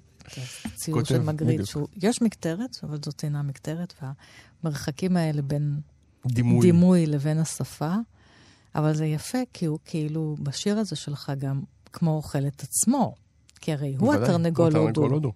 ציור 0.76 1.04
של 1.04 1.22
מגריט. 1.22 1.66
שהוא- 1.66 1.88
יש 2.02 2.22
מקטרת, 2.22 2.78
אבל 2.84 2.98
זאת 3.06 3.24
אינה 3.24 3.42
מקטרת, 3.42 3.94
והמרחקים 4.64 5.18
האלה 5.18 5.42
בין 5.42 5.80
דימוי. 6.28 6.62
דימוי 6.62 7.06
לבין 7.06 7.38
השפה. 7.40 7.94
אבל 8.76 8.96
זה 8.96 9.06
יפה, 9.06 9.38
כי 9.54 9.66
הוא 9.66 9.80
כאילו, 9.86 10.36
בשיר 10.40 10.78
הזה 10.80 10.96
שלך 10.96 11.32
גם 11.38 11.62
כמו 11.94 12.12
אוכל 12.16 12.48
את 12.48 12.64
עצמו. 12.64 13.16
כי 13.62 13.74
הרי 13.74 13.96
הוא 14.00 14.14
התרנגול 14.14 14.76
הודו. 14.76 15.32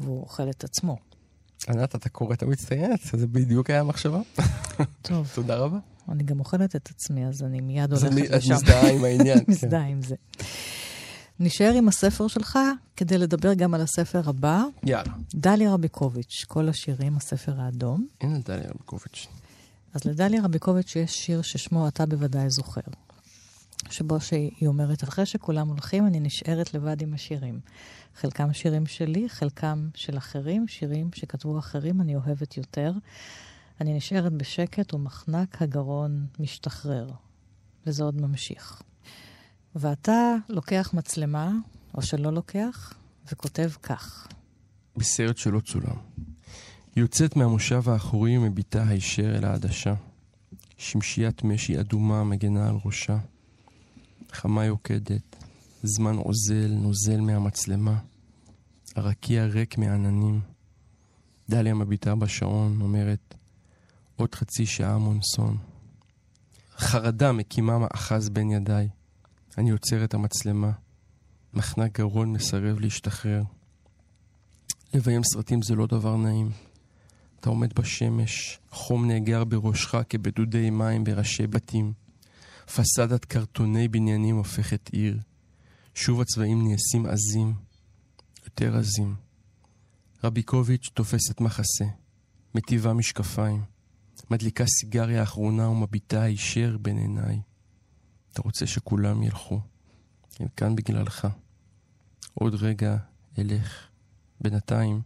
והוא 0.00 0.20
אוכל 0.20 0.50
את 0.50 0.64
עצמו. 0.64 0.96
ענת, 1.68 1.94
אתה 1.94 2.08
קורא 2.08 2.34
את 2.34 2.42
המצטיינת? 2.42 3.00
זה 3.12 3.26
בדיוק 3.26 3.70
היה 3.70 3.80
המחשבה. 3.80 4.20
טוב, 5.02 5.30
תודה 5.34 5.56
רבה. 5.56 5.78
אני 6.12 6.22
גם 6.22 6.40
אוכלת 6.40 6.76
את 6.76 6.88
עצמי, 6.90 7.26
אז 7.26 7.42
אני 7.42 7.60
מיד 7.60 7.92
הולכת 7.92 8.06
את 8.06 8.30
לשם. 8.30 8.54
מזדהה 8.54 8.90
עם 8.90 9.04
העניין. 9.04 9.38
כן. 9.44 9.52
מזדהה 9.52 9.86
עם 9.86 10.02
זה. 10.02 10.14
נשאר 11.40 11.72
עם 11.74 11.88
הספר 11.88 12.28
שלך 12.28 12.58
כדי 12.96 13.18
לדבר 13.18 13.54
גם 13.54 13.74
על 13.74 13.80
הספר 13.80 14.28
הבא, 14.28 14.64
יאללה. 14.82 15.12
דליה 15.34 15.72
רביקוביץ', 15.72 16.44
כל 16.48 16.68
השירים, 16.68 17.16
הספר 17.16 17.60
האדום. 17.60 18.06
הנה 18.20 18.38
דליה 18.38 18.70
רבקוביץ'. 18.70 19.26
אז 19.94 20.04
לדליה 20.04 20.42
רביקוביץ' 20.44 20.96
יש 20.96 21.14
שיר 21.14 21.42
ששמו 21.42 21.88
אתה 21.88 22.06
בוודאי 22.06 22.50
זוכר. 22.50 22.80
שבו 23.90 24.20
שהיא 24.20 24.66
אומרת, 24.66 25.04
אחרי 25.04 25.26
שכולם 25.26 25.68
הולכים, 25.68 26.06
אני 26.06 26.20
נשארת 26.20 26.74
לבד 26.74 27.02
עם 27.02 27.14
השירים. 27.14 27.60
חלקם 28.16 28.52
שירים 28.52 28.86
שלי, 28.86 29.28
חלקם 29.28 29.88
של 29.94 30.18
אחרים, 30.18 30.68
שירים 30.68 31.10
שכתבו 31.14 31.58
אחרים, 31.58 32.00
אני 32.00 32.16
אוהבת 32.16 32.56
יותר. 32.56 32.92
אני 33.80 33.94
נשארת 33.94 34.32
בשקט 34.32 34.94
ומחנק 34.94 35.62
הגרון 35.62 36.26
משתחרר. 36.40 37.10
וזה 37.86 38.04
עוד 38.04 38.20
ממשיך. 38.20 38.82
ואתה 39.74 40.34
לוקח 40.48 40.90
מצלמה, 40.94 41.52
או 41.94 42.02
שלא 42.02 42.32
לוקח, 42.32 42.94
וכותב 43.32 43.70
כך. 43.82 44.28
בסרט 44.96 45.36
שלא 45.36 45.60
צולם. 45.60 45.96
יוצאת 46.96 47.36
מהמושב 47.36 47.88
האחורי 47.88 48.38
ומביטה 48.38 48.88
הישר 48.88 49.36
אל 49.36 49.44
העדשה. 49.44 49.94
שמשיית 50.76 51.44
משי 51.44 51.80
אדומה 51.80 52.24
מגנה 52.24 52.68
על 52.68 52.76
ראשה. 52.84 53.18
חמה 54.32 54.64
יוקדת, 54.64 55.36
זמן 55.82 56.16
אוזל, 56.16 56.68
נוזל 56.70 57.20
מהמצלמה. 57.20 57.98
הרקיע 58.96 59.44
ריק 59.44 59.78
מעננים. 59.78 60.40
דליה 61.48 61.74
מביטה 61.74 62.14
בשעון, 62.14 62.80
אומרת, 62.80 63.34
עוד 64.16 64.34
חצי 64.34 64.66
שעה 64.66 64.98
מונסון. 64.98 65.56
חרדה 66.76 67.32
מקימה 67.32 67.78
מאחז 67.78 68.28
בין 68.28 68.50
ידיי. 68.50 68.88
אני 69.58 69.70
עוצר 69.70 70.04
את 70.04 70.14
המצלמה. 70.14 70.72
מחנק 71.54 72.00
גרון 72.00 72.32
מסרב 72.32 72.80
להשתחרר. 72.80 73.42
לביים 74.94 75.22
סרטים 75.24 75.62
זה 75.62 75.74
לא 75.74 75.86
דבר 75.86 76.16
נעים. 76.16 76.50
אתה 77.40 77.50
עומד 77.50 77.72
בשמש, 77.74 78.58
חום 78.70 79.06
נאגר 79.06 79.44
בראשך 79.44 79.94
כבדודי 80.08 80.70
מים 80.70 81.04
בראשי 81.04 81.46
בתים. 81.46 81.92
פסדת 82.74 83.24
קרטוני 83.24 83.88
בניינים 83.88 84.36
הופכת 84.36 84.90
עיר. 84.92 85.18
שוב 85.94 86.20
הצבעים 86.20 86.68
נעשים 86.68 87.06
עזים, 87.06 87.54
יותר 88.44 88.76
עזים. 88.76 89.14
רביקוביץ' 90.24 90.90
תופסת 90.94 91.40
מחסה, 91.40 91.84
מטיבה 92.54 92.92
משקפיים, 92.92 93.62
מדליקה 94.30 94.64
סיגריה 94.66 95.22
אחרונה 95.22 95.68
ומביטה 95.68 96.22
הישר 96.22 96.76
בין 96.80 96.98
עיניי. 96.98 97.40
אתה 98.32 98.42
רוצה 98.42 98.66
שכולם 98.66 99.22
ילכו. 99.22 99.60
הם 100.40 100.48
כאן 100.56 100.76
בגללך. 100.76 101.28
עוד 102.34 102.54
רגע 102.54 102.96
אלך. 103.38 103.88
בינתיים, 104.40 105.00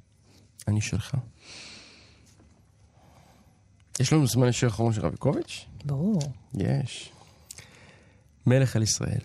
אני 0.69 0.81
שלך. 0.81 1.17
יש 4.01 4.13
לנו 4.13 4.27
זמן 4.27 4.47
לשיר 4.47 4.69
אחרון 4.69 4.93
של 4.93 5.01
רביקוביץ'? 5.01 5.67
ברור. 5.85 6.21
יש. 6.55 7.13
מלך 8.47 8.77
על 8.77 8.83
ישראל. 8.83 9.21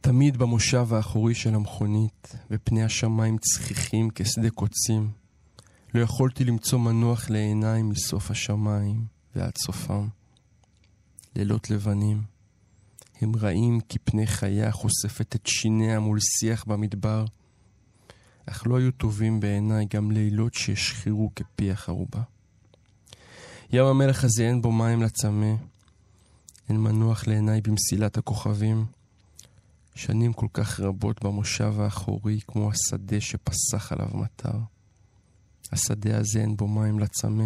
תמיד 0.00 0.36
במושב 0.36 0.94
האחורי 0.94 1.34
של 1.34 1.54
המכונית, 1.54 2.34
ופני 2.50 2.84
השמיים 2.84 3.38
צחיחים 3.38 4.08
כשדה 4.14 4.50
קוצים. 4.50 5.10
לא 5.94 6.00
יכולתי 6.00 6.44
למצוא 6.44 6.78
מנוח 6.78 7.30
לעיניי 7.30 7.82
מסוף 7.82 8.30
השמיים 8.30 9.04
ועד 9.36 9.52
סופם. 9.58 10.08
לילות 11.36 11.70
לבנים. 11.70 12.22
הם 13.20 13.36
רעים 13.36 13.80
כי 13.80 13.98
פני 13.98 14.26
חיה 14.26 14.72
חושפת 14.72 15.36
את 15.36 15.46
שיניה 15.46 16.00
מול 16.00 16.18
שיח 16.20 16.64
במדבר. 16.64 17.24
אך 18.46 18.66
לא 18.66 18.78
היו 18.78 18.92
טובים 18.92 19.40
בעיניי 19.40 19.86
גם 19.94 20.10
לילות 20.10 20.54
שהשחירו 20.54 21.30
כפיח 21.36 21.88
ערובה. 21.88 22.22
ים 23.72 23.84
המלח 23.84 24.24
הזה 24.24 24.42
אין 24.42 24.62
בו 24.62 24.72
מים 24.72 25.02
לצמא, 25.02 25.54
אין 26.68 26.80
מנוח 26.80 27.26
לעיניי 27.26 27.60
במסילת 27.60 28.18
הכוכבים. 28.18 28.86
שנים 29.94 30.32
כל 30.32 30.46
כך 30.52 30.80
רבות 30.80 31.24
במושב 31.24 31.80
האחורי, 31.80 32.40
כמו 32.46 32.70
השדה 32.70 33.20
שפסח 33.20 33.92
עליו 33.92 34.08
מטר. 34.14 34.58
השדה 35.72 36.18
הזה 36.18 36.40
אין 36.40 36.56
בו 36.56 36.68
מים 36.68 36.98
לצמא. 36.98 37.44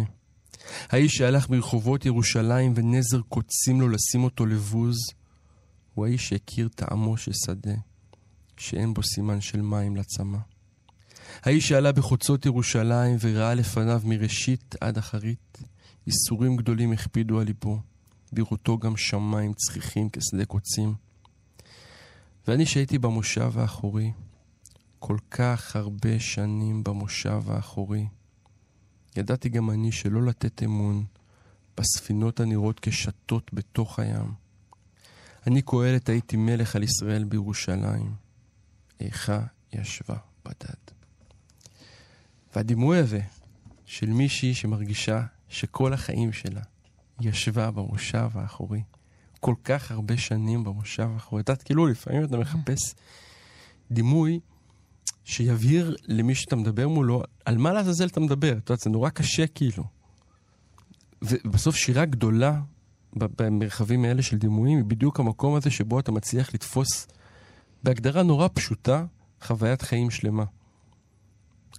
האיש 0.89 1.11
שהלך 1.17 1.49
ברחובות 1.49 2.05
ירושלים 2.05 2.73
ונזר 2.75 3.21
קוצים 3.29 3.81
לו 3.81 3.89
לשים 3.89 4.23
אותו 4.23 4.45
לבוז, 4.45 4.95
הוא 5.93 6.05
האיש 6.05 6.29
שהכיר 6.29 6.67
טעמו 6.67 7.17
של 7.17 7.31
שדה, 7.45 7.75
שאין 8.57 8.93
בו 8.93 9.03
סימן 9.03 9.41
של 9.41 9.61
מים 9.61 9.95
לצמא. 9.95 10.37
האיש 11.43 11.67
שעלה 11.67 11.91
בחוצות 11.91 12.45
ירושלים 12.45 13.17
וראה 13.19 13.53
לפניו 13.53 14.01
מראשית 14.05 14.75
עד 14.81 14.97
אחרית, 14.97 15.57
ייסורים 16.07 16.55
גדולים 16.55 16.91
הכבידו 16.91 17.39
על 17.39 17.45
ליבו, 17.45 17.79
בראותו 18.33 18.77
גם 18.77 18.97
שמיים 18.97 19.53
צחיחים 19.53 20.09
כשדה 20.09 20.45
קוצים. 20.45 20.93
ואני 22.47 22.65
שהייתי 22.65 22.97
במושב 22.97 23.57
האחורי, 23.57 24.11
כל 24.99 25.17
כך 25.31 25.75
הרבה 25.75 26.19
שנים 26.19 26.83
במושב 26.83 27.41
האחורי, 27.47 28.07
ידעתי 29.17 29.49
גם 29.49 29.71
אני 29.71 29.91
שלא 29.91 30.25
לתת 30.25 30.63
אמון 30.63 31.05
בספינות 31.77 32.39
הנראות 32.39 32.79
כשטות 32.79 33.53
בתוך 33.53 33.99
הים. 33.99 34.33
אני 35.47 35.61
קהלת 35.61 36.09
הייתי 36.09 36.37
מלך 36.37 36.75
על 36.75 36.83
ישראל 36.83 37.23
בירושלים. 37.23 38.15
איכה 38.99 39.39
ישבה 39.73 40.15
בדד. 40.45 40.95
והדימוי 42.55 42.97
הזה 42.97 43.19
של 43.85 44.09
מישהי 44.09 44.53
שמרגישה 44.53 45.25
שכל 45.49 45.93
החיים 45.93 46.33
שלה 46.33 46.61
ישבה 47.21 47.71
במושב 47.71 48.29
האחורי, 48.33 48.81
כל 49.39 49.55
כך 49.63 49.91
הרבה 49.91 50.17
שנים 50.17 50.63
במושב 50.63 51.09
האחורי. 51.13 51.41
את 51.41 51.49
יודעת, 51.49 51.63
כאילו, 51.63 51.87
לפעמים 51.87 52.23
אתה 52.23 52.37
מחפש 52.37 52.95
דימוי 53.91 54.39
שיבהיר 55.25 55.95
למי 56.07 56.35
שאתה 56.35 56.55
מדבר 56.55 56.87
מולו 56.87 57.23
על 57.45 57.57
מה 57.57 57.73
לעזאזל 57.73 58.07
אתה 58.07 58.19
מדבר. 58.19 58.51
את 58.51 58.69
יודעת, 58.69 58.79
זה 58.79 58.89
נורא 58.89 59.09
קשה 59.09 59.47
כאילו. 59.47 59.83
ובסוף 61.21 61.75
שירה 61.75 62.05
גדולה 62.05 62.61
במרחבים 63.13 64.05
האלה 64.05 64.21
של 64.21 64.37
דימויים 64.37 64.77
היא 64.77 64.85
בדיוק 64.85 65.19
המקום 65.19 65.55
הזה 65.55 65.69
שבו 65.69 65.99
אתה 65.99 66.11
מצליח 66.11 66.53
לתפוס 66.53 67.07
בהגדרה 67.83 68.23
נורא 68.23 68.47
פשוטה 68.53 69.05
חוויית 69.41 69.81
חיים 69.81 70.09
שלמה. 70.09 70.43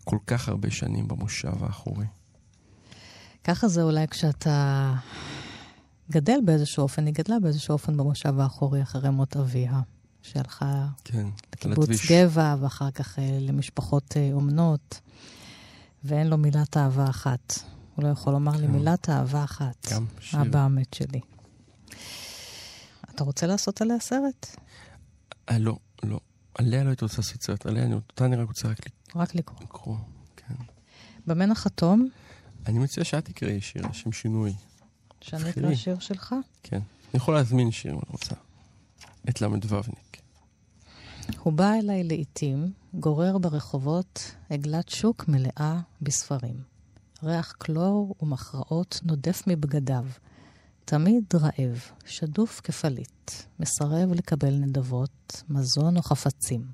כל 0.05 0.19
כך 0.27 0.49
הרבה 0.49 0.71
שנים 0.71 1.09
במושב 1.09 1.65
האחורי. 1.65 2.07
ככה 3.45 3.69
זה 3.69 3.83
אולי 3.83 4.09
כשאתה 4.09 4.95
גדל 6.11 6.39
באיזשהו 6.45 6.83
אופן, 6.83 7.07
היא 7.07 7.15
גדלה 7.15 7.41
באיזשהו 7.41 7.73
אופן 7.73 7.97
במושב 7.97 8.41
האחורי 8.41 8.83
אחרי 8.83 9.11
מות 9.11 9.37
אביה, 9.37 9.81
שהלכה 10.27 10.87
כן, 11.05 11.27
לקיבוץ 11.53 11.89
גבע 12.11 12.57
ואחר 12.61 12.91
כך 12.91 13.19
אה, 13.19 13.39
למשפחות 13.41 14.17
אה, 14.17 14.31
אומנות, 14.33 15.01
ואין 16.05 16.27
לו 16.27 16.39
מילת 16.39 16.77
אהבה 16.77 17.11
אחת. 17.11 17.59
הוא 17.95 18.05
לא 18.05 18.09
יכול 18.09 18.33
לומר 18.33 18.53
לי 18.53 18.67
כן. 18.67 18.73
מילת 18.73 19.11
אהבה 19.11 19.45
אחת. 19.45 19.93
גם 19.93 20.07
שיר. 20.21 20.43
אבא 20.43 20.59
המת 20.59 20.95
שלי. 20.95 21.21
אתה 23.15 23.25
רוצה 23.25 23.47
לעשות 23.47 23.83
עליה 23.83 24.01
סרט? 24.01 24.57
אה, 25.51 25.59
לא, 25.59 25.77
לא. 26.03 26.21
עליה 26.55 26.85
לא 26.85 26.89
הייתי 26.89 27.05
רוצה 27.05 27.17
לעשות 27.17 27.43
סרט, 27.43 27.67
עליה 27.67 27.85
אני, 27.85 27.95
אותה 27.95 28.25
אני 28.25 28.37
רק 28.37 28.49
רוצה 28.49 28.69
רק 28.69 28.79
רק 29.17 29.35
לקרוא. 29.35 29.61
לקרוא, 29.63 29.97
כן. 30.37 30.55
במן 31.27 31.51
החתום, 31.51 32.09
אני 32.67 32.79
מציע 32.79 33.05
שאת 33.05 33.25
תקראי 33.25 33.61
שיר 33.61 33.87
לשם 33.91 34.13
שינוי. 34.13 34.55
שאני. 35.21 35.51
אקרא 35.51 35.75
שיר 35.75 35.99
שלך. 35.99 36.35
כן. 36.63 36.77
אני 36.77 37.15
יכול 37.15 37.35
להזמין 37.35 37.71
שיר 37.71 37.93
אם 37.93 37.99
את 37.99 38.09
רוצה. 38.09 38.35
את 39.29 39.41
ל"וניק. 39.43 40.21
הוא 41.43 41.53
בא 41.53 41.73
אליי 41.75 42.05
לעתים, 42.05 42.73
גורר 42.95 43.39
ברחובות 43.39 44.35
עגלת 44.51 44.89
שוק 44.89 45.29
מלאה 45.29 45.81
בספרים. 46.03 46.57
ריח 47.23 47.53
קלור 47.59 48.15
ומכרעות 48.23 49.01
נודף 49.05 49.43
מבגדיו. 49.47 50.05
תמיד 50.85 51.25
רעב, 51.35 51.81
שדוף 52.05 52.61
כפליט, 52.65 53.31
מסרב 53.61 54.13
לקבל 54.13 54.55
נדבות, 54.55 55.43
מזון 55.49 55.97
או 55.97 56.03
חפצים. 56.03 56.67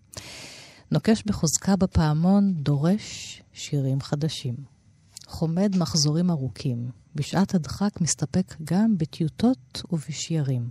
נוקש 0.91 1.23
בחוזקה 1.27 1.77
בפעמון, 1.77 2.55
דורש 2.55 3.43
שירים 3.53 4.01
חדשים. 4.01 4.55
חומד 5.27 5.77
מחזורים 5.77 6.31
ארוכים, 6.31 6.91
בשעת 7.15 7.55
הדחק 7.55 8.01
מסתפק 8.01 8.55
גם 8.65 8.99
בטיוטות 8.99 9.83
ובשיירים. 9.93 10.71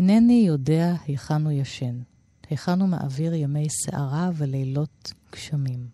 אינני 0.00 0.44
יודע 0.46 0.94
היכן 1.06 1.44
הוא 1.44 1.52
ישן, 1.52 2.00
היכן 2.50 2.80
הוא 2.80 2.88
מעביר 2.88 3.34
ימי 3.34 3.66
סערה 3.70 4.30
ולילות 4.34 5.12
גשמים. 5.32 5.86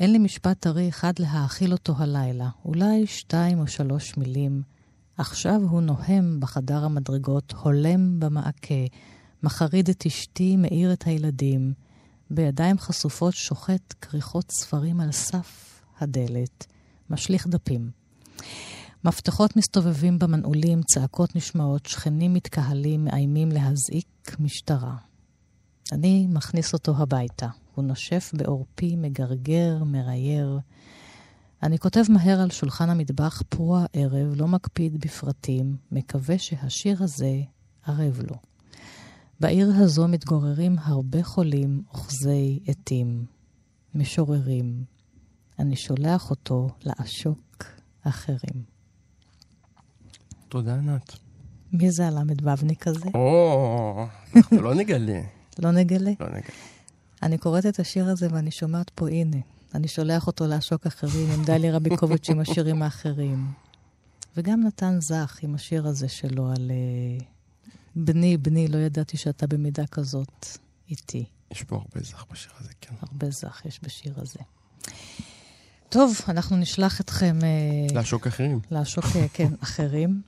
אין 0.00 0.12
לי 0.12 0.18
משפט 0.18 0.60
טרי 0.60 0.88
אחד 0.88 1.12
להאכיל 1.18 1.72
אותו 1.72 1.94
הלילה, 1.98 2.48
אולי 2.64 3.06
שתיים 3.06 3.58
או 3.58 3.66
שלוש 3.66 4.16
מילים. 4.16 4.62
עכשיו 5.18 5.60
הוא 5.70 5.80
נוהם 5.80 6.40
בחדר 6.40 6.84
המדרגות, 6.84 7.54
הולם 7.62 8.20
במעקה, 8.20 8.84
מחריד 9.42 9.88
את 9.88 10.06
אשתי, 10.06 10.56
מאיר 10.56 10.92
את 10.92 11.02
הילדים. 11.02 11.72
בידיים 12.30 12.78
חשופות 12.78 13.34
שוחט 13.34 13.94
כריכות 14.00 14.50
ספרים 14.50 15.00
על 15.00 15.12
סף 15.12 15.80
הדלת, 16.00 16.66
משליך 17.10 17.46
דפים. 17.46 17.90
מפתחות 19.04 19.56
מסתובבים 19.56 20.18
במנעולים, 20.18 20.82
צעקות 20.82 21.36
נשמעות, 21.36 21.86
שכנים 21.86 22.34
מתקהלים, 22.34 23.04
מאיימים 23.04 23.48
להזעיק 23.48 24.36
משטרה. 24.40 24.96
אני 25.92 26.26
מכניס 26.30 26.72
אותו 26.72 26.94
הביתה. 26.96 27.48
הוא 27.74 27.84
נושף 27.84 28.30
בעורפי, 28.34 28.96
מגרגר, 28.96 29.84
מרייר. 29.84 30.58
אני 31.62 31.78
כותב 31.78 32.02
מהר 32.08 32.40
על 32.40 32.50
שולחן 32.50 32.90
המטבח 32.90 33.42
פרוע 33.48 33.84
ערב, 33.92 34.34
לא 34.36 34.48
מקפיד 34.48 35.00
בפרטים, 35.00 35.76
מקווה 35.92 36.38
שהשיר 36.38 37.02
הזה 37.02 37.40
ערב 37.86 38.20
לו. 38.30 38.36
בעיר 39.40 39.72
הזו 39.74 40.08
מתגוררים 40.08 40.76
הרבה 40.78 41.22
חולים, 41.22 41.82
אוחזי 41.92 42.60
עטים, 42.66 43.24
משוררים. 43.94 44.84
אני 45.58 45.76
שולח 45.76 46.30
אותו 46.30 46.68
לעשוק 46.84 47.64
אחרים. 48.02 48.77
תודה, 50.48 50.74
ענת. 50.74 51.12
מי 51.72 51.90
זה 51.90 52.06
הל"וניק 52.06 52.86
הזה? 52.86 53.08
או, 53.14 54.06
אנחנו 54.36 54.62
לא 54.62 54.74
נגלה. 54.74 55.20
לא 55.62 55.70
נגלה? 55.70 56.10
לא 56.20 56.28
נגלה. 56.28 56.56
אני 57.22 57.38
קוראת 57.38 57.66
את 57.66 57.80
השיר 57.80 58.08
הזה 58.08 58.28
ואני 58.30 58.50
שומעת 58.50 58.90
פה, 58.94 59.08
הנה, 59.08 59.36
אני 59.74 59.88
שולח 59.88 60.26
אותו 60.26 60.46
לעשוק 60.46 60.86
אחרים, 60.86 61.30
עם 61.30 61.44
דליה 61.44 61.76
רביקוביץ' 61.76 62.30
עם 62.30 62.40
השירים 62.40 62.82
האחרים. 62.82 63.46
וגם 64.36 64.62
נתן 64.66 65.00
זך 65.00 65.38
עם 65.42 65.54
השיר 65.54 65.86
הזה 65.86 66.08
שלו 66.08 66.50
על 66.50 66.70
אה, 66.70 67.24
בני, 67.96 68.36
בני, 68.36 68.68
לא 68.68 68.78
ידעתי 68.78 69.16
שאתה 69.16 69.46
במידה 69.46 69.86
כזאת 69.86 70.46
איתי. 70.90 71.24
יש 71.50 71.62
פה 71.62 71.76
הרבה 71.76 72.00
זך 72.00 72.24
בשיר 72.32 72.52
הזה, 72.60 72.72
כן. 72.80 72.94
הרבה 73.00 73.30
זך 73.30 73.62
יש 73.64 73.80
בשיר 73.82 74.14
הזה. 74.16 74.38
טוב, 75.88 76.20
אנחנו 76.28 76.56
נשלח 76.56 77.00
אתכם 77.00 77.38
אה, 77.42 77.94
לעשוק 77.94 78.26
אחרים. 78.26 78.60
לעשוק, 78.70 79.04
אה, 79.16 79.26
כן, 79.32 79.52
אחרים. 79.62 80.22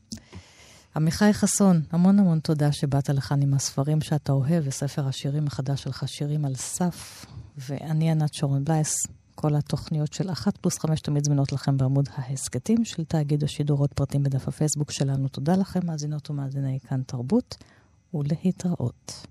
עמיחי 0.97 1.33
חסון, 1.33 1.83
המון 1.91 2.19
המון 2.19 2.41
תודה 2.41 2.73
שבאת 2.73 3.09
לכאן 3.09 3.43
עם 3.43 3.55
הספרים 3.55 4.01
שאתה 4.01 4.33
אוהב, 4.33 4.63
וספר 4.67 5.09
השירים 5.09 5.47
החדש 5.47 5.83
שלך, 5.83 6.09
שירים 6.09 6.45
על 6.45 6.55
סף. 6.55 7.27
ואני 7.59 8.11
ענת 8.11 8.35
שרון 8.35 8.65
בלייס, 8.65 9.07
כל 9.35 9.55
התוכניות 9.55 10.13
של 10.13 10.31
אחת 10.31 10.57
פלוס 10.57 10.79
חמש 10.79 11.01
תמיד 11.01 11.25
זמינות 11.25 11.53
לכם 11.53 11.77
בעמוד 11.77 12.09
ההסכתים 12.15 12.85
של 12.85 13.05
תאגיד 13.05 13.45
השידור, 13.45 13.79
עוד 13.79 13.95
פרטים 13.95 14.23
בדף 14.23 14.49
הפייסבוק 14.49 14.91
שלנו. 14.91 15.29
תודה 15.29 15.57
לכם, 15.57 15.81
מאזינות 15.87 16.31
ומאזיני 16.31 16.79
כאן 16.89 17.03
תרבות, 17.07 17.57
ולהתראות. 18.15 19.27